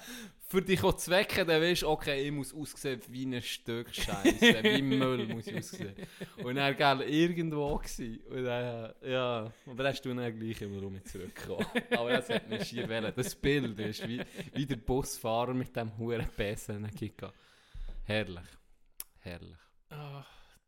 [0.47, 3.93] Für dich auch zu wecken, dann weißt du, okay, ich muss aussehen wie ein Stück
[3.93, 5.95] Scheiße, wie Müll muss ich aussehen.
[6.43, 7.75] Und er war irgendwo.
[7.77, 8.19] Gewesen.
[8.29, 11.65] Und dann, ja, aber dann hast du dann gleich immer um mich zurückgekommen.
[11.97, 13.11] Aber das hat mich schier wollen.
[13.15, 14.21] Das Bild ist wie,
[14.53, 16.87] wie der Busfahrer mit dem huren Besen.
[18.03, 18.45] Herrlich.
[19.19, 19.57] Herrlich.
[19.89, 20.23] Ah,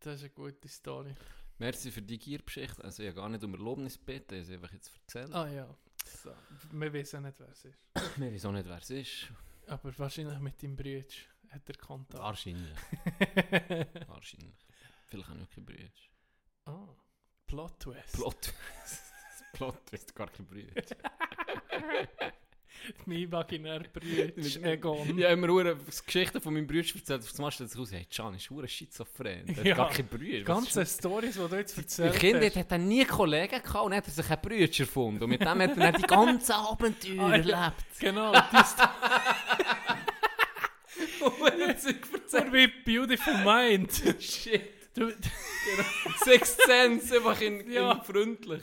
[0.08, 1.14] das ist eine gute Story.
[1.58, 2.84] Merci für die Giergeschichte.
[2.84, 5.34] Also ich habe gar nicht um Erlaubnis gebeten, ich habe einfach jetzt erzählt.
[5.34, 5.68] Ah ja.
[6.24, 6.32] So.
[6.72, 7.78] Wir wissen nicht, wer es ist.
[8.18, 9.28] Wir wissen auch nicht, wer es ist.
[9.68, 11.04] Aber wahrscheinlich mit deinem Bruder
[11.50, 12.24] hat er Kontakt.
[12.24, 12.78] Wahrscheinlich.
[14.08, 14.56] Wahrscheinlich.
[15.08, 15.90] Vielleicht auch nicht kein Brüder.
[16.66, 16.96] Ah,
[17.46, 18.14] Plot Twist.
[18.14, 18.54] Plot.
[19.54, 20.82] Plot ist gar kein Brüder.
[23.06, 23.50] mein Bruder
[24.36, 25.08] ist Egon.
[25.08, 27.22] Habe immer hure Geschichten von meinem Bruder erzählt.
[27.24, 29.44] Auf einmal stellt sich raus, hey, Can ist hure schizophren.
[29.64, 29.72] Ja.
[29.72, 30.44] hat gar kein Brüder.
[30.44, 34.06] Ganze Stories, die du jetzt Im erzählt Kind hat er nie Kollegen gehabt und hat
[34.08, 35.24] er sich einen Brüder erfunden.
[35.24, 37.36] Und mit dem hat er die ganzen Abenteuer Ah, ja.
[37.36, 37.86] erlebt.
[38.00, 38.90] Genau, die Story.
[41.68, 42.54] erzählt.
[42.54, 43.92] wie Beautiful Mind.
[44.20, 44.62] Shit.
[44.96, 45.12] Du,
[46.24, 47.92] Sixth Sense, einfach in, Ja.
[47.92, 48.62] in freundlich.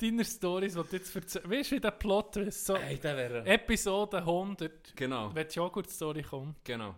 [0.00, 1.50] Deine Stories, die du jetzt erzählst.
[1.50, 2.66] Weißt du, wie der Plot ist?
[2.66, 3.46] So, Hey, der wäre...
[3.46, 6.64] Episode 100, Genau, wenn die Joghurt-Story kommt.
[6.64, 6.94] genau.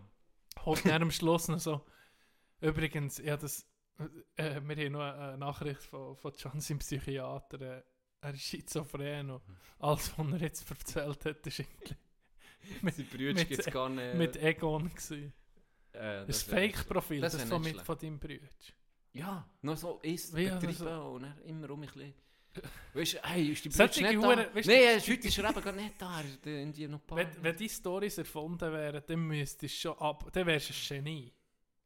[0.64, 1.84] holt dann am Schluss noch so,
[2.60, 3.66] übrigens, ja, das,
[4.36, 7.82] äh, wir haben noch eine Nachricht von, von John, seinem Psychiater, äh,
[8.20, 9.43] er ist schizophren und
[9.80, 11.97] alles, was er jetzt erzählt hat, ist irgendwie
[12.82, 14.14] mit, Sein Brüder gibt es gar nicht.
[14.14, 15.32] mit Egon gewesen.
[15.93, 18.48] äh, Das wär- Fake-Profil, das das, wär von, mit, von deinem Bruder.
[19.12, 22.14] Ja, noch so ist also betrieben so- und dann immer um ein bisschen...
[22.93, 24.10] Weißt du, hey, ist die Brüder nicht da?
[24.26, 26.98] Huren- weißt du- Nein, äh, heute ist er eben gar nicht da, in die noch
[27.01, 27.18] ein paar...
[27.18, 31.05] Wenn, wenn die Stories erfunden wären, dann müsstest du schon ab, dann wärst du ein
[31.05, 31.32] Genie.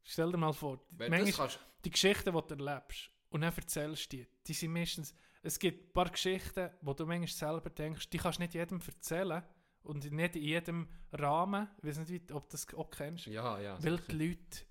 [0.03, 4.17] Stell dir mal vor, manchmal, kannst, die Geschichten, die du erlebst und dann erzählst du
[4.19, 8.19] die, die sind meistens, es gibt ein paar Geschichten, wo du manchmal selber denkst, die
[8.19, 9.43] kannst du nicht jedem erzählen
[9.83, 13.83] und nicht in jedem Rahmen, ich weiß nicht, ob du das auch kennst, ja, ja.
[13.83, 14.13] weil sicher.
[14.13, 14.66] die Leute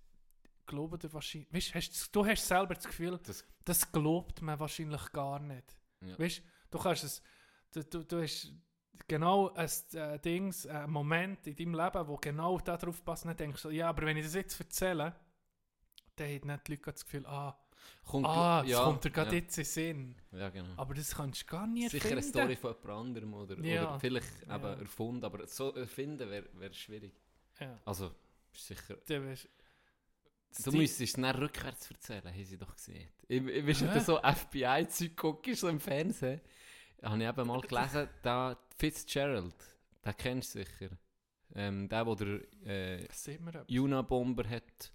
[0.66, 5.12] glauben dir wahrscheinlich, weißt, hast, du hast selber das Gefühl, Das- das, glaubt man wahrscheinlich
[5.12, 5.76] gar nicht.
[6.02, 6.18] Ja.
[6.20, 7.22] Weißt, du kannst es,
[7.72, 8.54] du, du, du hast
[9.08, 13.66] genau ein äh, Dings, ein Moment in deinem Leben, wo genau darauf passt, nicht denkst,
[13.66, 15.16] ja, aber wenn ich das jetzt erzähle,
[16.16, 17.58] dann haben nicht die Leute das Gefühl, ah,
[18.04, 20.16] Kommt, ah, das ja, kommt dir gerade ja, jetzt in Sinn.
[20.32, 20.74] Ja, genau.
[20.78, 22.40] Aber das kannst du gar nicht Sicher eine erfinden.
[22.40, 23.90] Story von jemand anderem oder, Ja.
[23.90, 27.14] oder vielleicht eben erfunden, aber so erfinden wäre wär schwierig.
[27.84, 28.12] Also,
[28.54, 28.98] ist sicher...
[30.64, 33.10] Du müsstest es dann rückwärts erzählen, haben sie doch gesehen.
[33.28, 36.40] Ich, ich weißt, du so FBI-Zeug guckst, so im Fernsehen,
[37.04, 39.56] habe ich eben mal gelesen, da Fitzgerald,
[40.06, 40.90] den kennst du sicher.
[41.54, 42.66] Ähm, der, der der
[43.02, 43.70] äh, Das sieht man etwas.
[43.78, 44.92] Unabomber hat,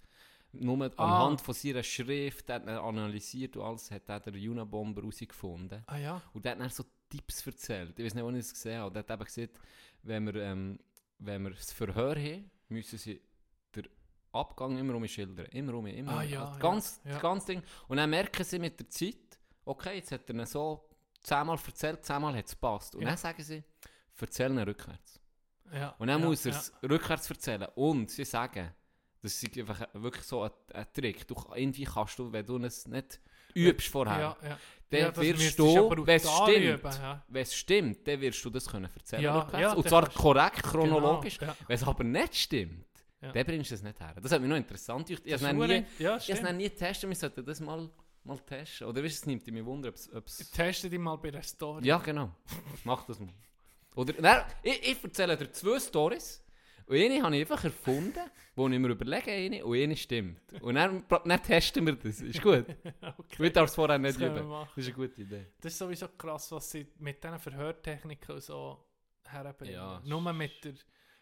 [0.53, 1.23] nur Ah.
[1.25, 5.83] anhand von seiner Schrift, hat ihn analysiert und alles, hat er der Unabomber herausgefunden.
[5.87, 7.97] Ah ja, Und der hat dann so Tipps erzählt.
[7.99, 8.91] Ich weiß nicht, wo ich es gesehen habe.
[8.93, 9.59] Der hat eben gesagt,
[10.03, 10.79] wenn wir, ähm,
[11.19, 13.21] wenn wir das Verhör haben, müssen sie
[14.33, 15.45] Abgang immer um schildern.
[15.47, 16.29] Immer um, immer Ah, um.
[16.29, 17.11] ja, ja, ganz, ja.
[17.13, 17.63] Das ganze Ding.
[17.87, 19.15] Und dann merken sie mit der Zeit,
[19.65, 20.87] okay, jetzt hat er ihn so
[21.21, 22.95] zehnmal erzählt, zehnmal hat es gepasst.
[22.95, 23.09] Und Ja.
[23.09, 23.63] dann sagen sie,
[24.19, 25.19] erzähl ihn rückwärts.
[25.73, 25.95] ja.
[25.97, 26.57] Und dann ja, muss er ja.
[26.59, 27.67] es rückwärts erzählen.
[27.75, 28.71] Und sie sagen,
[29.21, 31.27] das ist einfach wirklich so ein, ein Trick.
[31.27, 33.19] Du, irgendwie kannst du, wenn du es nicht
[33.53, 34.57] übst vorher, Ja, ja.
[34.89, 37.23] dann Ja, wirst du, ja wenn es stimmt, ja.
[37.27, 39.61] wenn es stimmt, dann wirst du das können erzählen Ja, rückwärts.
[39.61, 41.37] ja, Und zwar korrekt, chronologisch.
[41.37, 41.57] Genau, ja.
[41.67, 42.85] Wenn es aber nicht stimmt,
[43.21, 43.31] Ja.
[43.31, 44.15] dann bringst du es nicht her.
[44.21, 45.09] Das hat mich noch interessant.
[45.09, 47.89] Ich, ich habe nie, ja, ich es nie getestet, wir sollten das mal,
[48.23, 48.87] mal testen.
[48.87, 50.51] Oder weißt, es nimmt mich wunder, ob es...
[50.51, 51.85] Teste dich mal bei der Story.
[51.85, 52.31] ja, genau.
[52.83, 53.29] Mach das mal.
[53.95, 56.43] Oder, nein, ich, ich erzähle dir zwei Stories.
[56.87, 58.19] Und eine habe ich einfach erfunden,
[58.55, 60.39] wo ich mir überlege, eine, und eine stimmt.
[60.61, 62.21] Und dann, dann testen wir das.
[62.21, 62.65] Ist gut.
[63.17, 63.35] okay.
[63.37, 64.47] Du darfst es vorher nicht Das üben.
[64.47, 64.69] machen.
[64.75, 65.45] Das ist eine gute Idee.
[65.61, 68.83] Das ist sowieso krass, was sie mit diesen Verhörtechniken so
[69.25, 69.75] herbringen.
[69.75, 70.73] Ja, Nur mit, der,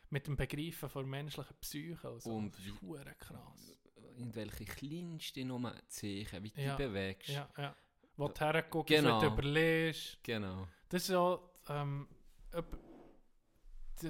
[0.10, 2.10] mit dem Begreifen von menschlichen Psyche.
[2.10, 2.32] Und, so.
[2.32, 3.80] Und das ist hure krass.
[4.18, 6.76] In welche kleinste Nummer Zeichen, wie du Ja.
[6.76, 7.30] dich bewegst.
[7.30, 7.76] Ja, ja.
[8.18, 9.20] Wo du herguckst, Genau.
[9.22, 10.20] du überlegst.
[10.24, 10.68] Genau.
[10.90, 11.40] Das ist ja...
[11.70, 12.08] Ähm,
[14.02, 14.08] die,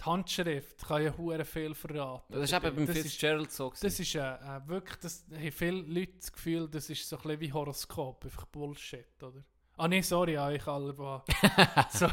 [0.00, 2.32] die Handschrift kann ja hure viel verraten.
[2.32, 3.68] Das ist eben beim das ist, Fitzgerald so.
[3.70, 3.86] gewesen.
[3.86, 4.96] das ist äh, äh, wirklich...
[4.98, 8.24] Das haben viele Leute das Gefühl, das ist so ein bisschen wie Horoskop.
[8.24, 9.44] Einfach Bullshit, oder?
[9.76, 11.22] Ah nee, sorry, ja, ich alle, wo,
[11.90, 12.06] so,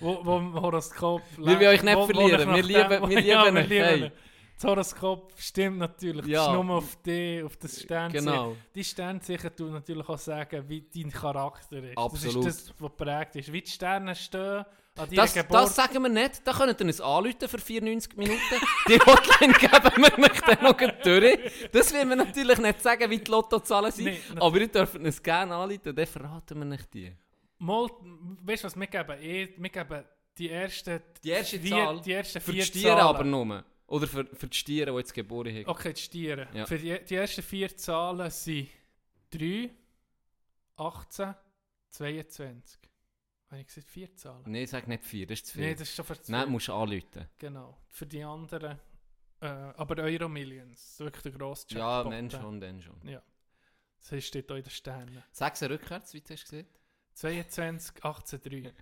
[0.00, 1.22] wo, wo im Horoskop...
[1.36, 3.70] Wir wollen euch nicht wo- wo verlieren, ich wir lieben- dem- wir ja, lieben euch,
[3.70, 4.02] hey.
[4.04, 4.12] euch.
[4.56, 6.46] Das Horoskop stimmt natürlich, Ja.
[6.46, 8.26] das ist nur auf dich, auf das Sternzeichen.
[8.26, 8.56] Genau.
[8.74, 11.98] Die Sternzeichen tun natürlich auch sagen, wie dein Charakter ist.
[11.98, 12.46] Absolut.
[12.46, 13.52] Das ist das, was prägt ist.
[13.52, 14.64] Wie die Sterne stehen
[14.94, 16.46] Das, das sagen wir nicht.
[16.46, 18.38] Da könnt ihr uns anrufen für 94 Minuten.
[18.88, 21.38] Die Hotline geben wir euch dann noch durch.
[21.72, 24.04] Das will wir natürlich nicht sagen, wie die Lottozahlen sind.
[24.04, 27.10] Nee, aber ihr dürft uns gerne anrufen, dann verraten wir nicht die.
[27.58, 27.88] Mal,
[28.42, 30.04] weißt du was, wir geben, eh, wir geben
[30.36, 33.06] die ersten Die erste vier, Zahl die ersten Für vier die Stiere Zahlen.
[33.06, 33.64] aber nur.
[33.86, 35.66] Oder für, für die Stiere, die jetzt geboren haben.
[35.68, 36.48] Okay, die Stiere.
[36.52, 36.66] Ja.
[36.66, 38.68] Für die, die ersten vier Zahlen sind
[39.30, 39.70] 3,
[40.76, 41.34] 18,
[41.90, 42.78] 22.
[43.52, 44.42] Habe ich gesagt vier Zahlen?
[44.46, 45.66] Nein, sag nicht vier, das ist zu viel.
[45.66, 46.32] Nein, das ist schon für zwei.
[46.32, 47.28] Nein, musst du anrufen.
[47.38, 47.76] Genau.
[47.90, 48.78] Für die anderen,
[49.40, 52.30] äh, aber Euro Millions, ist wirklich der grosse Ja, Jackpot, dann äh.
[52.30, 53.20] schon, dann schon.
[54.10, 55.22] Das steht auch in den Sternen.
[55.32, 56.66] Sag sie rückwärts, wie du hast gesehen.
[57.12, 58.72] 22, 18, 3.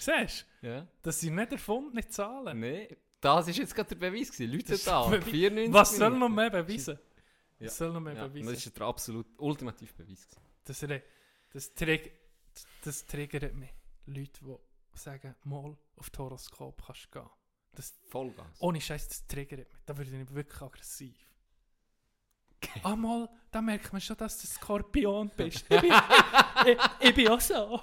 [0.00, 0.66] Siehst du?
[0.66, 0.86] Ja.
[1.00, 2.60] Das sind nicht erfundene Zahlen.
[2.60, 2.88] Nein,
[3.22, 4.30] das war jetzt gerade der Beweis.
[4.32, 4.52] Gewesen.
[4.52, 5.24] Leute ist da, Beweis.
[5.24, 6.34] 94 Was soll Minuten.
[6.34, 6.98] mehr beweisen?
[7.58, 7.66] Ja.
[7.66, 8.52] Was soll noch mehr Ja, beweisen?
[8.52, 10.28] das ist der absolut ultimative Beweis.
[10.28, 10.42] gewesen.
[10.66, 10.84] Das,
[11.54, 12.12] das, trig
[12.84, 13.70] das triggert mich.
[14.06, 17.30] Leute, die sagen, mal auf das Horoskop kannst du gehen.
[17.74, 18.60] Das, Vollgas.
[18.60, 19.82] ohne Scheiß, das triggert mich.
[19.86, 21.16] Da würde ich wirklich aggressiv.
[22.82, 25.66] ah, mal, da merkt man schon, dass du Skorpion bist.
[25.70, 25.92] Ich bin,
[26.66, 26.78] ich,
[27.08, 27.82] ich bin auch so.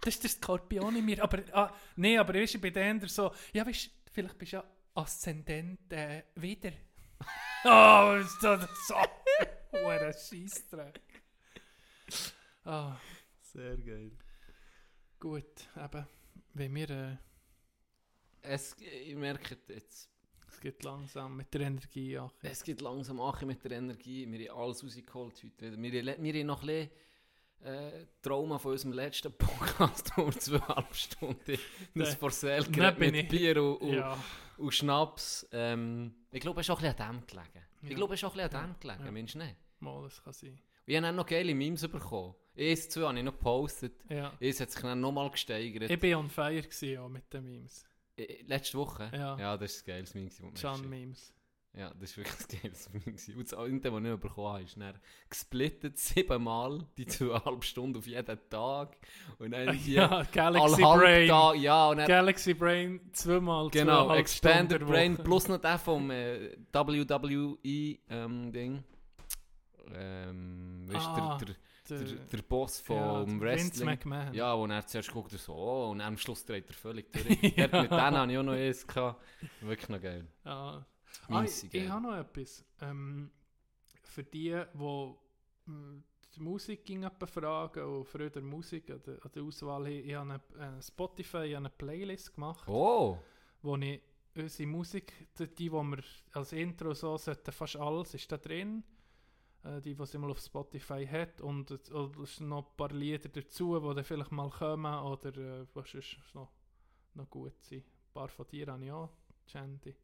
[0.00, 1.22] Das ist der Skorpion in mir.
[1.22, 4.56] Aber, ah, nee, aber weißt, ich bin dann so, ja, weißt du, vielleicht bist du
[4.56, 4.64] ja
[4.94, 6.72] Aszendent äh, wieder.
[7.64, 8.94] oh, ist das so.
[9.72, 11.00] Hure Scheissdreck.
[12.64, 12.96] Ah.
[13.52, 14.12] Sehr geil.
[15.18, 16.06] Gut, eben,
[16.54, 17.16] wenn wir, äh,
[18.42, 20.08] Es, ich merke jetzt,
[20.48, 22.30] Es geht langsam mit der Energie an.
[22.42, 24.30] Es geht langsam an mit der Energie.
[24.30, 26.04] Wir haben alles rausgeholt heute wieder.
[26.04, 26.90] Wir, wir haben noch ein bisschen
[27.62, 31.58] äh, Trauma von unserem letzten Podcast um zweieinhalb Stunden.
[31.94, 32.16] Das.
[32.16, 32.64] Porcel
[32.98, 34.16] mit ich- Bier und, und, Ja.
[34.58, 35.46] und Schnaps.
[35.52, 37.66] Ähm, ich glaube, es ist auch ein bisschen an dem gelegen.
[37.82, 37.96] Ich Ja.
[37.96, 38.74] glaube, es ist auch ein bisschen an Ja.
[38.74, 39.10] dem gelegen, Ja.
[39.12, 39.56] meinst du nicht?
[39.80, 40.50] Mal, das kann sein.
[40.50, 42.34] Und ich habe dann noch geile Memes bekommen.
[42.60, 43.94] Eins, zwei habe ich noch gepostet.
[44.08, 44.32] Ja.
[44.40, 45.90] Eins hat sich dann nochmal gesteigert.
[45.90, 47.84] Ich war on fire gewesen, auch mit den Memes.
[48.46, 49.10] Letzte Woche?
[49.14, 49.38] Ja.
[49.38, 50.28] Ja, das ist ein geiles Meme.
[50.52, 51.32] das John Memes.
[51.72, 53.38] Ja, das ist wirklich ein geiles Meme.
[53.38, 54.94] Und das andere, was ich nicht bekommen habe, ist dann
[55.30, 58.96] gesplittet siebenmal, die zweieinhalb Stunden auf jeden Tag.
[59.38, 61.28] Und dann die Ja, Galaxy Brain.
[61.28, 66.56] Tag, ja, und dann, Galaxy Brain zweimal genau, Expanded Brain plus noch der vom äh,
[66.72, 68.84] WWE ähm, Ding.
[69.94, 71.56] Ähm, weißt du, Ah, der, der,
[71.98, 73.86] der- der, Boss vom ja, der Vince Wrestling.
[73.86, 74.34] McMahon.
[74.34, 77.24] Ja, wo er zuerst guckt, so, oh, und am Schluss dreht er völlig durch.
[77.26, 79.22] Dort mit denen habe ich auch noch eins gehabt.
[79.60, 80.26] Wirklich noch geil.
[80.44, 80.86] Ja.
[81.28, 82.64] Ah, ich habe noch etwas.
[82.80, 83.30] Ähm,
[84.04, 85.14] für die, die
[85.70, 86.02] mm,
[86.36, 90.14] die Musik ging fragen und früher der Musik an der, an der Auswahl, ich, ich
[90.14, 93.18] habe eine, äh, Spotify ich habe eine Playlist gemacht, Oh!
[93.62, 94.00] wo ich
[94.36, 95.98] unsere Musik, die, die wir
[96.32, 98.82] als Intro so sollten, fast alles ist da drin.
[99.62, 103.28] Äh, die, was immer auf Spotify hat und es es sind noch ein paar Lieder
[103.28, 106.50] dazu, die dann vielleicht mal kommen oder äh, was ist noch,
[107.14, 107.78] noch gut sein.
[107.80, 109.10] Ein paar von dir habe ich auch,
[109.46, 109.94] Chandy.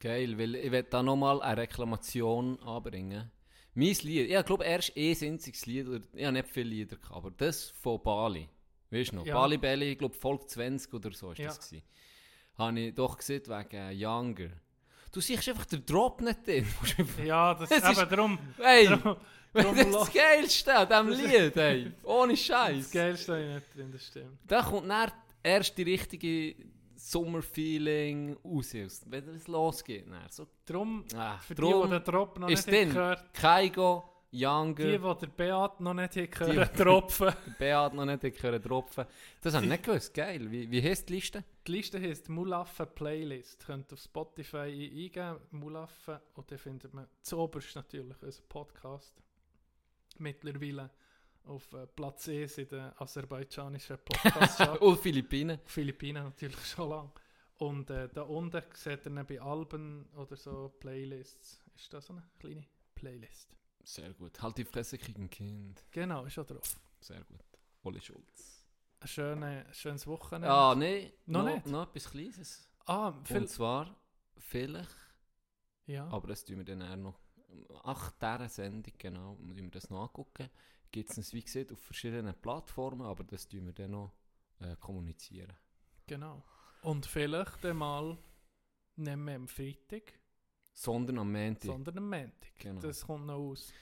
[0.00, 3.30] Geil, weil ich will da nochmal eine Reklamation anbringen.
[3.74, 7.16] Mein Lied, ich glaube erst ein einziges Lied, oder- ich habe nicht viele Lieder gehabt,
[7.16, 8.48] aber das von Bali,
[8.90, 9.34] weißt du noch, Ja.
[9.34, 11.46] Bali Belly, ich glaube Folge 20 oder so ist Ja.
[11.48, 11.84] das gewesen.
[12.56, 14.50] Habe ich doch gesehen wegen Younger.
[15.14, 16.66] Du siehst einfach den Drop nicht drin.
[17.24, 19.16] Ja, das, eben ist- darum, Hey, darum,
[19.52, 21.92] das darum ist lo- das Geilste an diesem Lied, ey.
[22.02, 22.90] Ohne das Scheiß.
[22.90, 24.38] Geilste habe ich nicht drin, das stimmt.
[24.48, 25.12] Da kommt dann
[25.42, 26.56] erst die richtige
[26.96, 28.72] Sommerfeeling raus,
[29.06, 30.06] wenn es losgeht.
[30.10, 30.26] Dann.
[30.30, 32.88] So, Darum, ah, für die, drum die den Drop noch ist nicht drin.
[32.88, 37.32] gehört, Kaigo, die, Younger, die der Beat noch nicht gehört, tropfen.
[37.58, 39.06] Beat noch nicht können tropfen.
[39.40, 40.12] Das habe ich nicht gewusst.
[40.12, 40.50] Geil.
[40.50, 41.44] Wie, wie heisst die Liste?
[41.66, 43.64] Die Liste heisst Mulaffe Playlist.
[43.64, 49.14] Könnt auf Spotify ein- eingeben, Mulaffe, und dann findet man zuoberst natürlich unseren Podcast.
[50.18, 50.90] Mittlerweile
[51.46, 55.60] auf äh, Platz 1 in den aserbaidschanischen podcast Und Philippinen.
[55.66, 57.10] Philippinen natürlich schon lange.
[57.58, 61.62] Und äh, da unten seht ihr bei Alben oder so Playlists.
[61.76, 63.54] Ist das so eine kleine Playlist?
[63.84, 64.40] Sehr gut.
[64.40, 65.84] Halt die Fresse kriegen Kind.
[65.90, 66.80] Genau, ist schon drauf.
[67.00, 67.44] Sehr gut.
[67.82, 68.64] Oli Schulz.
[69.00, 70.48] Ein, schöne, schönes Wochenende.
[70.50, 71.12] Ah, nein.
[71.26, 71.66] Noch nicht?
[71.66, 72.68] Noch etwas Kleines.
[72.86, 73.94] ah viel, Und zwar,
[74.38, 74.88] vielleicht,
[75.86, 76.08] ja.
[76.08, 77.20] aber das tun wir dann eher noch.
[77.82, 80.48] Ach, dieser Sendung, genau, müssen wir das noch angucken.
[80.90, 84.12] Gibt es wie gesagt, auf verschiedenen Plattformen, aber das tun wir dann noch
[84.60, 85.52] äh, kommunizieren.
[86.06, 86.42] Genau.
[86.82, 88.16] Und vielleicht einmal
[88.96, 90.12] nicht mehr am Freitag,
[90.76, 91.62] Sondern am Montag.
[91.70, 92.54] sondern am Montag.
[92.58, 92.80] Genau.
[92.80, 93.72] Das kommt noch aus.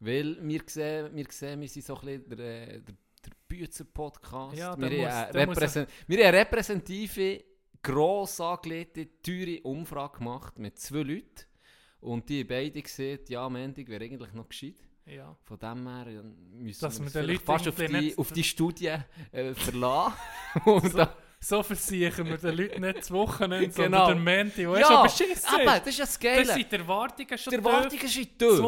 [0.00, 2.94] Weil wir sehen, wir sehen, wir sind so ein bisschen der, äh, der,
[3.24, 4.56] der Bützer-Podcast.
[4.56, 7.44] Ja, wir, haben muss- repräsen- wir haben eine repräsentative,
[7.82, 11.46] gross angelegte, teure Umfrage gemacht mit zwei Leuten.
[12.00, 14.76] Und die beide gesehen, ja, am Montag wäre eigentlich noch gescheit.
[15.06, 15.36] Ja.
[15.44, 16.22] Von dem her
[16.52, 18.94] müssen Dass wir wir fast auf die, auf die Studie
[19.32, 20.14] äh, verlassen.
[20.64, 24.06] Und da, So versichern wir den Leuten nicht das Wochenende, Genau.
[24.06, 25.86] sondern den Montag, wo ja, ja, schon beschissen aber ist.
[25.86, 26.44] das ist ja das Das Geile.
[26.52, 28.60] sind die Erwartungen schon Die Erwartungen sind Das tief.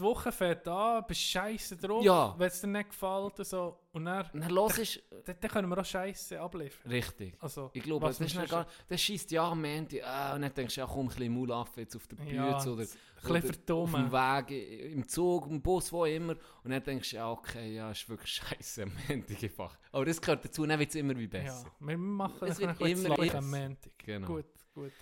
[0.00, 2.34] Die Woche fährt an, bist scheiße drauf, Ja.
[2.38, 3.38] wenn es dir nicht gefällt.
[3.38, 3.78] und So.
[3.92, 5.02] Und dann, dann los ist...
[5.24, 6.90] dann, dann können wir auch scheiße abliefern.
[6.90, 7.34] Richtig.
[7.40, 10.54] Also, Ich glaube, das, ist dann gar, das schießt ja am Ende, ah, und dann
[10.54, 12.88] denkst du, ja komm, ein bisschen Maulaff jetzt auf der Bühne Ja, oder, ein
[13.24, 14.12] oder auf dem.
[14.12, 16.34] Weg, im Zug, im Bus, wo immer.
[16.64, 19.76] Und dann denkst du, ja okay, ja, ist wirklich scheiße am Ende einfach.
[19.92, 21.64] Aber das gehört dazu, dann wird es immer wie besser.
[21.80, 23.92] Ja, wir machen Es wird immer am Montag.
[23.98, 24.26] Genau.
[24.26, 24.92] Gut, gut.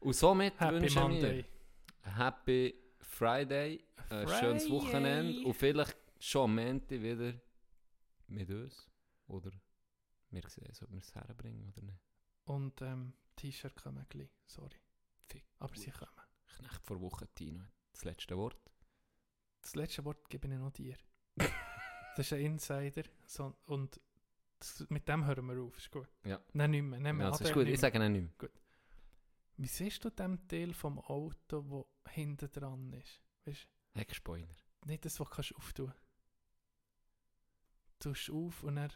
[0.00, 1.44] Und somit Happy wünschen Monday.
[2.02, 2.74] wir Happy
[3.14, 4.70] Friday, ein schönes Friday.
[4.70, 7.34] Wochenende und vielleicht schon am Montag wieder
[8.26, 8.90] mit uns.
[9.28, 9.52] Oder
[10.30, 12.00] wir sehen, ob wir es herbringen oder nicht.
[12.44, 14.30] Und ähm, T-Shirt kommen gleich.
[14.46, 14.80] Sorry.
[15.28, 15.44] Fick.
[15.60, 16.10] Aber sie kommen.
[16.56, 17.64] Knecht vor Woche, Tino.
[17.92, 18.58] Das letzte Wort.
[19.62, 20.96] Das letzte Wort gebe ich noch dir.
[21.36, 23.04] das ist ein Insider.
[23.26, 24.00] So, und
[24.58, 25.78] das, mit dem hören wir auf.
[25.78, 26.08] Ist gut.
[26.24, 26.40] Ja.
[26.52, 26.98] Nein, nicht mehr.
[26.98, 27.26] Nein, mehr.
[27.26, 28.50] Ja, das Ade, ist gut, ich sage nicht mehr.
[29.56, 33.22] Wie siehst du den Teil vom Auto, wo hinten dran ist?
[33.44, 34.56] Weißt Heckspoiler.
[34.86, 35.92] nicht das, was du kannst auftun.
[38.00, 38.90] Du tust auf und er.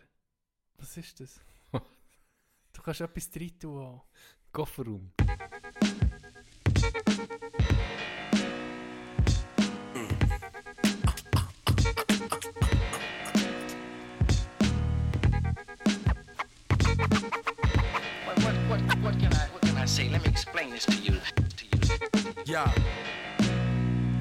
[0.77, 1.41] Was ist das?
[1.73, 4.01] du kannst etwas drin tun.
[4.51, 5.13] Kofferraum.
[20.69, 22.35] Let me explain this to you.
[22.45, 22.71] Yeah.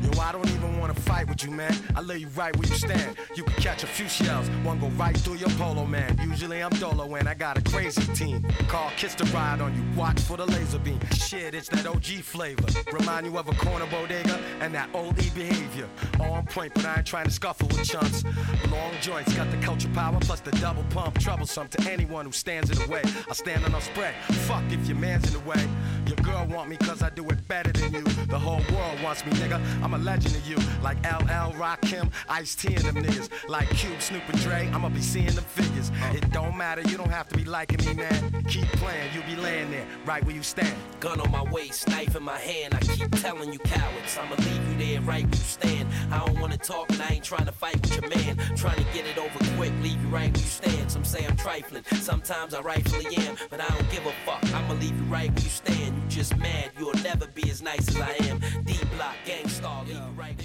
[0.01, 1.75] Yo, I don't even wanna fight with you, man.
[1.95, 3.17] I lay you right where you stand.
[3.35, 6.17] You can catch a few shells, one go right through your polo, man.
[6.23, 8.43] Usually I'm dolo and I got a crazy team.
[8.67, 10.99] Call Kiss to ride on you, watch for the laser beam.
[11.11, 12.67] Shit, it's that OG flavor.
[12.93, 15.89] Remind you of a corner bodega and that old E behavior.
[16.21, 18.23] On point, but I ain't trying to scuffle with chunks.
[18.71, 21.19] Long joints, got the culture power plus the double pump.
[21.19, 23.01] Troublesome to anyone who stands in the way.
[23.29, 24.15] I stand on a spread.
[24.47, 25.67] Fuck if your man's in the way.
[26.07, 28.01] Your girl want me cause I do it better than you.
[28.27, 29.61] The whole world wants me, nigga.
[29.83, 30.57] I'm a legend to you.
[30.81, 33.29] Like LL, Rock Kim, Ice T and them niggas.
[33.49, 35.91] Like Cube, Snoop and Dre, I'ma be seeing them figures.
[36.13, 38.43] It don't matter, you don't have to be liking me, man.
[38.47, 40.75] Keep playing, you be laying there, right where you stand.
[41.01, 42.73] Gun on my waist, knife in my hand.
[42.73, 45.89] I keep telling you cowards, I'ma leave you there right where you stand.
[46.11, 48.37] I don't wanna talk and I ain't trying to fight with your man.
[48.55, 50.89] Trying to get it over quick, leave you right where you stand.
[50.89, 54.43] Some say I'm trifling, sometimes I rightfully am, but I don't give a fuck.
[54.53, 55.96] I'ma leave you right where you stand.
[55.97, 58.39] You just mad, you'll never be as nice as I am.
[58.65, 60.37] D block, gang star, leave right